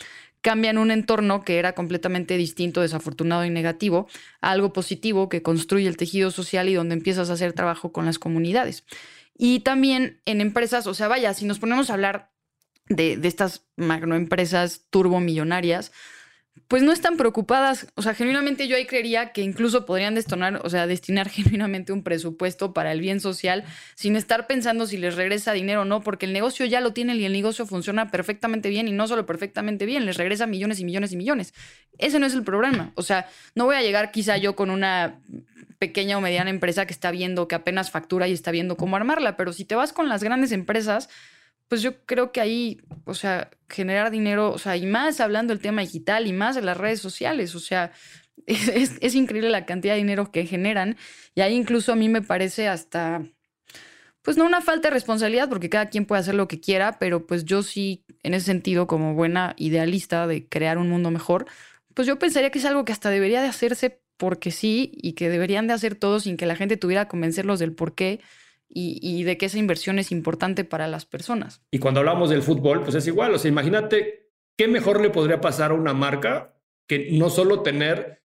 cambian 0.42 0.76
un 0.76 0.90
entorno 0.90 1.42
que 1.42 1.58
era 1.58 1.74
completamente 1.74 2.36
distinto, 2.36 2.82
desafortunado 2.82 3.44
y 3.44 3.50
negativo, 3.50 4.08
a 4.40 4.50
algo 4.50 4.72
positivo 4.72 5.28
que 5.28 5.42
construye 5.42 5.88
el 5.88 5.96
tejido 5.96 6.30
social 6.30 6.68
y 6.68 6.74
donde 6.74 6.94
empiezas 6.94 7.30
a 7.30 7.34
hacer 7.34 7.52
trabajo 7.52 7.92
con 7.92 8.04
las 8.04 8.18
comunidades. 8.18 8.84
Y 9.38 9.60
también 9.60 10.20
en 10.26 10.40
empresas, 10.40 10.86
o 10.86 10.94
sea, 10.94 11.08
vaya, 11.08 11.32
si 11.32 11.46
nos 11.46 11.58
ponemos 11.58 11.88
a 11.88 11.94
hablar 11.94 12.32
de, 12.88 13.16
de 13.16 13.28
estas 13.28 13.64
magnoempresas 13.76 14.82
turbomillonarias, 14.90 15.92
pues 16.68 16.82
no 16.82 16.92
están 16.92 17.16
preocupadas. 17.16 17.86
O 17.96 18.02
sea, 18.02 18.14
genuinamente 18.14 18.66
yo 18.68 18.76
ahí 18.76 18.86
creería 18.86 19.32
que 19.32 19.42
incluso 19.42 19.84
podrían 19.84 20.14
destinar, 20.14 20.60
o 20.64 20.70
sea, 20.70 20.86
destinar 20.86 21.28
genuinamente 21.30 21.92
un 21.92 22.02
presupuesto 22.02 22.72
para 22.72 22.92
el 22.92 23.00
bien 23.00 23.20
social 23.20 23.64
sin 23.94 24.16
estar 24.16 24.46
pensando 24.46 24.86
si 24.86 24.96
les 24.96 25.16
regresa 25.16 25.52
dinero 25.52 25.82
o 25.82 25.84
no, 25.84 26.02
porque 26.02 26.26
el 26.26 26.32
negocio 26.32 26.64
ya 26.66 26.80
lo 26.80 26.92
tienen 26.92 27.20
y 27.20 27.24
el 27.24 27.32
negocio 27.32 27.66
funciona 27.66 28.10
perfectamente 28.10 28.68
bien 28.68 28.88
y 28.88 28.92
no 28.92 29.06
solo 29.06 29.26
perfectamente 29.26 29.86
bien, 29.86 30.06
les 30.06 30.16
regresa 30.16 30.46
millones 30.46 30.80
y 30.80 30.84
millones 30.84 31.12
y 31.12 31.16
millones. 31.16 31.54
Ese 31.98 32.18
no 32.18 32.26
es 32.26 32.34
el 32.34 32.42
problema. 32.42 32.92
O 32.94 33.02
sea, 33.02 33.28
no 33.54 33.66
voy 33.66 33.76
a 33.76 33.82
llegar 33.82 34.10
quizá 34.10 34.36
yo 34.36 34.56
con 34.56 34.70
una 34.70 35.20
pequeña 35.78 36.16
o 36.16 36.20
mediana 36.20 36.48
empresa 36.48 36.86
que 36.86 36.92
está 36.92 37.10
viendo 37.10 37.48
que 37.48 37.54
apenas 37.54 37.90
factura 37.90 38.28
y 38.28 38.32
está 38.32 38.50
viendo 38.50 38.76
cómo 38.76 38.96
armarla, 38.96 39.36
pero 39.36 39.52
si 39.52 39.64
te 39.64 39.74
vas 39.74 39.92
con 39.92 40.08
las 40.08 40.22
grandes 40.22 40.52
empresas, 40.52 41.08
pues 41.72 41.80
yo 41.80 42.04
creo 42.04 42.32
que 42.32 42.42
ahí, 42.42 42.82
o 43.06 43.14
sea, 43.14 43.50
generar 43.66 44.10
dinero, 44.10 44.52
o 44.52 44.58
sea, 44.58 44.76
y 44.76 44.84
más 44.84 45.20
hablando 45.20 45.54
del 45.54 45.62
tema 45.62 45.80
digital 45.80 46.26
y 46.26 46.34
más 46.34 46.54
de 46.54 46.60
las 46.60 46.76
redes 46.76 47.00
sociales, 47.00 47.54
o 47.54 47.60
sea, 47.60 47.92
es, 48.46 49.14
increíble 49.14 49.48
la 49.48 49.64
cantidad 49.64 49.94
de 49.94 50.00
dinero 50.00 50.30
que 50.30 50.44
generan. 50.44 50.98
Y 51.34 51.40
ahí 51.40 51.54
incluso 51.54 51.90
a 51.90 51.96
mí 51.96 52.10
me 52.10 52.20
parece 52.20 52.68
hasta, 52.68 53.22
pues 54.20 54.36
no 54.36 54.44
una 54.44 54.60
falta 54.60 54.88
de 54.88 54.92
responsabilidad 54.92 55.48
porque 55.48 55.70
cada 55.70 55.86
quien 55.86 56.04
puede 56.04 56.20
hacer 56.20 56.34
lo 56.34 56.46
que 56.46 56.60
quiera, 56.60 56.98
pero 56.98 57.26
pues 57.26 57.46
yo 57.46 57.62
sí, 57.62 58.04
en 58.22 58.34
ese 58.34 58.44
sentido, 58.44 58.86
como 58.86 59.14
buena 59.14 59.54
idealista 59.56 60.26
de 60.26 60.46
crear 60.46 60.76
un 60.76 60.90
mundo 60.90 61.10
mejor, 61.10 61.46
pues 61.94 62.06
yo 62.06 62.18
pensaría 62.18 62.50
que 62.50 62.58
es 62.58 62.66
algo 62.66 62.84
que 62.84 62.92
hasta 62.92 63.08
debería 63.08 63.40
de 63.40 63.48
hacerse 63.48 64.02
porque 64.18 64.50
sí 64.50 64.92
y 64.92 65.14
que 65.14 65.30
deberían 65.30 65.68
de 65.68 65.72
hacer 65.72 65.94
todo 65.94 66.20
sin 66.20 66.36
que 66.36 66.44
la 66.44 66.54
gente 66.54 66.76
tuviera 66.76 67.06
que 67.06 67.12
convencerlos 67.12 67.60
del 67.60 67.72
por 67.72 67.94
qué 67.94 68.20
y, 68.74 69.22
de 69.24 69.36
que 69.36 69.46
esa 69.46 69.58
inversión 69.58 69.98
es 69.98 70.12
importante 70.12 70.64
para 70.64 70.88
las 70.88 71.04
personas. 71.04 71.62
Y 71.70 71.78
cuando 71.78 72.00
hablamos 72.00 72.30
del 72.30 72.42
fútbol, 72.42 72.82
pues 72.82 72.94
es 72.94 73.06
igual. 73.06 73.34
O 73.34 73.38
sea, 73.38 73.50
imagínate 73.50 74.30
qué 74.56 74.68
mejor 74.68 75.00
le 75.00 75.10
podría 75.10 75.40
pasar 75.40 75.72
a 75.72 75.74
una 75.74 75.92
marca 75.92 76.56
que 76.88 77.10
no 77.12 77.28
solo 77.28 77.62
tener 77.62 78.22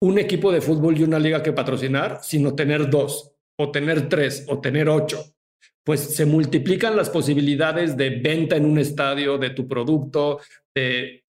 un 0.00 0.18
equipo 0.18 0.52
de 0.52 0.60
fútbol 0.60 0.96
y 0.96 1.02
una 1.02 1.18
liga 1.18 1.42
que 1.42 1.52
patrocinar, 1.52 2.20
sino 2.22 2.54
tener 2.54 2.88
dos, 2.88 3.32
o 3.58 3.70
tener 3.72 4.08
tres, 4.08 4.46
o 4.48 4.60
tener 4.60 4.88
ocho. 4.88 5.24
Pues 5.84 6.14
se 6.14 6.26
multiplican 6.26 6.96
las 6.96 7.10
posibilidades 7.10 7.96
de 7.96 8.10
venta 8.10 8.56
en 8.56 8.66
un 8.66 8.78
estadio 8.78 9.38
de 9.38 9.50
tu 9.50 9.66
producto, 9.66 10.40
de, 10.74 11.24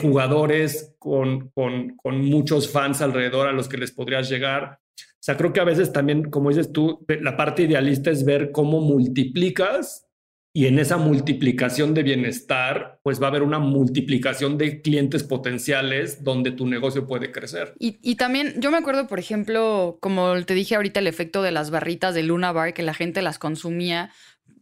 jugadores 0.00 0.94
con, 0.98 1.50
con 1.50 2.24
muchos 2.24 2.70
fans 2.70 3.02
alrededor 3.02 3.48
a 3.48 3.52
los 3.52 3.68
que 3.68 3.76
les 3.76 3.92
podrías 3.92 4.30
llegar. 4.30 4.80
Sea, 5.24 5.38
creo 5.38 5.54
que 5.54 5.60
a 5.60 5.64
veces 5.64 5.90
también, 5.90 6.24
como 6.28 6.50
dices 6.50 6.70
tú, 6.70 7.02
la 7.08 7.34
parte 7.34 7.62
idealista 7.62 8.10
es 8.10 8.26
ver 8.26 8.52
cómo 8.52 8.82
multiplicas 8.82 10.06
y 10.52 10.66
en 10.66 10.78
esa 10.78 10.98
multiplicación 10.98 11.94
de 11.94 12.02
bienestar, 12.02 13.00
pues 13.02 13.22
va 13.22 13.28
a 13.28 13.30
haber 13.30 13.42
una 13.42 13.58
multiplicación 13.58 14.58
de 14.58 14.82
clientes 14.82 15.24
potenciales 15.24 16.22
donde 16.22 16.50
tu 16.50 16.66
negocio 16.66 17.06
puede 17.06 17.32
crecer. 17.32 17.72
Y, 17.78 18.16
también, 18.16 18.60
yo 18.60 18.70
me 18.70 18.76
acuerdo, 18.76 19.06
por 19.06 19.18
ejemplo, 19.18 19.96
como 20.02 20.44
te 20.44 20.52
dije 20.52 20.74
ahorita, 20.74 21.00
el 21.00 21.06
efecto 21.06 21.40
de 21.40 21.52
las 21.52 21.70
barritas 21.70 22.14
de 22.14 22.22
Luna 22.22 22.52
Bar, 22.52 22.74
que 22.74 22.82
la 22.82 22.92
gente 22.92 23.22
las 23.22 23.38
consumía 23.38 24.10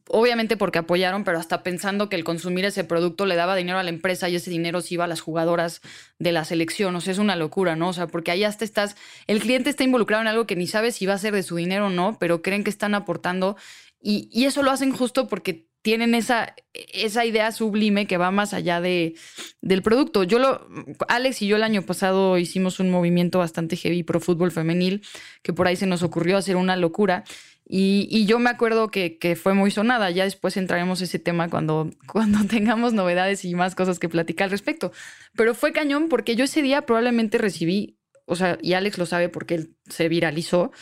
obviamente 0.09 0.57
porque 0.57 0.79
apoyaron, 0.79 1.25
pero 1.25 1.39
hasta 1.39 1.63
pensando 1.63 2.09
que 2.09 2.17
el 2.17 2.25
consumir 2.25 2.65
ese 2.65 2.85
producto 2.85 3.27
le 3.27 3.37
daba 3.37 3.57
dinero 3.57 3.79
a 3.79 3.83
la 3.83 3.91
empresa 3.91 4.29
y 4.29 4.37
ese 4.37 4.51
dinero 4.51 4.81
se 4.81 4.95
iba 4.95 5.05
a 5.05 5.09
las 5.09 5.21
jugadoras 5.21 5.81
de 6.19 6.33
la 6.33 6.45
selección. 6.45 6.95
O 6.97 7.01
sea, 7.01 7.13
es 7.13 7.19
una 7.19 7.37
locura, 7.37 7.77
¿no? 7.77 7.89
O 7.89 7.93
sea, 7.93 8.07
porque 8.07 8.31
ahí 8.31 8.45
hasta 8.45 8.65
estás, 8.65 8.97
el 9.27 9.41
cliente 9.41 9.71
está 9.71 9.85
involucrado 9.85 10.23
en 10.23 10.29
algo 10.29 10.47
que 10.47 10.57
ni 10.57 10.67
sabe 10.67 10.93
si 10.93 11.07
va 11.07 11.15
a 11.15 11.19
ser 11.19 11.35
de 11.35 11.43
su 11.43 11.57
dinero 11.57 11.87
o 11.87 11.91
no, 11.91 12.17
pero 12.19 12.43
creen 12.43 12.65
que 12.65 12.71
están 12.71 12.95
aportando 12.95 13.57
y, 14.01 14.29
y 14.33 14.47
eso 14.47 14.63
lo 14.63 14.71
hacen 14.71 14.93
justo 14.93 15.29
porque 15.29 15.67
tienen 15.83 16.15
esa, 16.15 16.55
esa 16.73 17.25
idea 17.25 17.51
sublime 17.51 18.07
que 18.07 18.17
va 18.17 18.31
más 18.31 18.55
allá 18.55 18.81
de, 18.81 19.15
del 19.61 19.83
producto. 19.83 20.23
Yo 20.23 20.39
lo, 20.39 20.67
Alex 21.09 21.43
y 21.43 21.49
yo 21.49 21.57
el 21.57 21.65
año 21.65 21.83
pasado 21.83 22.39
hicimos 22.39 22.79
un 22.79 22.91
movimiento 22.91 23.41
bastante 23.41 23.77
heavy 23.77 24.05
pro 24.05 24.21
fútbol 24.21 24.53
femenil, 24.53 25.03
que 25.43 25.53
por 25.53 25.67
ahí 25.67 25.75
se 25.75 25.87
nos 25.87 26.05
ocurrió 26.05 26.37
hacer 26.37 26.55
una 26.55 26.77
locura 26.77 27.25
Y, 27.65 28.27
yo 28.27 28.39
me 28.39 28.51
acuerdo 28.51 28.91
que, 28.91 29.39
fue 29.41 29.55
muy 29.55 29.71
sonada. 29.71 30.11
Ya 30.11 30.25
después 30.25 30.57
entraremos 30.57 31.01
ese 31.01 31.19
tema 31.19 31.49
cuando, 31.49 31.91
cuando 32.07 32.45
tengamos 32.45 32.93
novedades 32.93 33.45
y 33.45 33.55
más 33.55 33.75
cosas 33.75 33.99
que 33.99 34.09
platicar 34.09 34.47
al 34.47 34.51
respecto. 34.51 34.93
Pero 35.37 35.55
fue 35.55 35.73
cañón 35.73 36.09
porque 36.09 36.37
yo 36.37 36.45
ese 36.45 36.63
día 36.63 36.83
probablemente 36.83 37.39
recibí, 37.39 37.99
o 38.27 38.37
sea, 38.37 38.59
y 38.61 38.75
Alex 38.75 38.99
lo 38.99 39.07
sabe 39.07 39.29
porque 39.29 39.55
él 39.55 39.77
se 39.89 40.09
viralizó. 40.09 40.73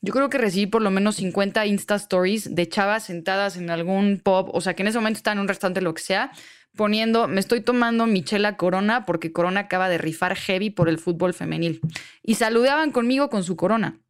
Yo 0.00 0.12
creo 0.12 0.30
que 0.30 0.38
recibí 0.38 0.66
por 0.66 0.82
lo 0.82 0.90
menos 0.90 1.16
50 1.16 1.66
Insta 1.66 1.94
Stories 1.96 2.54
de 2.54 2.68
chavas 2.68 3.04
sentadas 3.04 3.56
en 3.56 3.70
algún 3.70 4.20
pub, 4.22 4.50
o 4.52 4.60
sea, 4.60 4.74
que 4.74 4.82
en 4.82 4.88
ese 4.88 4.98
momento 4.98 5.18
están 5.18 5.38
en 5.38 5.42
un 5.42 5.48
restaurante, 5.48 5.80
lo 5.80 5.94
que 5.94 6.02
sea, 6.02 6.32
poniendo, 6.76 7.28
me 7.28 7.40
estoy 7.40 7.60
tomando 7.60 8.06
Michela 8.06 8.56
Corona 8.56 9.04
porque 9.04 9.32
Corona 9.32 9.60
acaba 9.60 9.88
de 9.88 9.98
rifar 9.98 10.36
heavy 10.36 10.70
por 10.70 10.88
el 10.88 10.98
fútbol 10.98 11.34
femenil. 11.34 11.80
Y 12.22 12.34
saludaban 12.34 12.90
conmigo 12.90 13.30
con 13.30 13.44
su 13.44 13.56
corona. 13.56 14.01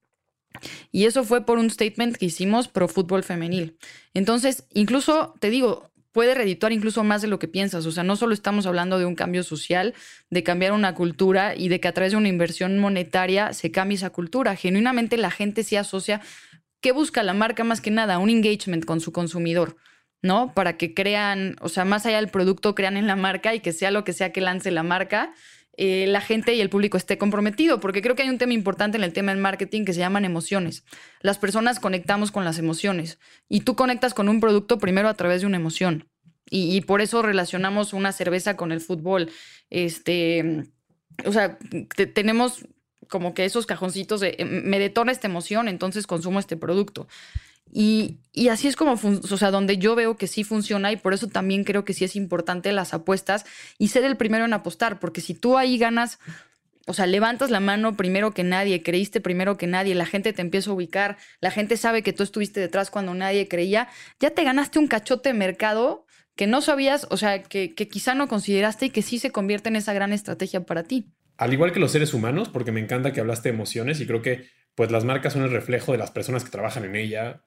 Y 0.91 1.05
eso 1.07 1.25
fue 1.25 1.45
por 1.45 1.59
un 1.59 1.71
statement 1.71 2.17
que 2.17 2.27
hicimos 2.27 2.69
pro 2.69 2.89
fútbol 2.89 3.23
femenil. 3.23 3.77
Entonces, 4.15 4.65
incluso, 4.73 5.35
te 5.41 5.51
digo, 5.51 5.91
puede 6.13 6.35
redituar 6.35 6.73
incluso 6.73 7.03
más 7.05 7.23
de 7.23 7.29
lo 7.29 7.39
que 7.39 7.49
piensas. 7.49 7.87
O 7.87 7.93
sea, 7.93 8.05
no 8.05 8.17
solo 8.17 8.35
estamos 8.35 8.67
hablando 8.67 8.99
de 8.99 9.07
un 9.07 9.15
cambio 9.15 9.43
social, 9.43 9.95
de 10.31 10.43
cambiar 10.43 10.73
una 10.73 10.95
cultura 10.95 11.57
y 11.57 11.69
de 11.69 11.81
que 11.81 11.89
a 11.89 11.93
través 11.93 12.13
de 12.13 12.19
una 12.19 12.29
inversión 12.29 12.79
monetaria 12.79 13.53
se 13.53 13.71
cambie 13.71 13.97
esa 13.97 14.11
cultura. 14.11 14.55
Genuinamente 14.57 15.17
la 15.17 15.31
gente 15.31 15.65
se 15.65 15.79
asocia. 15.79 16.21
¿Qué 16.81 16.93
busca 16.93 17.23
la 17.23 17.35
marca 17.35 17.65
más 17.65 17.81
que 17.81 17.91
nada? 17.91 18.19
Un 18.19 18.31
engagement 18.31 18.85
con 18.85 19.01
su 19.01 19.13
consumidor. 19.13 19.77
¿no? 20.23 20.55
Para 20.55 20.77
que 20.77 20.95
crean, 20.95 21.57
o 21.61 21.69
sea, 21.69 21.85
más 21.85 22.07
allá 22.07 22.19
del 22.19 22.29
producto, 22.29 22.77
crean 22.77 22.97
en 22.97 23.09
la 23.09 23.17
marca 23.17 23.55
y 23.55 23.61
que 23.61 23.73
sea 23.73 23.91
lo 23.91 24.05
que 24.05 24.13
sea 24.13 24.33
que 24.33 24.41
lance 24.41 24.71
la 24.71 24.85
marca, 24.85 25.35
eh, 25.77 26.07
la 26.07 26.21
gente 26.21 26.55
y 26.55 26.61
el 26.61 26.69
público 26.69 26.97
esté 26.97 27.17
comprometido, 27.17 27.81
porque 27.81 28.03
creo 28.03 28.15
que 28.15 28.23
hay 28.23 28.29
un 28.29 28.39
tema 28.39 28.53
importante 28.53 28.99
en 28.99 29.05
el 29.05 29.13
tema 29.13 29.33
del 29.33 29.41
marketing 29.41 29.85
que 29.85 29.95
se 29.95 30.01
llaman 30.01 30.25
emociones. 30.25 30.85
Las 31.21 31.39
personas 31.39 31.81
conectamos 31.81 32.31
con 32.31 32.45
las 32.45 32.59
emociones 32.59 33.19
y 33.49 33.61
tú 33.61 33.75
conectas 33.75 34.13
con 34.13 34.29
un 34.29 34.41
producto 34.41 34.79
primero 34.79 35.09
a 35.09 35.15
través 35.15 35.41
de 35.41 35.47
una 35.47 35.57
emoción. 35.57 36.09
Y, 36.55 36.83
por 36.83 37.01
eso 37.01 37.23
relacionamos 37.23 37.95
una 37.95 38.13
cerveza 38.13 38.59
con 38.59 38.73
el 38.73 38.83
fútbol. 38.83 39.31
Este, 39.71 40.65
o 41.25 41.33
sea, 41.33 41.57
tenemos 42.15 42.67
como 43.09 43.33
que 43.33 43.47
esos 43.47 43.65
cajoncitos 43.65 44.21
de 44.21 44.37
me 44.45 44.79
detona 44.79 45.13
esta 45.13 45.29
emoción, 45.29 45.67
entonces 45.69 46.07
consumo 46.07 46.39
este 46.39 46.59
producto. 46.59 47.09
Y, 47.75 48.19
así 48.51 48.69
es 48.69 48.77
como, 48.77 48.93
o 48.93 49.37
sea, 49.39 49.51
donde 49.51 49.79
yo 49.79 49.95
veo 49.95 50.19
que 50.19 50.27
sí 50.27 50.45
funciona 50.45 50.93
y 50.93 50.97
por 50.97 51.15
eso 51.15 51.27
también 51.29 51.65
creo 51.65 51.87
que 51.87 51.95
sí 51.95 52.05
es 52.05 52.17
importante 52.17 52.71
las 52.71 52.93
apuestas 52.93 53.47
y 53.79 53.89
ser 53.89 54.05
el 54.05 54.19
primero 54.19 54.45
en 54.45 54.53
apostar, 54.53 55.01
porque 55.01 55.23
si 55.23 55.33
tú 55.33 55.57
ahí 55.57 55.79
ganas, 55.79 56.19
o 56.87 56.93
sea, 56.93 57.07
levantas 57.07 57.51
la 57.51 57.61
mano 57.61 57.97
primero 57.97 58.33
que 58.33 58.45
nadie, 58.45 58.83
creíste 58.83 59.23
primero 59.23 59.57
que 59.57 59.67
nadie, 59.67 59.95
la 59.95 60.05
gente 60.05 60.35
te 60.35 60.43
empieza 60.43 60.71
a 60.71 60.75
ubicar, 60.75 61.17
la 61.41 61.51
gente 61.51 61.79
sabe 61.79 62.03
que 62.03 62.13
tú 62.13 62.23
estuviste 62.23 62.61
detrás 62.61 62.91
cuando 62.91 63.15
nadie 63.15 63.49
creía, 63.49 63.89
ya 64.21 64.31
te 64.31 64.45
ganaste 64.45 64.79
un 64.79 64.87
cachote 64.87 65.31
de 65.31 65.35
mercado 65.35 66.05
que 66.37 66.47
no 66.47 66.61
sabías, 66.61 67.07
o 67.11 67.17
sea, 67.17 67.43
que, 67.43 67.75
que 67.75 67.89
quizá 67.89 68.15
no 68.15 68.29
consideraste 68.29 68.87
y 68.87 68.91
que 68.91 69.01
sí 69.01 69.19
se 69.19 69.31
convierte 69.31 69.71
en 69.71 69.77
esa 69.77 69.95
gran 69.95 70.13
estrategia 70.13 70.67
para 70.67 70.83
ti. 70.83 71.07
Al 71.39 71.55
igual 71.55 71.73
que 71.73 71.81
los 71.81 71.93
seres 71.93 72.13
humanos, 72.13 72.51
porque 72.51 72.73
me 72.73 72.81
encanta 72.81 73.13
que 73.13 73.21
hablaste 73.21 73.49
de 73.49 73.55
emociones 73.55 74.01
y 74.01 74.07
creo 74.07 74.21
que 74.21 74.47
pues 74.75 74.91
las 74.91 75.05
marcas 75.05 75.33
son 75.33 75.43
el 75.43 75.51
reflejo 75.51 75.93
de 75.93 75.99
las 75.99 76.11
personas 76.11 76.45
que 76.45 76.51
trabajan 76.51 76.85
en 76.85 76.97
ella, 76.97 77.43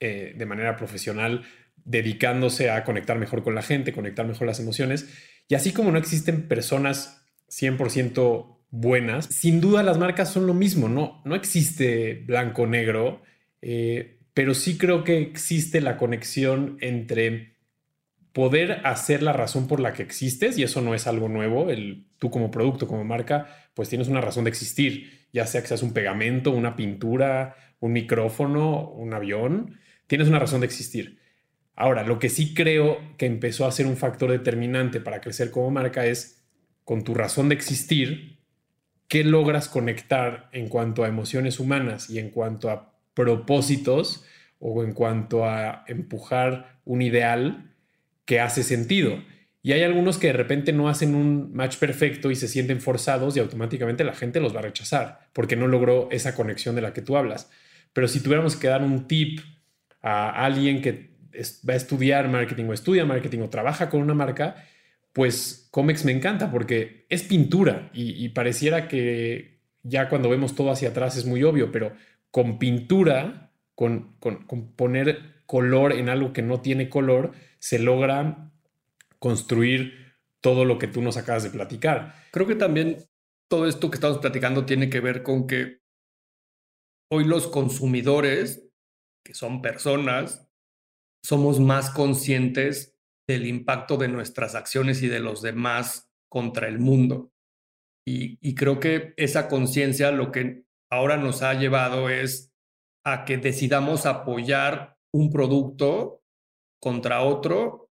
eh, 0.00 0.34
de 0.36 0.46
manera 0.46 0.76
profesional, 0.76 1.44
dedicándose 1.84 2.70
a 2.70 2.84
conectar 2.84 3.18
mejor 3.18 3.42
con 3.42 3.54
la 3.54 3.62
gente, 3.62 3.92
conectar 3.92 4.26
mejor 4.26 4.46
las 4.46 4.60
emociones. 4.60 5.08
Y 5.48 5.54
así 5.54 5.72
como 5.72 5.90
no 5.92 5.98
existen 5.98 6.48
personas 6.48 7.26
100% 7.48 8.58
buenas, 8.70 9.26
sin 9.26 9.60
duda 9.60 9.82
las 9.82 9.98
marcas 9.98 10.32
son 10.32 10.46
lo 10.46 10.54
mismo, 10.54 10.88
no, 10.88 11.20
no 11.24 11.34
existe 11.34 12.22
blanco-negro, 12.26 13.22
eh, 13.60 14.20
pero 14.32 14.54
sí 14.54 14.78
creo 14.78 15.02
que 15.04 15.18
existe 15.18 15.80
la 15.80 15.96
conexión 15.96 16.78
entre 16.80 17.56
poder 18.32 18.80
hacer 18.84 19.22
la 19.22 19.32
razón 19.32 19.66
por 19.66 19.80
la 19.80 19.92
que 19.92 20.02
existes, 20.02 20.56
y 20.56 20.62
eso 20.62 20.80
no 20.80 20.94
es 20.94 21.06
algo 21.06 21.28
nuevo, 21.28 21.68
el, 21.68 22.06
tú 22.18 22.30
como 22.30 22.50
producto, 22.50 22.86
como 22.86 23.04
marca, 23.04 23.48
pues 23.74 23.88
tienes 23.88 24.08
una 24.08 24.20
razón 24.20 24.44
de 24.44 24.50
existir, 24.50 25.26
ya 25.32 25.46
sea 25.46 25.60
que 25.62 25.68
seas 25.68 25.82
un 25.82 25.92
pegamento, 25.92 26.52
una 26.52 26.76
pintura, 26.76 27.56
un 27.80 27.92
micrófono, 27.92 28.88
un 28.90 29.12
avión, 29.14 29.80
tienes 30.10 30.26
una 30.26 30.40
razón 30.40 30.58
de 30.60 30.66
existir. 30.66 31.20
Ahora, 31.76 32.02
lo 32.02 32.18
que 32.18 32.30
sí 32.30 32.52
creo 32.52 32.98
que 33.16 33.26
empezó 33.26 33.64
a 33.64 33.70
ser 33.70 33.86
un 33.86 33.96
factor 33.96 34.32
determinante 34.32 35.00
para 35.00 35.20
crecer 35.20 35.52
como 35.52 35.70
marca 35.70 36.04
es, 36.04 36.42
con 36.82 37.04
tu 37.04 37.14
razón 37.14 37.48
de 37.48 37.54
existir, 37.54 38.40
¿qué 39.06 39.22
logras 39.22 39.68
conectar 39.68 40.48
en 40.50 40.68
cuanto 40.68 41.04
a 41.04 41.08
emociones 41.08 41.60
humanas 41.60 42.10
y 42.10 42.18
en 42.18 42.30
cuanto 42.30 42.70
a 42.70 42.98
propósitos 43.14 44.24
o 44.58 44.82
en 44.82 44.94
cuanto 44.94 45.44
a 45.44 45.84
empujar 45.86 46.80
un 46.84 47.02
ideal 47.02 47.72
que 48.24 48.40
hace 48.40 48.64
sentido? 48.64 49.22
Y 49.62 49.74
hay 49.74 49.84
algunos 49.84 50.18
que 50.18 50.26
de 50.26 50.32
repente 50.32 50.72
no 50.72 50.88
hacen 50.88 51.14
un 51.14 51.52
match 51.54 51.76
perfecto 51.76 52.32
y 52.32 52.34
se 52.34 52.48
sienten 52.48 52.80
forzados 52.80 53.36
y 53.36 53.40
automáticamente 53.40 54.02
la 54.02 54.14
gente 54.14 54.40
los 54.40 54.52
va 54.52 54.58
a 54.58 54.62
rechazar 54.62 55.28
porque 55.32 55.54
no 55.54 55.68
logró 55.68 56.08
esa 56.10 56.34
conexión 56.34 56.74
de 56.74 56.82
la 56.82 56.92
que 56.92 57.00
tú 57.00 57.16
hablas. 57.16 57.48
Pero 57.92 58.08
si 58.08 58.18
tuviéramos 58.18 58.56
que 58.56 58.66
dar 58.66 58.82
un 58.82 59.06
tip 59.06 59.38
a 60.02 60.44
alguien 60.44 60.80
que 60.82 61.10
va 61.68 61.74
a 61.74 61.76
estudiar 61.76 62.28
marketing 62.28 62.64
o 62.64 62.72
estudia 62.72 63.04
marketing 63.04 63.40
o 63.40 63.50
trabaja 63.50 63.88
con 63.88 64.00
una 64.02 64.14
marca, 64.14 64.56
pues 65.12 65.68
Comex 65.70 66.04
me 66.04 66.12
encanta 66.12 66.50
porque 66.50 67.06
es 67.08 67.22
pintura 67.22 67.90
y, 67.92 68.28
pareciera 68.30 68.88
que 68.88 69.60
ya 69.82 70.08
cuando 70.08 70.28
vemos 70.28 70.54
todo 70.54 70.70
hacia 70.70 70.90
atrás 70.90 71.16
es 71.16 71.24
muy 71.24 71.42
obvio, 71.42 71.72
pero 71.72 71.92
con 72.30 72.58
pintura, 72.58 73.52
con, 73.74 74.16
con, 74.18 74.72
poner 74.76 75.42
color 75.46 75.92
en 75.92 76.08
algo 76.08 76.32
que 76.32 76.42
no 76.42 76.60
tiene 76.60 76.88
color, 76.88 77.32
se 77.58 77.78
logra 77.78 78.50
construir 79.18 80.14
todo 80.40 80.64
lo 80.64 80.78
que 80.78 80.86
tú 80.86 81.02
nos 81.02 81.16
acabas 81.16 81.42
de 81.42 81.50
platicar. 81.50 82.14
Creo 82.30 82.46
que 82.46 82.54
también 82.54 82.98
todo 83.48 83.66
esto 83.66 83.90
que 83.90 83.96
estamos 83.96 84.18
platicando 84.18 84.64
tiene 84.64 84.88
que 84.88 85.00
ver 85.00 85.22
con 85.22 85.46
que 85.46 85.80
hoy 87.08 87.24
los 87.24 87.48
consumidores 87.48 88.69
que 89.24 89.34
son 89.34 89.62
personas, 89.62 90.48
somos 91.24 91.60
más 91.60 91.90
conscientes 91.90 92.96
del 93.28 93.46
impacto 93.46 93.96
de 93.96 94.08
nuestras 94.08 94.54
acciones 94.54 95.02
y 95.02 95.08
de 95.08 95.20
los 95.20 95.42
demás 95.42 96.10
contra 96.28 96.68
el 96.68 96.78
mundo. 96.78 97.32
Y, 98.06 98.54
creo 98.56 98.80
que 98.80 99.14
esa 99.16 99.48
conciencia 99.48 100.10
lo 100.10 100.32
que 100.32 100.64
ahora 100.90 101.16
nos 101.16 101.42
ha 101.42 101.54
llevado 101.54 102.08
es 102.08 102.52
a 103.04 103.24
que 103.24 103.36
decidamos 103.36 104.04
apoyar 104.04 104.96
un 105.12 105.30
producto 105.30 106.22
contra 106.80 107.22
otro 107.22 107.90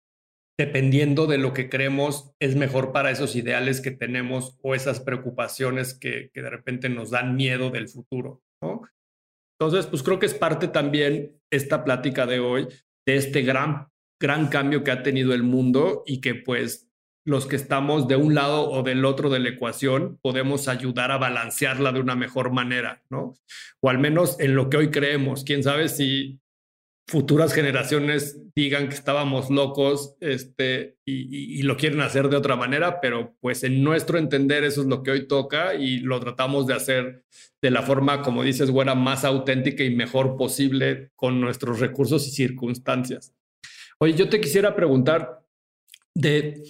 dependiendo 0.57 1.27
de 1.27 1.37
lo 1.37 1.51
que 1.51 1.69
creemos 1.69 2.31
es 2.39 2.55
mejor 2.55 2.93
para 2.93 3.11
esos 3.11 3.35
ideales 3.35 3.81
que 3.81 3.91
tenemos 3.91 4.57
o 4.61 4.73
esas 4.73 5.01
preocupaciones 5.01 5.93
que, 5.93 6.29
que 6.33 6.41
de 6.41 6.49
repente 6.49 6.87
nos 6.87 7.11
dan 7.11 7.35
miedo 7.35 7.71
del 7.71 7.89
futuro. 7.89 8.41
Entonces, 9.59 9.87
pues 9.87 10.03
creo 10.03 10.19
que 10.19 10.25
es 10.25 10.33
parte 10.33 10.67
también 10.67 11.39
esta 11.49 11.83
plática 11.83 12.25
de 12.25 12.39
hoy 12.39 12.67
de 13.05 13.15
este 13.15 13.41
gran, 13.41 13.87
gran 14.19 14.47
cambio 14.47 14.83
que 14.83 14.91
ha 14.91 15.03
tenido 15.03 15.33
el 15.33 15.43
mundo 15.43 16.03
y 16.05 16.19
que 16.19 16.35
pues 16.35 16.89
los 17.25 17.47
que 17.47 17.55
estamos 17.55 18.07
de 18.07 18.15
un 18.15 18.35
lado 18.35 18.69
o 18.69 18.83
del 18.83 19.03
otro 19.03 19.29
de 19.29 19.39
la 19.39 19.49
ecuación 19.49 20.19
podemos 20.21 20.67
ayudar 20.67 21.11
a 21.11 21.17
balancearla 21.17 21.91
de 21.91 21.99
una 21.99 22.15
mejor 22.15 22.51
manera, 22.51 23.03
¿no? 23.09 23.33
O 23.81 23.89
al 23.89 23.97
menos 23.97 24.39
en 24.39 24.55
lo 24.55 24.69
que 24.69 24.77
hoy 24.77 24.91
creemos. 24.91 25.43
Quién 25.43 25.63
sabe 25.63 25.89
si 25.89 26.39
futuras 27.07 27.53
generaciones 27.53 28.41
digan 28.55 28.89
que 28.89 28.95
estábamos 28.95 29.49
locos 29.49 30.15
este, 30.21 30.97
y, 31.05 31.61
lo 31.61 31.77
quieren 31.77 32.01
hacer 32.01 32.29
de 32.29 32.37
otra 32.37 32.55
manera, 32.55 32.99
pero 32.99 33.35
pues 33.39 33.63
en 33.63 33.83
nuestro 33.83 34.17
entender 34.17 34.63
eso 34.63 34.81
es 34.81 34.87
lo 34.87 35.03
que 35.03 35.11
hoy 35.11 35.27
toca 35.27 35.75
y 35.75 35.99
lo 35.99 36.19
tratamos 36.19 36.65
de 36.65 36.73
hacer 36.73 37.23
de 37.61 37.71
la 37.71 37.83
forma, 37.83 38.21
como 38.21 38.43
dices, 38.43 38.71
buena, 38.71 38.95
más 38.95 39.23
auténtica 39.23 39.83
y 39.83 39.95
mejor 39.95 40.35
posible 40.35 41.11
con 41.15 41.39
nuestros 41.39 41.79
recursos 41.79 42.27
y 42.27 42.31
circunstancias. 42.31 43.33
Oye, 43.99 44.13
yo 44.13 44.29
te 44.29 44.41
quisiera 44.41 44.75
preguntar 44.75 45.43
de 46.15 46.63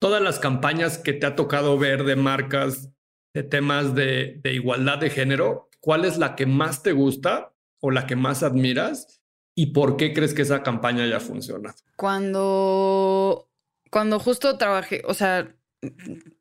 todas 0.00 0.22
las 0.22 0.38
campañas 0.38 0.98
que 0.98 1.12
te 1.12 1.26
ha 1.26 1.36
tocado 1.36 1.78
ver 1.78 2.04
de 2.04 2.16
marcas 2.16 2.90
de 3.34 3.42
temas 3.42 3.94
de, 3.94 4.40
de 4.42 4.54
igualdad 4.54 4.98
de 4.98 5.10
género, 5.10 5.70
¿cuál 5.80 6.04
es 6.04 6.18
la 6.18 6.34
que 6.34 6.44
más 6.44 6.82
te 6.82 6.92
gusta 6.92 7.54
o 7.80 7.90
la 7.90 8.06
que 8.06 8.16
más 8.16 8.42
admiras? 8.42 9.21
¿Y 9.54 9.66
por 9.66 9.96
qué 9.96 10.12
crees 10.14 10.34
que 10.34 10.42
esa 10.42 10.62
campaña 10.62 11.06
ya 11.06 11.20
funciona? 11.20 11.74
Cuando, 11.96 13.48
cuando 13.90 14.18
justo 14.18 14.56
trabajé, 14.56 15.02
o 15.06 15.14
sea, 15.14 15.54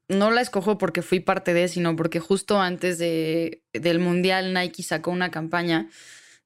no 0.08 0.32
la 0.32 0.42
escojo 0.42 0.78
porque 0.78 1.02
fui 1.02 1.20
parte 1.20 1.54
de, 1.54 1.68
sino 1.68 1.96
porque 1.96 2.20
justo 2.20 2.60
antes 2.60 2.98
de, 2.98 3.64
del 3.74 4.00
Mundial 4.00 4.54
Nike 4.54 4.84
sacó 4.84 5.12
una 5.12 5.32
campaña 5.32 5.90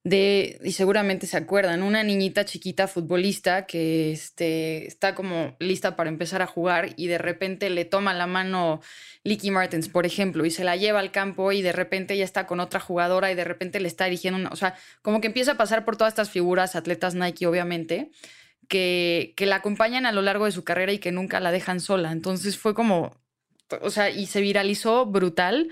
de, 0.06 0.60
y 0.64 0.74
seguramente 0.74 1.26
se 1.26 1.36
acuerdan, 1.36 1.82
una 1.82 2.04
niñita 2.04 2.46
chiquita 2.46 2.88
futbolista 2.88 3.66
que 3.66 4.12
este, 4.12 4.86
está 4.86 5.16
como 5.16 5.56
lista 5.58 5.96
para 5.96 6.12
empezar 6.12 6.44
a 6.44 6.46
jugar 6.46 6.92
y 6.96 7.08
de 7.08 7.18
repente 7.18 7.72
le 7.72 7.86
toma 7.86 8.14
la 8.14 8.28
mano 8.28 8.82
Licky 9.24 9.50
Martins, 9.50 9.90
por 9.90 10.06
ejemplo, 10.06 10.46
y 10.46 10.52
se 10.52 10.64
la 10.64 10.76
lleva 10.76 11.00
al 11.00 11.12
campo 11.12 11.52
y 11.52 11.64
de 11.64 11.72
repente 11.72 12.16
ya 12.16 12.24
está 12.24 12.46
con 12.46 12.60
otra 12.60 12.80
jugadora 12.80 13.32
y 13.32 13.36
de 13.36 13.46
repente 13.46 13.80
le 13.80 13.88
está 13.88 14.06
dirigiendo 14.06 14.40
una, 14.40 14.50
o 14.50 14.56
sea, 14.56 14.76
como 15.02 15.22
que 15.22 15.28
empieza 15.28 15.54
a 15.54 15.58
pasar 15.58 15.86
por 15.86 15.98
todas 15.98 16.12
estas 16.12 16.30
figuras, 16.30 16.76
atletas 16.76 17.16
Nike 17.16 17.48
obviamente, 17.48 18.12
que, 18.68 19.34
que 19.36 19.48
la 19.48 19.56
acompañan 19.56 20.06
a 20.06 20.12
lo 20.12 20.22
largo 20.22 20.46
de 20.46 20.52
su 20.52 20.64
carrera 20.64 20.94
y 20.94 21.00
que 21.00 21.12
nunca 21.12 21.40
la 21.40 21.52
dejan 21.52 21.80
sola. 21.80 22.12
Entonces 22.12 22.60
fue 22.60 22.76
como, 22.76 23.12
o 23.82 23.90
sea, 23.90 24.12
y 24.12 24.28
se 24.28 24.42
viralizó 24.42 25.08
brutal 25.08 25.70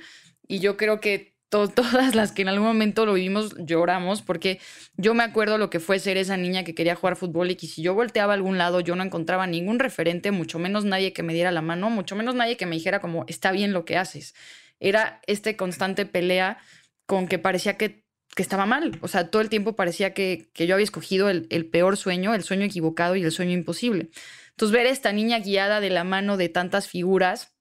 y 0.48 0.58
yo 0.58 0.76
creo 0.76 1.00
que 1.00 1.33
todas 1.76 2.16
las 2.16 2.32
que 2.32 2.42
en 2.42 2.50
algún 2.50 2.68
momento 2.68 3.06
lo 3.06 3.14
vivimos 3.14 3.56
lloramos, 3.58 4.22
porque 4.22 4.60
yo 4.98 5.14
me 5.14 5.24
acuerdo 5.24 5.58
lo 5.58 5.70
que 5.70 5.80
fue 5.80 6.00
ser 6.00 6.18
esa 6.18 6.38
niña 6.38 6.64
que 6.64 6.76
quería 6.76 6.96
jugar 6.96 7.16
fútbol 7.16 7.52
y 7.52 7.56
que 7.56 7.68
si 7.68 7.82
yo 7.82 7.94
volteaba 7.94 8.34
a 8.34 8.36
algún 8.36 8.58
lado 8.58 8.80
yo 8.80 8.96
no 8.96 9.04
encontraba 9.04 9.48
ningún 9.48 9.80
referente, 9.80 10.32
mucho 10.32 10.60
menos 10.60 10.86
nadie 10.86 11.14
que 11.14 11.24
me 11.24 11.34
diera 11.34 11.52
la 11.52 11.62
mano, 11.62 11.90
mucho 11.90 12.16
menos 12.16 12.36
nadie 12.36 12.58
que 12.58 12.66
me 12.66 12.76
dijera 12.76 13.00
como 13.00 13.26
está 13.28 13.52
bien 13.52 13.74
lo 13.74 13.86
que 13.86 13.98
haces. 13.98 14.34
Era 14.80 15.22
este 15.28 15.56
constante 15.56 16.06
pelea 16.06 16.58
con 17.06 17.28
que 17.28 17.40
parecía 17.40 17.78
que, 17.78 18.06
que 18.36 18.42
estaba 18.42 18.66
mal, 18.66 18.98
o 19.02 19.08
sea, 19.08 19.30
todo 19.30 19.42
el 19.42 19.50
tiempo 19.50 19.76
parecía 19.76 20.14
que, 20.14 20.50
que 20.54 20.68
yo 20.68 20.74
había 20.74 20.84
escogido 20.84 21.30
el, 21.30 21.48
el 21.50 21.70
peor 21.70 21.98
sueño, 21.98 22.34
el 22.34 22.44
sueño 22.44 22.66
equivocado 22.66 23.16
y 23.16 23.24
el 23.24 23.32
sueño 23.32 23.52
imposible. 23.52 24.10
Entonces 24.52 24.72
ver 24.72 24.88
a 24.88 24.92
esta 24.92 25.12
niña 25.14 25.40
guiada 25.40 25.80
de 25.80 25.90
la 25.90 26.04
mano 26.04 26.38
de 26.38 26.50
tantas 26.50 26.88
figuras, 26.88 27.53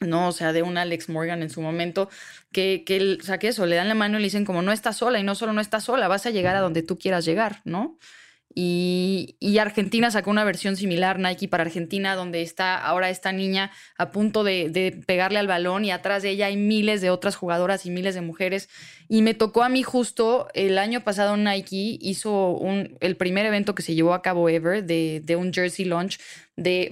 ¿no? 0.00 0.28
O 0.28 0.32
sea, 0.32 0.52
de 0.52 0.62
un 0.62 0.78
Alex 0.78 1.08
Morgan 1.08 1.42
en 1.42 1.50
su 1.50 1.60
momento, 1.60 2.08
que, 2.52 2.84
que, 2.86 3.18
o 3.20 3.38
que 3.38 3.48
eso, 3.48 3.66
le 3.66 3.76
dan 3.76 3.88
la 3.88 3.94
mano 3.94 4.18
y 4.18 4.20
le 4.20 4.26
dicen 4.26 4.44
como 4.44 4.62
no 4.62 4.72
estás 4.72 4.96
sola 4.96 5.18
y 5.18 5.22
no 5.22 5.34
solo 5.34 5.52
no 5.52 5.60
estás 5.60 5.84
sola, 5.84 6.08
vas 6.08 6.26
a 6.26 6.30
llegar 6.30 6.56
a 6.56 6.60
donde 6.60 6.82
tú 6.82 6.98
quieras 6.98 7.24
llegar, 7.24 7.60
¿no? 7.64 7.98
Y, 8.60 9.58
Argentina 9.60 10.10
sacó 10.10 10.30
una 10.30 10.42
versión 10.42 10.76
similar, 10.76 11.18
Nike 11.18 11.48
para 11.48 11.62
Argentina, 11.62 12.14
donde 12.16 12.42
está 12.42 12.76
ahora 12.76 13.10
esta 13.10 13.30
niña 13.30 13.70
a 13.96 14.10
punto 14.10 14.42
de, 14.42 15.00
pegarle 15.06 15.38
al 15.38 15.46
balón 15.46 15.84
y 15.84 15.92
atrás 15.92 16.22
de 16.22 16.30
ella 16.30 16.46
hay 16.46 16.56
miles 16.56 17.00
de 17.00 17.10
otras 17.10 17.36
jugadoras 17.36 17.86
y 17.86 17.90
miles 17.90 18.14
de 18.16 18.20
mujeres. 18.20 18.68
Y 19.08 19.22
me 19.22 19.34
tocó 19.34 19.62
a 19.62 19.68
mí 19.68 19.82
justo 19.82 20.48
el 20.54 20.78
año 20.78 21.04
pasado 21.04 21.36
Nike 21.36 21.98
hizo 22.00 22.50
un, 22.50 22.96
el 23.00 23.16
primer 23.16 23.46
evento 23.46 23.76
que 23.76 23.82
se 23.82 23.94
llevó 23.94 24.12
a 24.12 24.22
cabo 24.22 24.48
ever 24.48 24.84
de, 24.84 25.20
de 25.22 25.36
un 25.36 25.52
jersey 25.52 25.84
launch 25.84 26.18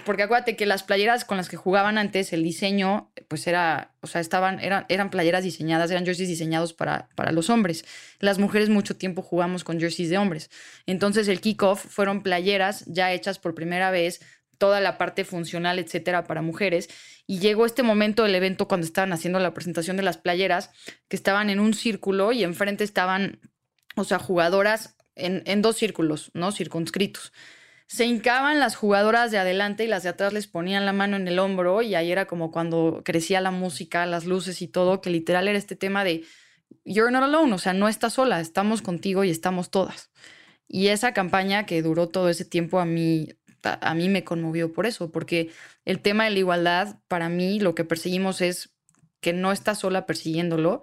porque 0.05 0.23
acuérdate 0.23 0.55
que 0.55 0.65
las 0.65 0.85
playeras 0.85 1.25
con 1.25 1.37
las 1.37 1.49
que 1.49 1.57
jugaban 1.57 1.99
antes, 1.99 2.33
el 2.33 2.45
diseño, 2.45 3.11
pues 3.27 3.49
era, 3.49 3.95
o 4.01 4.07
sea, 4.07 4.21
estaban, 4.21 4.61
eran, 4.61 4.87
eran 4.89 5.11
playeras 5.11 5.43
diseñadas, 5.43 5.91
eran 5.91 6.05
jerseys 6.07 6.29
diseñados 6.29 6.73
para, 6.73 7.09
para 7.17 7.33
los 7.33 7.51
hombres. 7.51 7.85
Las 8.21 8.39
mujeres 8.39 8.69
mucho 8.69 8.97
tiempo 8.97 9.23
jugamos 9.23 9.65
con 9.65 9.81
jerseys 9.81 10.09
de 10.09 10.19
hombres. 10.19 10.51
Entonces 10.87 11.27
el 11.27 11.41
kickoff 11.41 11.85
fueron 11.85 12.23
playeras 12.23 12.85
ya 12.87 13.13
hechas 13.13 13.41
por 13.41 13.57
primera 13.57 13.91
vez, 13.91 14.21
toda 14.59 14.81
la 14.81 14.99
parte 14.99 15.25
funcional, 15.25 15.81
etcétera, 15.81 16.25
para 16.25 16.43
mujeres. 16.43 16.89
Y 17.27 17.41
llegó 17.41 17.67
este 17.67 17.83
momento 17.83 18.23
del 18.23 18.37
evento 18.37 18.69
cuando 18.69 18.87
estaban 18.87 19.13
haciendo 19.13 19.41
la 19.41 19.53
presentación 19.53 19.97
de 19.97 20.05
las 20.05 20.17
playeras, 20.17 20.71
que 21.09 21.17
estaban 21.17 21.51
en 21.51 21.59
un 21.59 21.75
círculo 21.75 22.31
y 22.31 22.45
enfrente 22.45 22.85
estaban, 22.85 23.41
o 23.97 24.05
sea, 24.05 24.21
jugadoras 24.21 24.97
en, 25.17 25.43
en 25.45 25.61
dos 25.61 25.77
círculos, 25.77 26.31
¿no? 26.35 26.53
Circunscritos 26.53 27.33
se 27.87 28.05
hincaban 28.05 28.59
las 28.59 28.77
jugadoras 28.77 29.31
de 29.31 29.39
adelante 29.39 29.85
y 29.85 29.87
las 29.87 30.03
de 30.03 30.09
atrás 30.09 30.33
les 30.33 30.47
ponían 30.47 30.87
la 30.87 30.93
mano 30.93 31.17
en 31.17 31.29
el 31.29 31.39
hombro 31.39 31.83
y 31.83 31.95
ahí 31.95 32.11
era 32.11 32.27
como 32.27 32.51
cuando 32.51 33.03
crecía 33.05 33.41
la 33.41 33.51
música, 33.51 34.07
las 34.07 34.25
luces 34.25 34.61
y 34.63 34.69
todo, 34.69 35.01
que 35.01 35.11
literal 35.11 35.49
era 35.49 35.59
este 35.59 35.77
tema 35.77 36.03
de 36.03 36.25
you're 36.85 37.13
not 37.13 37.23
alone, 37.23 37.53
o 37.53 37.59
sea, 37.59 37.73
no 37.73 37.89
estás 37.89 38.15
sola, 38.15 38.41
estamos 38.41 38.83
contigo 38.83 39.25
y 39.25 39.31
estamos 39.31 39.71
todas. 39.71 40.11
Y 40.69 40.89
esa 40.89 41.13
campaña 41.15 41.65
que 41.65 41.81
duró 41.83 42.09
todo 42.09 42.29
ese 42.29 42.45
tiempo 42.45 42.81
a 42.81 42.85
mí 42.85 43.29
a 43.81 43.95
mí 43.95 44.09
me 44.09 44.25
conmovió 44.25 44.73
por 44.73 44.87
eso, 44.87 45.11
porque 45.11 45.51
el 45.85 46.01
tema 46.01 46.25
de 46.25 46.31
la 46.31 46.39
igualdad 46.39 47.01
para 47.09 47.29
mí 47.29 47.61
lo 47.61 47.75
que 47.75 47.85
perseguimos 47.85 48.41
es 48.41 48.71
que 49.21 49.33
no 49.33 49.53
estás 49.53 49.81
sola 49.81 50.07
persiguiéndolo, 50.07 50.83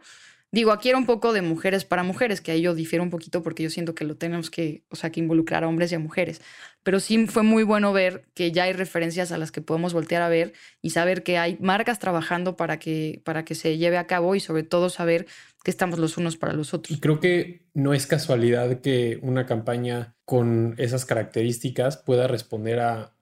Digo, 0.54 0.72
aquí 0.72 0.88
era 0.89 0.99
un 0.99 1.08
poco 1.08 1.34
de 1.34 1.41
mujeres 1.41 1.84
para 1.84 2.04
mujeres, 2.04 2.39
que 2.39 2.51
ahí 2.51 2.62
yo 2.62 2.76
difiero 2.76 3.04
un 3.04 3.10
poquito 3.10 3.41
porque 3.41 3.64
yo 3.64 3.72
siento 3.72 3.95
que 3.95 4.06
lo 4.06 4.16
tenemos 4.16 4.51
que, 4.51 4.84
o 4.89 4.95
sea, 4.95 5.12
que 5.12 5.20
involucrar 5.20 5.64
a 5.64 5.68
hombres 5.68 5.91
y 5.91 5.95
a 5.95 5.99
mujeres. 5.99 6.41
Pero 6.84 6.99
sí 6.99 7.26
fue 7.26 7.41
muy 7.41 7.64
bueno 7.64 7.91
ver 7.91 8.26
que 8.36 8.51
ya 8.51 8.66
hay 8.66 8.74
referencias 8.74 9.32
a 9.32 9.39
las 9.39 9.51
que 9.51 9.62
podemos 9.62 9.93
voltear 9.93 10.22
a 10.22 10.30
ver 10.30 10.54
y 10.82 10.91
saber 10.91 11.24
que 11.24 11.39
hay 11.39 11.58
marcas 11.60 11.97
trabajando 11.97 12.56
para 12.56 12.78
que, 12.78 13.20
para 13.26 13.43
que 13.43 13.56
se 13.56 13.80
lleve 13.80 13.97
a 13.97 14.06
cabo 14.06 14.36
y 14.36 14.39
sobre 14.39 14.62
todo 14.62 14.89
saber 14.89 15.26
que 15.64 15.72
estamos 15.72 15.97
los 15.97 16.18
unos 16.18 16.38
para 16.38 16.54
los 16.54 16.76
otros. 16.76 16.95
Y 16.95 17.01
creo 17.01 17.20
que 17.20 17.66
no 17.74 17.95
es 17.95 18.06
casualidad 18.06 18.80
que 18.82 19.18
una 19.24 19.47
campaña 19.47 20.14
con 20.24 20.76
esas 20.78 21.06
características 21.06 21.97
pueda 21.97 22.28
responder 22.28 22.80
a, 22.80 23.14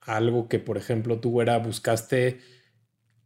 algo 0.00 0.48
que, 0.48 0.58
por 0.58 0.76
ejemplo, 0.76 1.20
tú 1.20 1.40
era 1.40 1.58
buscaste 1.58 2.40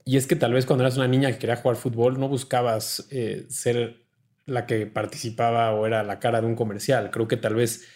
y 0.04 0.16
es 0.16 0.26
que 0.26 0.36
tal 0.36 0.52
vez 0.52 0.66
cuando 0.66 0.84
eras 0.84 0.96
una 0.96 1.08
niña 1.08 1.32
que 1.32 1.38
quería 1.38 1.56
jugar 1.56 1.76
fútbol, 1.76 2.20
no 2.20 2.28
buscabas 2.28 3.06
eh, 3.10 3.46
ser 3.48 4.04
la 4.46 4.66
que 4.66 4.86
participaba 4.86 5.72
o 5.72 5.86
era 5.86 6.02
la 6.02 6.18
cara 6.20 6.40
de 6.40 6.46
un 6.46 6.56
comercial. 6.56 7.10
Creo 7.10 7.28
que 7.28 7.38
tal 7.38 7.54
vez 7.54 7.86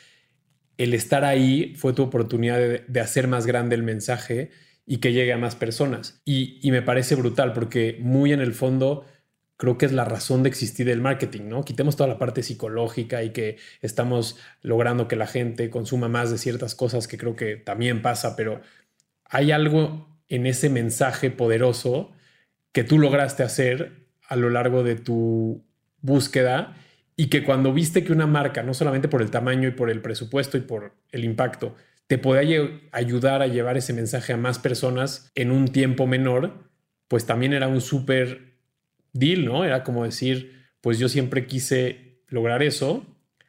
el 0.79 0.95
estar 0.95 1.25
ahí 1.25 1.75
fue 1.77 1.93
tu 1.93 2.03
oportunidad 2.03 2.59
de, 2.59 3.01
hacer 3.01 3.29
más 3.29 3.47
grande 3.47 3.75
el 3.75 3.83
mensaje 3.83 4.51
y 4.87 4.99
que 4.99 5.13
llegue 5.13 5.33
a 5.35 5.39
más 5.39 5.57
personas. 5.57 6.23
Y, 6.25 6.59
y, 6.63 6.71
me 6.71 6.81
parece 6.83 7.15
brutal 7.15 7.53
porque 7.53 7.99
muy 8.01 8.33
en 8.33 8.41
el 8.41 8.55
fondo 8.55 9.05
creo 9.59 9.77
que 9.77 9.87
es 9.87 9.93
la 9.93 10.05
razón 10.05 10.43
de 10.43 10.49
existir 10.49 10.87
del 10.87 11.03
marketing, 11.03 11.49
¿no? 11.49 11.65
Quitemos 11.65 11.97
toda 11.97 12.09
la 12.09 12.19
parte 12.19 12.43
psicológica 12.43 13.23
y 13.25 13.31
que 13.31 13.59
estamos 13.83 14.39
logrando 14.63 15.09
que 15.09 15.17
la 15.17 15.27
gente 15.27 15.69
consuma 15.69 16.09
más 16.09 16.31
de 16.31 16.39
ciertas 16.39 16.75
cosas 16.75 17.09
que 17.09 17.19
creo 17.19 17.37
que 17.37 17.57
también 17.57 18.01
pasa, 18.01 18.37
pero 18.37 18.63
hay 19.25 19.51
algo 19.51 20.18
en 20.29 20.47
ese 20.47 20.69
mensaje 20.71 21.31
poderoso 21.31 22.13
que 22.73 22.85
tú 22.85 22.99
lograste 22.99 23.43
hacer 23.43 24.09
a 24.29 24.37
lo 24.37 24.51
largo 24.51 24.83
de 24.83 24.97
tu 24.97 25.65
búsqueda 26.01 26.77
y 27.17 27.27
que 27.27 27.43
cuando 27.43 27.73
viste 27.73 28.05
que 28.05 28.13
una 28.13 28.27
marca, 28.27 28.63
no 28.63 28.75
solamente 28.75 29.09
por 29.09 29.23
el 29.23 29.31
tamaño 29.31 29.69
y 29.69 29.73
por 29.73 29.91
el 29.91 30.01
presupuesto 30.01 30.57
y 30.57 30.61
por 30.61 30.95
el 31.11 31.25
impacto, 31.25 31.75
te 32.07 32.17
podía 32.17 32.71
ayudar 32.93 33.43
a 33.43 33.49
llevar 33.49 33.77
ese 33.77 33.93
mensaje 33.93 34.33
a 34.33 34.37
más 34.37 34.59
personas 34.59 35.31
en 35.35 35.51
un 35.51 35.69
tiempo 35.69 36.07
menor, 36.07 36.71
pues 37.09 37.27
también 37.27 37.53
era 37.53 37.69
un 37.69 37.81
súper 37.81 38.55
deal, 39.13 39.45
¿no? 39.45 39.65
Era 39.65 39.83
como 39.83 40.05
decir, 40.05 40.69
pues 40.81 40.99
yo 40.99 41.09
siempre 41.09 41.47
quise 41.47 42.23
lograr 42.29 42.63
eso, 42.63 43.05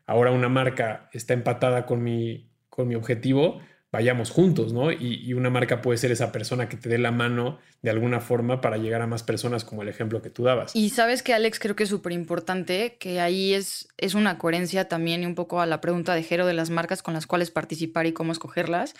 ahora 0.05 0.31
una 0.31 0.49
marca 0.49 1.09
está 1.13 1.33
empatada 1.33 1.85
con 1.85 2.03
mi, 2.03 2.51
con 2.69 2.87
mi 2.87 2.95
objetivo, 2.95 3.61
vayamos 3.91 4.29
juntos, 4.29 4.71
¿no? 4.71 4.91
Y, 4.91 5.33
una 5.33 5.49
marca 5.49 5.81
puede 5.81 5.97
ser 5.97 6.11
esa 6.11 6.31
persona 6.31 6.69
que 6.69 6.77
te 6.77 6.89
dé 6.89 6.97
la 6.97 7.11
mano 7.11 7.59
de 7.81 7.89
alguna 7.89 8.19
forma 8.19 8.61
para 8.61 8.77
llegar 8.77 9.01
a 9.01 9.07
más 9.07 9.23
personas, 9.23 9.63
como 9.63 9.81
el 9.81 9.89
ejemplo 9.89 10.21
que 10.21 10.29
tú 10.29 10.43
dabas. 10.43 10.75
Y 10.75 10.89
sabes 10.89 11.23
que, 11.23 11.33
Alex, 11.33 11.59
creo 11.59 11.75
que 11.75 11.83
es 11.83 11.89
súper 11.89 12.11
importante 12.11 12.97
que 12.99 13.19
ahí 13.19 13.53
es, 13.53 13.87
es 13.97 14.13
una 14.13 14.37
coherencia 14.37 14.87
también 14.87 15.23
y 15.23 15.25
un 15.25 15.35
poco 15.35 15.59
a 15.61 15.65
la 15.65 15.81
pregunta 15.81 16.13
de 16.13 16.23
Jero 16.23 16.45
de 16.45 16.53
las 16.53 16.69
marcas 16.69 17.01
con 17.01 17.13
las 17.13 17.25
cuales 17.25 17.51
participar 17.51 18.05
y 18.05 18.13
cómo 18.13 18.31
escogerlas, 18.31 18.93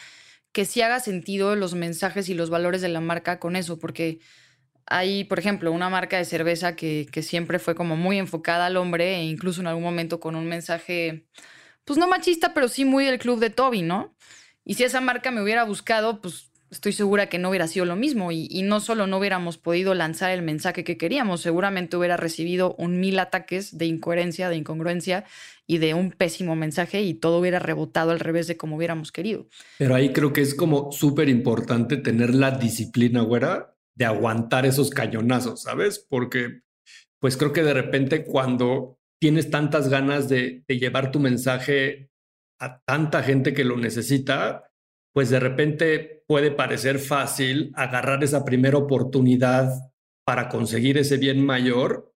que 0.52 0.66
sí 0.66 0.82
haga 0.82 1.00
sentido 1.00 1.56
los 1.56 1.76
mensajes 1.76 2.28
y 2.30 2.34
los 2.34 2.50
valores 2.50 2.82
de 2.82 2.90
la 2.90 3.02
marca 3.02 3.40
con 3.40 3.56
eso, 3.56 3.78
porque 3.78 4.20
hay, 4.88 5.24
por 5.26 5.38
ejemplo, 5.38 5.72
una 5.72 5.90
marca 5.90 6.18
de 6.18 6.26
cerveza 6.26 6.76
que, 6.76 7.08
que 7.12 7.22
siempre 7.22 7.60
fue 7.60 7.76
como 7.76 7.96
muy 7.96 8.18
enfocada 8.18 8.66
al 8.66 8.78
hombre 8.78 9.18
e 9.18 9.24
incluso 9.24 9.62
en 9.62 9.68
algún 9.68 9.84
momento 9.84 10.20
con 10.20 10.36
un 10.36 10.48
mensaje, 10.48 11.28
pues 11.86 12.00
no 12.00 12.08
machista, 12.08 12.56
pero 12.56 12.68
sí 12.68 12.86
muy 12.86 13.06
del 13.06 13.20
club 13.20 13.40
de 13.40 13.52
Toby, 13.52 13.84
¿no? 13.84 14.16
Y 14.70 14.76
si 14.76 14.84
esa 14.84 15.02
marca 15.02 15.32
me 15.32 15.42
hubiera 15.42 15.64
buscado, 15.64 16.22
pues 16.22 16.52
estoy 16.70 16.94
segura 16.94 17.28
que 17.28 17.40
no 17.40 17.50
hubiera 17.50 17.66
sido 17.66 17.86
lo 17.86 17.96
mismo. 17.96 18.32
Y, 18.32 18.62
no 18.62 18.80
solo 18.80 19.08
no 19.08 19.18
hubiéramos 19.18 19.58
podido 19.58 19.96
lanzar 19.96 20.30
el 20.30 20.44
mensaje 20.44 20.84
que 20.84 20.96
queríamos, 20.96 21.42
seguramente 21.42 21.98
hubiera 21.98 22.18
recibido 22.18 22.76
un 22.78 23.00
mil 23.00 23.18
ataques 23.18 23.80
de 23.80 23.88
incoherencia, 23.88 24.48
de 24.48 24.58
incongruencia 24.58 25.26
y 25.66 25.80
de 25.80 25.96
un 25.96 26.12
pésimo 26.12 26.56
mensaje 26.56 27.02
y 27.02 27.16
todo 27.16 27.40
hubiera 27.40 27.58
rebotado 27.58 28.12
al 28.12 28.20
revés 28.20 28.46
de 28.46 28.58
como 28.58 28.76
hubiéramos 28.76 29.12
querido. 29.12 29.48
Pero 29.80 29.96
ahí 29.96 30.14
creo 30.14 30.34
que 30.34 30.42
es 30.42 30.54
como 30.54 30.92
súper 30.92 31.30
importante 31.30 31.98
tener 31.98 32.36
la 32.36 32.52
disciplina, 32.52 33.22
güera, 33.22 33.76
de 33.96 34.06
aguantar 34.06 34.68
esos 34.68 34.92
cañonazos, 34.92 35.64
¿sabes? 35.64 35.98
Porque 35.98 36.62
pues 37.18 37.38
creo 37.38 37.54
que 37.54 37.64
de 37.64 37.74
repente 37.74 38.24
cuando 38.24 39.00
tienes 39.20 39.50
tantas 39.50 39.90
ganas 39.90 40.30
de, 40.30 40.64
de 40.68 40.78
llevar 40.78 41.10
tu 41.10 41.20
mensaje 41.20 42.09
a 42.60 42.82
tanta 42.82 43.24
gente 43.24 43.54
que 43.54 43.64
lo 43.64 43.78
necesita, 43.78 44.72
pues 45.14 45.30
de 45.30 45.40
repente 45.40 46.24
puede 46.28 46.52
parecer 46.52 47.00
fácil 47.00 47.72
agarrar 47.76 48.24
esa 48.24 48.46
primera 48.46 48.78
oportunidad 48.78 49.72
para 50.26 50.50
conseguir 50.50 50.98
ese 50.98 51.18
bien 51.18 51.44
mayor 51.44 52.14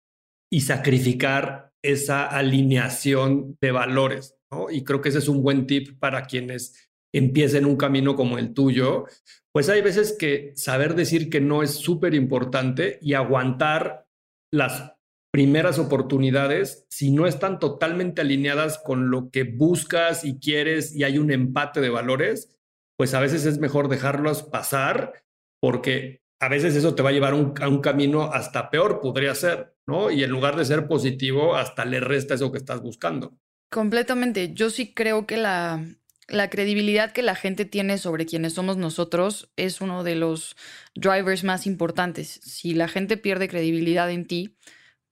y 0.51 0.61
sacrificar 0.61 1.71
esa 1.83 2.25
alineación 2.25 3.57
de 3.61 3.71
valores. 3.71 4.35
Y 4.69 4.83
creo 4.83 5.01
que 5.01 5.09
ese 5.09 5.19
es 5.19 5.29
un 5.29 5.41
buen 5.41 5.65
tip 5.65 5.97
para 5.97 6.25
quienes 6.25 6.89
empiecen 7.13 7.65
un 7.65 7.77
camino 7.77 8.15
como 8.15 8.37
el 8.37 8.53
tuyo. 8.53 9.05
Pues 9.53 9.69
hay 9.69 9.81
veces 9.81 10.15
que 10.17 10.51
saber 10.55 10.95
decir 10.95 11.29
que 11.29 11.41
no 11.41 11.63
es 11.63 11.71
súper 11.71 12.13
importante 12.13 12.99
y 13.01 13.13
aguantar 13.13 14.07
las 14.51 14.93
primeras 15.31 15.79
oportunidades, 15.79 16.85
si 16.89 17.11
no 17.11 17.25
están 17.25 17.59
totalmente 17.59 18.21
alineadas 18.21 18.77
con 18.77 19.09
lo 19.09 19.31
que 19.31 19.43
buscas 19.43 20.25
y 20.25 20.39
quieres 20.39 20.93
y 20.93 21.03
hay 21.03 21.17
un 21.17 21.31
empate 21.31 21.79
de 21.79 21.89
valores, 21.89 22.57
pues 22.97 23.13
a 23.13 23.21
veces 23.21 23.45
es 23.45 23.57
mejor 23.57 23.87
dejarlos 23.87 24.43
pasar 24.43 25.23
porque 25.61 26.21
a 26.39 26.49
veces 26.49 26.75
eso 26.75 26.95
te 26.95 27.03
va 27.03 27.09
a 27.09 27.13
llevar 27.13 27.33
a 27.33 27.67
un 27.67 27.81
camino 27.81 28.23
hasta 28.33 28.69
peor, 28.69 28.99
podría 28.99 29.33
ser, 29.35 29.75
¿no? 29.85 30.09
Y 30.11 30.23
en 30.23 30.31
lugar 30.31 30.55
de 30.55 30.65
ser 30.65 30.87
positivo, 30.87 31.55
hasta 31.55 31.85
le 31.85 31.99
resta 31.99 32.33
eso 32.33 32.51
que 32.51 32.57
estás 32.57 32.81
buscando. 32.81 33.37
Completamente. 33.69 34.53
Yo 34.53 34.69
sí 34.69 34.93
creo 34.93 35.27
que 35.27 35.37
la, 35.37 35.85
la 36.27 36.49
credibilidad 36.49 37.11
que 37.11 37.21
la 37.21 37.35
gente 37.35 37.65
tiene 37.65 37.97
sobre 37.97 38.25
quienes 38.25 38.53
somos 38.53 38.77
nosotros 38.77 39.51
es 39.55 39.81
uno 39.81 40.03
de 40.03 40.15
los 40.15 40.55
drivers 40.95 41.43
más 41.43 41.67
importantes. 41.67 42.39
Si 42.43 42.73
la 42.73 42.87
gente 42.87 43.17
pierde 43.17 43.47
credibilidad 43.47 44.09
en 44.09 44.25
ti, 44.25 44.57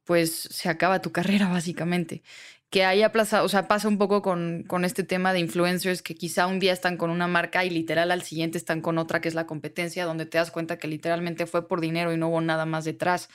pues 0.09 0.47
se 0.49 0.69
acaba 0.69 1.03
tu 1.03 1.11
carrera 1.11 1.49
básicamente. 1.49 2.23
Que 2.71 2.83
haya 2.83 3.05
aplazado, 3.05 3.45
o 3.45 3.49
sea, 3.49 3.67
pasa 3.67 3.87
un 3.87 3.99
poco 3.99 4.23
con, 4.23 4.63
con 4.63 4.83
este 4.83 5.03
tema 5.03 5.33
de 5.33 5.39
influencers 5.39 6.01
que 6.01 6.15
quizá 6.15 6.47
un 6.47 6.57
día 6.59 6.73
están 6.73 6.97
con 6.97 7.11
una 7.11 7.27
marca 7.27 7.63
y 7.63 7.69
literal 7.69 8.09
al 8.09 8.23
siguiente 8.23 8.57
están 8.57 8.81
con 8.81 8.97
otra 8.97 9.21
que 9.21 9.27
es 9.27 9.35
la 9.35 9.45
competencia, 9.45 10.05
donde 10.05 10.25
te 10.25 10.39
das 10.39 10.49
cuenta 10.49 10.79
que 10.79 10.87
literalmente 10.87 11.45
fue 11.45 11.67
por 11.67 11.79
dinero 11.79 12.11
y 12.11 12.17
no 12.17 12.29
hubo 12.29 12.41
nada 12.41 12.65
más 12.65 12.85
detrás. 12.85 13.29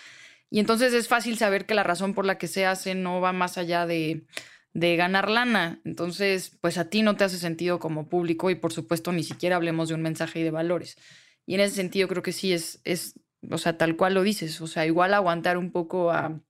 Y 0.51 0.59
entonces 0.59 0.93
es 0.95 1.07
fácil 1.07 1.39
saber 1.39 1.65
que 1.65 1.75
la 1.75 1.85
razón 1.85 2.13
por 2.13 2.27
la 2.27 2.39
que 2.39 2.49
se 2.49 2.67
hace 2.67 2.97
no 2.97 3.21
va 3.21 3.33
más 3.33 3.57
allá 3.57 3.87
de, 3.87 4.27
de 4.73 4.97
ganar 4.97 5.31
lana. 5.31 5.81
Entonces, 5.85 6.59
pues 6.61 6.77
a 6.77 6.91
ti 6.91 7.03
no 7.03 7.15
te 7.15 7.23
hace 7.23 7.39
sentido 7.39 7.79
como 7.79 8.09
público 8.09 8.51
y 8.51 8.57
por 8.57 8.73
supuesto 8.73 9.13
ni 9.13 9.23
siquiera 9.23 9.55
hablemos 9.55 9.91
de 9.91 9.95
un 9.95 10.03
mensaje 10.03 10.41
y 10.41 10.43
de 10.43 10.51
valores. 10.51 10.99
Y 11.47 11.55
en 11.55 11.61
ese 11.61 11.77
sentido 11.77 12.09
creo 12.09 12.25
que 12.25 12.33
sí 12.33 12.53
es, 12.53 12.81
es 12.83 13.15
o 13.51 13.59
sea, 13.59 13.77
tal 13.77 13.97
cual 13.97 14.15
lo 14.15 14.23
dices, 14.23 14.61
o 14.61 14.67
sea, 14.67 14.87
igual 14.87 15.15
aguantar 15.15 15.59
un 15.59 15.71
poco 15.71 16.11
a, 16.11 16.41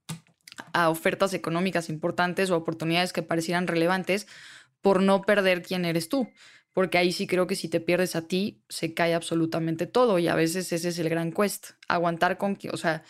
ofertas 0.89 1.35
económicas 1.35 1.89
importantes 1.89 2.51
o 2.51 2.57
oportunidades 2.57 3.13
que 3.13 3.23
parecieran 3.23 3.67
relevantes 3.67 4.27
por 4.81 5.03
no 5.03 5.23
perder 5.23 5.63
quién 5.63 5.85
eres 5.85 6.09
tú. 6.09 6.29
Porque 6.73 6.99
ahí 6.99 7.13
sí 7.13 7.27
creo 7.29 7.47
que 7.47 7.55
si 7.55 7.69
te 7.69 7.81
pierdes 7.81 8.17
a 8.17 8.27
ti, 8.27 8.63
se 8.69 8.95
cae 8.95 9.15
absolutamente 9.15 9.87
todo. 9.87 10.19
Y 10.19 10.27
a 10.27 10.35
veces 10.35 10.73
ese 10.73 10.89
es 10.89 10.99
el 10.99 11.09
gran 11.09 11.33
quest. 11.33 11.71
Aguantar 11.87 12.39
con, 12.39 12.59
o 12.73 12.77
sea, 12.77 13.05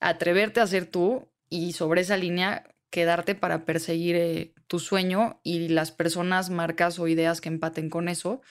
atreverte 0.00 0.60
a 0.60 0.66
ser 0.66 0.86
tú 0.86 1.30
y 1.48 1.72
sobre 1.72 2.02
esa 2.02 2.18
línea 2.18 2.64
quedarte 2.92 3.34
para 3.34 3.64
perseguir 3.64 4.16
eh, 4.16 4.54
tu 4.66 4.78
sueño 4.78 5.40
y 5.42 5.68
las 5.68 5.92
personas, 5.92 6.50
marcas 6.50 6.98
o 6.98 7.08
ideas 7.08 7.40
que 7.40 7.48
empaten 7.48 7.88
con 7.88 8.08
eso, 8.08 8.42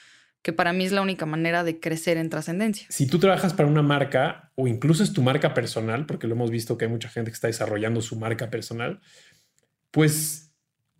que 0.41 0.53
para 0.53 0.73
mí 0.73 0.85
es 0.85 0.91
la 0.91 1.01
única 1.01 1.25
manera 1.25 1.63
de 1.63 1.79
crecer 1.79 2.17
en 2.17 2.29
trascendencia. 2.29 2.87
Si 2.89 3.07
tú 3.07 3.19
trabajas 3.19 3.53
para 3.53 3.69
una 3.69 3.81
marca 3.81 4.51
o 4.55 4.67
incluso 4.67 5.03
es 5.03 5.13
tu 5.13 5.21
marca 5.21 5.53
personal, 5.53 6.05
porque 6.05 6.27
lo 6.27 6.33
hemos 6.33 6.49
visto 6.49 6.77
que 6.77 6.85
hay 6.85 6.91
mucha 6.91 7.09
gente 7.09 7.31
que 7.31 7.35
está 7.35 7.47
desarrollando 7.47 8.01
su 8.01 8.17
marca 8.17 8.49
personal, 8.49 8.99
pues 9.91 10.53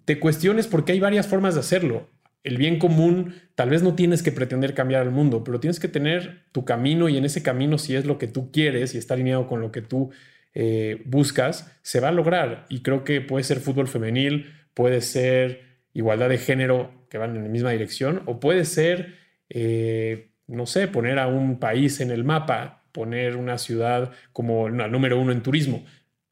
te 0.06 0.20
cuestiones 0.20 0.68
porque 0.68 0.92
hay 0.92 1.00
varias 1.00 1.28
formas 1.28 1.56
de 1.56 1.62
hacerlo. 1.62 2.10
El 2.44 2.58
bien 2.58 2.80
común, 2.80 3.36
tal 3.56 3.70
vez 3.70 3.84
no 3.84 3.96
tienes 3.96 4.24
que 4.24 4.32
pretender 4.32 4.74
cambiar 4.74 5.04
el 5.04 5.12
mundo, 5.12 5.44
pero 5.44 5.60
tienes 5.60 5.80
que 5.80 5.88
tener 5.88 6.46
tu 6.52 6.66
camino 6.66 7.08
y 7.08 7.18
en 7.18 7.26
ese 7.26 7.44
camino, 7.44 7.78
si 7.78 7.96
es 7.96 8.06
lo 8.06 8.18
que 8.18 8.28
tú 8.28 8.52
quieres 8.52 8.94
y 8.94 8.98
está 8.98 9.14
alineado 9.14 9.48
con 9.48 9.62
lo 9.62 9.72
que 9.72 9.82
tú 9.82 10.12
eh, 10.54 11.02
buscas, 11.06 11.72
se 11.82 12.00
va 12.00 12.10
a 12.10 12.12
lograr. 12.12 12.66
Y 12.70 12.82
creo 12.82 13.04
que 13.04 13.22
puede 13.22 13.44
ser 13.44 13.60
fútbol 13.60 13.88
femenil, 13.88 14.52
puede 14.74 15.02
ser 15.02 15.72
igualdad 15.94 16.30
de 16.30 16.38
género 16.38 17.06
que 17.10 17.18
van 17.18 17.36
en 17.36 17.44
la 17.44 17.50
misma 17.50 17.72
dirección, 17.72 18.24
o 18.26 18.40
puede 18.40 18.66
ser, 18.66 19.16
eh, 19.54 20.32
no 20.48 20.66
sé, 20.66 20.88
poner 20.88 21.20
a 21.20 21.28
un 21.28 21.60
país 21.60 22.00
en 22.00 22.10
el 22.10 22.24
mapa, 22.24 22.84
poner 22.92 23.36
una 23.36 23.58
ciudad 23.58 24.12
como 24.34 24.70
la 24.70 24.88
número 24.88 25.20
uno 25.20 25.32
en 25.32 25.44
turismo. 25.44 25.86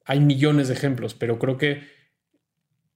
Hay 0.05 0.19
millones 0.19 0.67
de 0.67 0.73
ejemplos, 0.73 1.13
pero 1.13 1.37
creo 1.37 1.57
que 1.57 1.81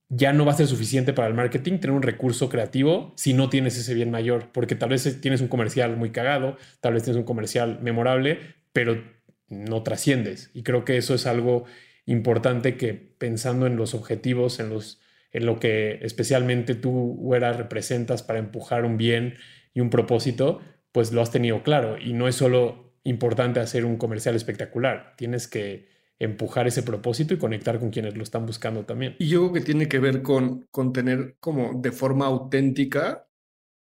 ya 0.09 0.31
no 0.31 0.45
va 0.45 0.53
a 0.53 0.55
ser 0.55 0.67
suficiente 0.67 1.13
para 1.13 1.27
el 1.27 1.33
marketing 1.33 1.79
tener 1.79 1.95
un 1.95 2.03
recurso 2.03 2.49
creativo 2.49 3.13
si 3.15 3.33
no 3.33 3.49
tienes 3.49 3.77
ese 3.77 3.93
bien 3.93 4.11
mayor, 4.11 4.49
porque 4.51 4.75
tal 4.75 4.89
vez 4.89 5.19
tienes 5.21 5.41
un 5.41 5.47
comercial 5.47 5.97
muy 5.97 6.11
cagado, 6.11 6.57
tal 6.81 6.93
vez 6.93 7.03
tienes 7.03 7.17
un 7.17 7.25
comercial 7.25 7.79
memorable, 7.81 8.39
pero 8.73 9.03
no 9.49 9.83
trasciendes. 9.83 10.51
Y 10.53 10.63
creo 10.63 10.85
que 10.85 10.97
eso 10.97 11.15
es 11.15 11.25
algo 11.25 11.65
importante 12.05 12.77
que 12.77 12.93
pensando 12.93 13.65
en 13.65 13.75
los 13.75 13.93
objetivos, 13.93 14.59
en, 14.59 14.69
los, 14.69 15.01
en 15.31 15.45
lo 15.45 15.59
que 15.59 15.99
especialmente 16.01 16.75
tú, 16.75 17.15
Güera, 17.19 17.53
representas 17.53 18.23
para 18.23 18.39
empujar 18.39 18.85
un 18.85 18.97
bien 18.97 19.35
y 19.73 19.81
un 19.81 19.89
propósito, 19.89 20.61
pues 20.91 21.11
lo 21.11 21.21
has 21.21 21.31
tenido 21.31 21.63
claro. 21.63 21.97
Y 21.97 22.13
no 22.13 22.27
es 22.27 22.35
solo 22.35 22.93
importante 23.03 23.59
hacer 23.59 23.85
un 23.85 23.97
comercial 23.97 24.35
espectacular, 24.35 25.13
tienes 25.17 25.47
que 25.47 25.87
empujar 26.19 26.67
ese 26.67 26.83
propósito 26.83 27.33
y 27.33 27.37
conectar 27.37 27.79
con 27.79 27.89
quienes 27.89 28.15
lo 28.15 28.23
están 28.23 28.45
buscando 28.45 28.85
también. 28.85 29.15
Y 29.19 29.27
yo 29.27 29.41
creo 29.41 29.53
que 29.53 29.61
tiene 29.61 29.87
que 29.89 29.99
ver 29.99 30.21
con, 30.21 30.67
con 30.71 30.93
tener 30.93 31.35
como 31.39 31.81
de 31.81 31.91
forma 31.91 32.27
auténtica 32.27 33.27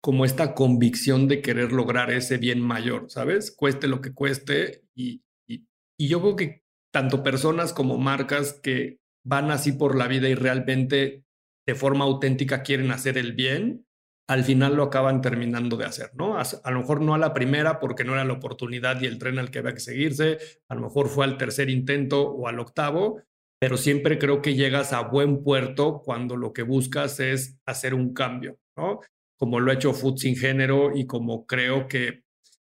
como 0.01 0.23
esta 0.23 0.53
convicción 0.53 1.27
de 1.27 1.41
querer 1.41 1.71
lograr 1.71 2.11
ese 2.11 2.37
bien 2.37 2.61
mayor, 2.61 3.09
¿sabes? 3.09 3.51
Cueste 3.51 3.87
lo 3.87 4.01
que 4.01 4.13
cueste 4.13 4.83
y, 4.93 5.23
y 5.47 6.07
yo 6.07 6.21
creo 6.21 6.35
que 6.35 6.63
tanto 6.91 7.23
personas 7.23 7.73
como 7.73 7.97
marcas 7.97 8.53
que 8.53 8.99
van 9.25 9.49
así 9.49 9.71
por 9.71 9.95
la 9.97 10.07
vida 10.07 10.29
y 10.29 10.35
realmente 10.35 11.25
de 11.65 11.75
forma 11.75 12.05
auténtica 12.05 12.61
quieren 12.63 12.91
hacer 12.91 13.17
el 13.17 13.33
bien, 13.33 13.86
al 14.27 14.43
final 14.43 14.75
lo 14.75 14.83
acaban 14.83 15.21
terminando 15.21 15.77
de 15.77 15.85
hacer, 15.85 16.11
¿no? 16.13 16.37
A, 16.37 16.71
lo 16.71 16.79
mejor 16.79 17.01
no 17.01 17.15
a 17.15 17.17
la 17.17 17.33
primera 17.33 17.79
porque 17.79 18.03
no 18.03 18.13
era 18.13 18.25
la 18.25 18.33
oportunidad 18.33 19.01
y 19.01 19.05
el 19.05 19.17
tren 19.17 19.39
al 19.39 19.49
que 19.49 19.59
había 19.59 19.73
que 19.73 19.79
seguirse, 19.79 20.37
a 20.67 20.75
lo 20.75 20.81
mejor 20.81 21.07
fue 21.07 21.23
al 21.23 21.37
tercer 21.37 21.69
intento 21.69 22.29
o 22.29 22.47
al 22.47 22.59
octavo, 22.59 23.21
pero 23.59 23.77
siempre 23.77 24.19
creo 24.19 24.41
que 24.41 24.55
llegas 24.55 24.91
a 24.91 25.01
buen 25.01 25.43
puerto 25.43 26.01
cuando 26.03 26.35
lo 26.35 26.51
que 26.51 26.63
buscas 26.63 27.19
es 27.21 27.57
hacer 27.65 27.93
un 27.93 28.13
cambio, 28.13 28.59
¿no? 28.75 28.99
Como 29.37 29.59
lo 29.59 29.71
ha 29.71 29.75
hecho 29.75 29.93
Food 29.93 30.17
Sin 30.17 30.35
Género 30.35 30.95
y 30.95 31.07
como 31.07 31.45
creo 31.45 31.87
que 31.87 32.23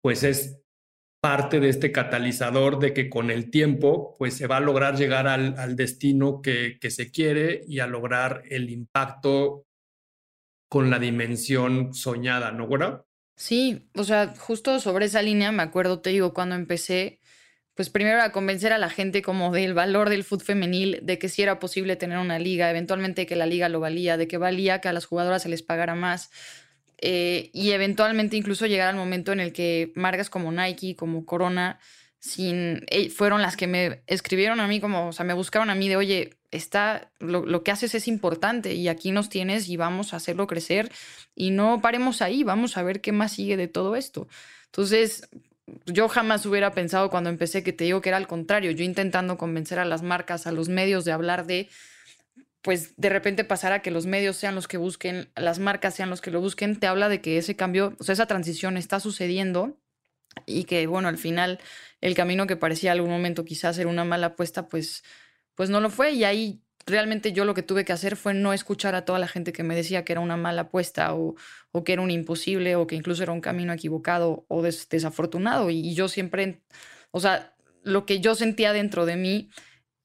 pues 0.02 0.24
es 0.24 0.62
parte 1.22 1.60
de 1.60 1.70
este 1.70 1.92
catalizador 1.92 2.80
de 2.80 2.94
que 2.94 3.10
con 3.10 3.32
el 3.32 3.50
tiempo 3.50 4.16
pues 4.20 4.36
se 4.36 4.48
va 4.48 4.58
a 4.58 4.62
lograr 4.62 4.96
llegar 4.96 5.28
al, 5.28 5.76
destino 5.76 6.42
que, 6.42 6.78
que, 6.80 6.92
se 6.92 7.12
quiere 7.12 7.64
y 7.68 7.80
a 7.80 7.88
lograr 7.88 8.44
el 8.50 8.70
impacto 8.70 9.66
con 10.70 10.90
la 10.90 11.00
dimensión 11.00 11.94
soñada, 11.94 12.52
¿no, 12.52 12.68
güera? 12.68 13.04
Sí, 13.36 13.90
o 13.96 14.04
sea, 14.04 14.34
justo 14.38 14.80
sobre 14.80 15.06
esa 15.06 15.22
línea 15.22 15.52
me 15.52 15.64
acuerdo, 15.64 16.00
te 16.00 16.12
digo, 16.12 16.34
cuando 16.34 16.56
empecé, 16.56 17.20
pues 17.74 17.90
primero 17.90 18.22
a 18.22 18.32
convencer 18.32 18.72
a 18.72 18.78
la 18.78 18.90
gente 18.90 19.22
como 19.22 19.52
del 19.52 19.74
valor 19.74 20.10
del 20.10 20.24
fútbol 20.24 20.46
femenil, 20.46 21.00
de 21.02 21.18
que 21.18 21.30
sí 21.30 21.42
era 21.42 21.60
posible 21.60 21.96
tener 21.96 22.18
una 22.20 22.40
liga, 22.40 22.70
eventualmente 22.70 23.26
que 23.26 23.36
la 23.36 23.46
liga 23.46 23.68
lo 23.68 23.80
valía, 23.80 24.16
de 24.16 24.28
que 24.28 24.38
valía 24.38 24.80
que 24.80 24.90
a 24.90 24.94
las 24.94 25.06
jugadoras 25.06 25.44
se 25.44 25.50
les 25.50 25.64
pagara 25.64 25.96
más 25.96 26.30
eh, 27.02 27.50
y 27.54 27.72
eventualmente 27.72 28.36
incluso 28.36 28.66
llegar 28.66 28.90
al 28.90 28.96
momento 28.96 29.32
en 29.32 29.40
el 29.40 29.54
que 29.54 29.92
marcas 29.96 30.30
como 30.30 30.52
Nike, 30.52 30.96
como 30.96 31.26
Corona, 31.26 31.80
sin, 32.20 32.86
eh, 32.90 33.10
fueron 33.10 33.42
las 33.42 33.56
que 33.56 33.68
me 33.68 34.04
escribieron 34.08 34.60
a 34.60 34.68
mí 34.68 34.80
como, 34.80 35.08
o 35.08 35.12
sea, 35.14 35.26
me 35.26 35.34
buscaron 35.34 35.70
a 35.70 35.76
mí 35.76 35.88
de, 35.88 35.96
oye, 35.96 36.38
está, 36.52 37.12
lo, 37.20 37.46
lo, 37.46 37.64
que 37.64 37.72
haces 37.72 37.96
es 37.96 38.08
importante 38.08 38.74
y 38.74 38.88
aquí 38.88 39.12
nos 39.12 39.30
tienes 39.30 39.70
y 39.70 39.78
vamos 39.78 40.14
a 40.14 40.18
hacerlo 40.18 40.48
crecer 40.48 40.92
y 41.36 41.52
no 41.52 41.82
paremos 41.82 42.22
ahí, 42.22 42.44
vamos 42.44 42.78
a 42.78 42.84
ver 42.84 43.02
qué 43.02 43.12
más 43.12 43.34
sigue 43.34 43.56
de 43.58 43.68
todo 43.68 43.96
esto. 43.96 44.28
Entonces, 44.66 45.30
yo 45.86 46.10
jamás 46.10 46.46
hubiera 46.46 46.72
pensado 46.74 47.10
cuando 47.10 47.30
empecé 47.30 47.64
que 47.64 47.74
te 47.74 47.86
digo 47.86 48.02
que 48.02 48.10
era 48.10 48.18
al 48.18 48.28
contrario, 48.28 48.72
yo 48.72 48.84
intentando 48.84 49.38
convencer 49.38 49.80
a 49.80 49.86
las 49.86 50.02
marcas, 50.04 50.48
a 50.48 50.52
los 50.52 50.70
medios 50.70 51.06
de 51.06 51.12
hablar 51.12 51.46
de, 51.46 51.70
pues 52.62 52.94
de 52.98 53.10
repente 53.10 53.44
pasar 53.44 53.72
a 53.72 53.82
que 53.82 53.92
los 53.92 54.06
medios 54.06 54.36
sean 54.36 54.56
los 54.56 54.68
que 54.68 54.78
busquen, 54.78 55.30
las 55.36 55.60
marcas 55.60 55.96
sean 55.96 56.10
los 56.10 56.22
que 56.22 56.32
lo 56.32 56.42
busquen, 56.42 56.80
te 56.80 56.88
habla 56.88 57.10
de 57.10 57.22
que 57.22 57.38
ese 57.38 57.56
cambio, 57.56 57.96
o 58.00 58.04
sea, 58.04 58.14
esa 58.14 58.26
transición 58.26 58.78
está 58.78 59.00
sucediendo 59.00 59.78
y 60.46 60.66
que, 60.66 60.86
bueno, 60.88 61.08
al 61.08 61.18
final 61.18 61.60
el 62.02 62.16
camino 62.16 62.48
que 62.48 62.56
parecía 62.56 62.92
algún 62.92 63.10
momento 63.10 63.46
quizás 63.46 63.76
ser 63.76 63.88
una 63.88 64.04
mala 64.04 64.28
apuesta, 64.28 64.68
pues, 64.68 65.04
pues 65.56 65.70
no 65.70 65.82
lo 65.82 65.90
fue. 65.90 66.12
Y 66.12 66.24
ahí 66.24 66.62
realmente 66.86 67.34
yo 67.34 67.46
lo 67.46 67.54
que 67.54 67.64
tuve 67.64 67.86
que 67.86 67.94
hacer 67.94 68.16
fue 68.16 68.34
no 68.34 68.54
escuchar 68.54 68.96
a 68.96 69.06
toda 69.06 69.20
la 69.20 69.28
gente 69.28 69.54
que 69.54 69.64
me 69.64 69.76
decía 69.76 70.06
que 70.06 70.14
era 70.14 70.22
una 70.22 70.38
mala 70.38 70.62
apuesta 70.64 71.14
o, 71.14 71.36
o 71.72 71.84
que 71.84 71.94
era 71.94 72.02
un 72.02 72.12
imposible 72.12 72.76
o 72.76 72.88
que 72.88 72.96
incluso 72.96 73.24
era 73.24 73.32
un 73.32 73.42
camino 73.42 73.74
equivocado 73.74 74.46
o 74.48 74.62
desafortunado. 74.62 75.70
Y 75.70 75.94
yo 75.94 76.08
siempre, 76.08 76.62
o 77.12 77.20
sea, 77.20 77.54
lo 77.84 78.06
que 78.06 78.20
yo 78.20 78.36
sentía 78.36 78.74
dentro 78.74 79.06
de 79.06 79.16
mí 79.16 79.50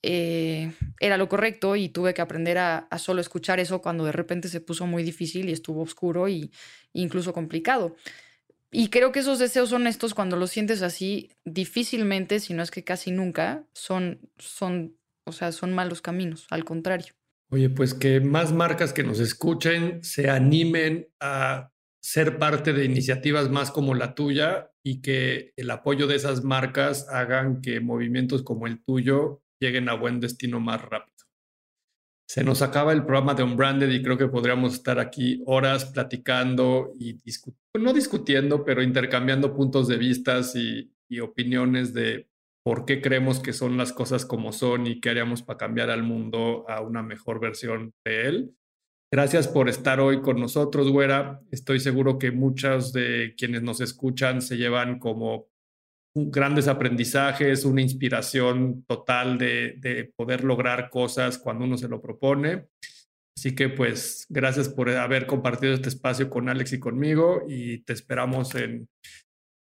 eh, 0.06 0.70
era 1.00 1.16
lo 1.16 1.30
correcto 1.30 1.76
y 1.76 1.88
tuve 1.88 2.12
que 2.12 2.20
aprender 2.20 2.58
a, 2.58 2.86
solo 2.98 3.22
escuchar 3.22 3.58
eso 3.58 3.80
cuando 3.80 4.04
de 4.04 4.12
repente 4.12 4.48
se 4.48 4.60
puso 4.60 4.86
muy 4.86 5.02
difícil 5.02 5.48
y 5.48 5.52
estuvo 5.52 5.80
oscuro 5.80 6.28
y 6.28 6.50
incluso 6.92 7.32
complicado. 7.32 7.96
Y 8.76 8.88
creo 8.88 9.12
que 9.12 9.20
esos 9.20 9.38
deseos 9.38 9.72
honestos, 9.72 10.14
cuando 10.14 10.36
los 10.36 10.50
sientes 10.50 10.82
así, 10.82 11.30
difícilmente, 11.44 12.40
si 12.40 12.54
no 12.54 12.62
es 12.62 12.72
que 12.72 12.82
casi 12.82 13.12
nunca, 13.12 13.68
son, 13.72 14.20
son, 14.36 14.98
o 15.24 15.30
sea, 15.30 15.52
son 15.52 15.72
malos 15.72 16.02
caminos, 16.02 16.48
al 16.50 16.64
contrario. 16.64 17.14
Oye, 17.52 17.70
pues 17.70 17.94
que 17.94 18.20
más 18.20 18.52
marcas 18.52 18.92
que 18.92 19.04
nos 19.04 19.20
escuchen 19.20 20.02
se 20.02 20.28
animen 20.28 21.06
a 21.20 21.70
ser 22.02 22.36
parte 22.38 22.72
de 22.72 22.84
iniciativas 22.84 23.48
más 23.48 23.70
como 23.70 23.94
la 23.94 24.16
tuya 24.16 24.72
y 24.84 25.00
que 25.02 25.52
el 25.56 25.70
apoyo 25.70 26.08
de 26.08 26.16
esas 26.16 26.42
marcas 26.42 27.06
hagan 27.10 27.60
que 27.60 27.78
movimientos 27.78 28.42
como 28.42 28.66
el 28.66 28.82
tuyo 28.82 29.44
lleguen 29.60 29.88
a 29.88 29.94
buen 29.94 30.18
destino 30.18 30.58
más 30.58 30.82
rápido. 30.82 31.14
Se 32.26 32.42
nos 32.42 32.62
acaba 32.62 32.92
el 32.92 33.04
programa 33.04 33.34
de 33.34 33.42
Unbranded 33.42 33.90
y 33.90 34.02
creo 34.02 34.16
que 34.16 34.28
podríamos 34.28 34.74
estar 34.74 34.98
aquí 34.98 35.42
horas 35.46 35.84
platicando 35.86 36.92
y 36.98 37.20
no 37.78 37.92
discutiendo, 37.92 38.64
pero 38.64 38.82
intercambiando 38.82 39.54
puntos 39.54 39.88
de 39.88 39.98
vistas 39.98 40.56
y, 40.56 40.92
y 41.08 41.20
opiniones 41.20 41.92
de 41.92 42.28
por 42.64 42.86
qué 42.86 43.02
creemos 43.02 43.40
que 43.40 43.52
son 43.52 43.76
las 43.76 43.92
cosas 43.92 44.24
como 44.24 44.52
son 44.52 44.86
y 44.86 45.00
qué 45.00 45.10
haríamos 45.10 45.42
para 45.42 45.58
cambiar 45.58 45.90
al 45.90 46.02
mundo 46.02 46.64
a 46.68 46.80
una 46.80 47.02
mejor 47.02 47.40
versión 47.40 47.92
de 48.04 48.28
él. 48.28 48.56
Gracias 49.12 49.46
por 49.46 49.68
estar 49.68 50.00
hoy 50.00 50.22
con 50.22 50.40
nosotros, 50.40 50.90
güera. 50.90 51.40
Estoy 51.52 51.78
seguro 51.78 52.18
que 52.18 52.32
muchos 52.32 52.92
de 52.92 53.34
quienes 53.36 53.62
nos 53.62 53.80
escuchan 53.80 54.40
se 54.40 54.56
llevan 54.56 54.98
como 54.98 55.46
grandes 56.14 56.68
aprendizajes, 56.68 57.64
una 57.64 57.82
inspiración 57.82 58.84
total 58.86 59.36
de, 59.36 59.74
de, 59.78 60.12
poder 60.16 60.44
lograr 60.44 60.88
cosas 60.88 61.38
cuando 61.38 61.64
uno 61.64 61.76
se 61.76 61.88
lo 61.88 62.00
propone. 62.00 62.66
Así 63.36 63.54
que 63.54 63.68
pues 63.68 64.26
gracias 64.28 64.68
por 64.68 64.88
haber 64.90 65.26
compartido 65.26 65.74
este 65.74 65.88
espacio 65.88 66.30
con 66.30 66.48
Alex 66.48 66.74
y 66.74 66.78
conmigo 66.78 67.42
y 67.48 67.78
te 67.82 67.92
esperamos 67.92 68.54
en 68.54 68.88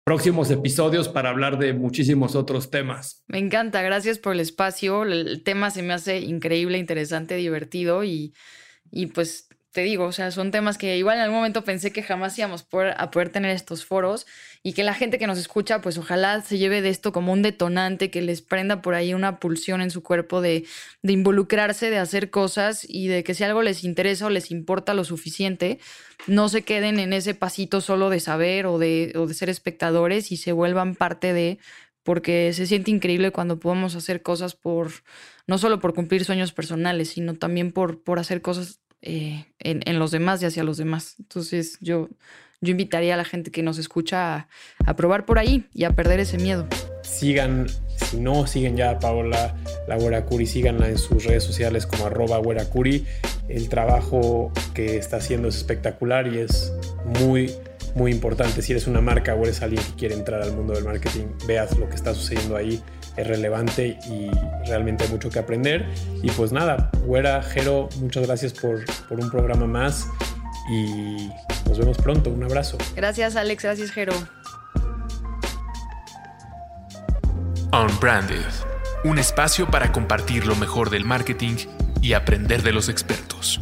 próximos 0.03 0.49
episodios 0.49 1.07
para 1.07 1.29
hablar 1.29 1.59
de 1.59 1.73
muchísimos 1.73 2.35
otros 2.35 2.71
temas. 2.71 3.23
Me 3.27 3.37
encanta, 3.37 3.81
gracias 3.81 4.17
por 4.17 4.33
el 4.33 4.39
espacio. 4.39 5.03
El 5.03 5.43
tema 5.43 5.69
se 5.69 5.83
me 5.83 5.93
hace 5.93 6.19
increíble, 6.19 6.79
interesante, 6.79 7.35
divertido 7.35 8.03
y, 8.03 8.33
y 8.89 9.07
pues 9.07 9.47
te 9.72 9.82
digo, 9.82 10.05
o 10.05 10.11
sea, 10.11 10.32
son 10.32 10.51
temas 10.51 10.78
que 10.78 10.97
igual 10.97 11.17
en 11.17 11.24
algún 11.24 11.38
momento 11.38 11.63
pensé 11.63 11.91
que 11.93 12.03
jamás 12.03 12.38
íbamos 12.38 12.65
a 12.97 13.11
poder 13.11 13.30
tener 13.30 13.51
estos 13.51 13.86
foros 13.86 14.28
y 14.63 14.74
que 14.74 14.84
la 14.84 14.93
gente 14.93 15.17
que 15.17 15.28
nos 15.28 15.38
escucha, 15.38 15.82
pues 15.82 15.97
ojalá 15.97 16.41
se 16.41 16.57
lleve 16.57 16.82
de 16.82 16.89
esto 16.89 17.13
como 17.13 17.32
un 17.32 17.41
detonante, 17.41 18.11
que 18.11 18.22
les 18.22 18.41
prenda 18.41 18.82
por 18.82 18.95
ahí 18.95 19.13
una 19.13 19.39
pulsión 19.39 19.82
en 19.82 19.89
su 19.89 20.03
cuerpo 20.03 20.41
de, 20.41 20.65
involucrarse, 21.03 21.89
de 21.89 21.99
hacer 21.99 22.30
cosas 22.30 22.86
y 22.88 23.07
de 23.07 23.24
que 23.24 23.34
si 23.34 23.45
algo 23.45 23.61
les 23.61 23.86
interesa 23.86 24.26
o 24.26 24.30
les 24.30 24.51
importa 24.51 24.93
lo 24.93 25.05
suficiente, 25.05 25.80
no 26.28 26.49
se 26.49 26.63
queden 26.63 26.99
en 26.99 27.13
ese 27.13 27.34
pasito 27.34 27.80
solo 27.80 28.09
de 28.09 28.19
saber 28.19 28.65
o 28.65 28.78
de, 28.78 29.13
ser 29.34 29.49
espectadores 29.49 30.34
y 30.34 30.38
se 30.38 30.51
vuelvan 30.51 30.95
parte 30.95 31.32
de 31.34 31.59
porque 32.03 32.51
se 32.53 32.65
siente 32.65 32.91
increíble 32.91 33.32
cuando 33.32 33.59
podemos 33.59 33.95
hacer 33.95 34.22
cosas 34.22 34.55
por, 34.55 34.91
no 35.47 35.59
solo 35.59 35.80
por 35.80 35.93
cumplir 35.93 36.26
sueños 36.26 36.51
personales, 36.51 37.09
sino 37.11 37.36
también 37.36 37.72
por 37.72 38.19
hacer 38.19 38.41
cosas 38.41 38.82
eh, 39.01 39.45
en, 39.59 39.99
los 39.99 40.11
demás 40.11 40.41
y 40.41 40.45
hacia 40.45 40.63
los 40.63 40.77
demás. 40.77 41.15
Entonces 41.19 41.77
yo, 41.81 42.09
yo 42.61 42.71
invitaría 42.71 43.15
a 43.15 43.17
la 43.17 43.25
gente 43.25 43.51
que 43.51 43.63
nos 43.63 43.77
escucha 43.77 44.47
a, 44.85 44.95
probar 44.95 45.25
por 45.25 45.39
ahí 45.39 45.65
y 45.73 45.83
a 45.85 45.91
perder 45.91 46.19
ese 46.19 46.37
miedo. 46.37 46.67
Sigan, 47.03 47.67
si 47.95 48.17
no 48.17 48.45
siguen 48.45 48.77
ya 48.77 48.91
a 48.91 48.99
Paola 48.99 49.55
La 49.87 50.25
Curi, 50.25 50.45
síganla 50.45 50.89
en 50.89 50.97
sus 50.97 51.23
redes 51.23 51.43
sociales 51.43 51.85
como 51.85 52.05
arroba 52.05 52.39
Curi. 52.65 53.05
El 53.49 53.69
trabajo 53.69 54.51
que 54.73 54.97
está 54.97 55.17
haciendo 55.17 55.47
es 55.47 55.55
espectacular 55.57 56.27
y 56.27 56.39
es 56.39 56.71
muy, 57.19 57.51
muy 57.95 58.11
importante. 58.11 58.61
Si 58.61 58.71
eres 58.71 58.87
una 58.87 59.01
marca 59.01 59.35
o 59.35 59.43
eres 59.43 59.61
alguien 59.61 59.83
que 59.83 59.93
quiere 59.93 60.15
entrar 60.15 60.41
al 60.41 60.53
mundo 60.53 60.73
del 60.73 60.83
marketing, 60.83 61.25
veas 61.47 61.77
lo 61.77 61.89
que 61.89 61.95
está 61.95 62.13
sucediendo 62.13 62.55
ahí 62.55 62.81
es 63.17 63.27
relevante 63.27 63.99
y 64.09 64.29
realmente 64.67 65.03
hay 65.03 65.09
mucho 65.09 65.29
que 65.29 65.39
aprender. 65.39 65.85
Y 66.21 66.29
pues 66.31 66.51
nada, 66.51 66.89
Güera, 67.05 67.41
Jero, 67.43 67.89
muchas 67.99 68.25
gracias 68.25 68.53
por, 68.53 68.85
por 69.07 69.19
un 69.19 69.29
programa 69.29 69.65
más 69.65 70.07
y 70.69 71.29
nos 71.67 71.77
vemos 71.77 71.97
pronto. 71.97 72.29
Un 72.29 72.43
abrazo. 72.43 72.77
Gracias 72.95 73.35
Alex, 73.35 73.63
gracias 73.63 73.91
Jero. 73.91 74.13
Unbranded, 77.73 78.43
un 79.05 79.17
espacio 79.17 79.69
para 79.69 79.91
compartir 79.93 80.45
lo 80.45 80.55
mejor 80.55 80.89
del 80.89 81.05
marketing 81.05 81.55
y 82.01 82.13
aprender 82.13 82.63
de 82.63 82.73
los 82.73 82.89
expertos. 82.89 83.61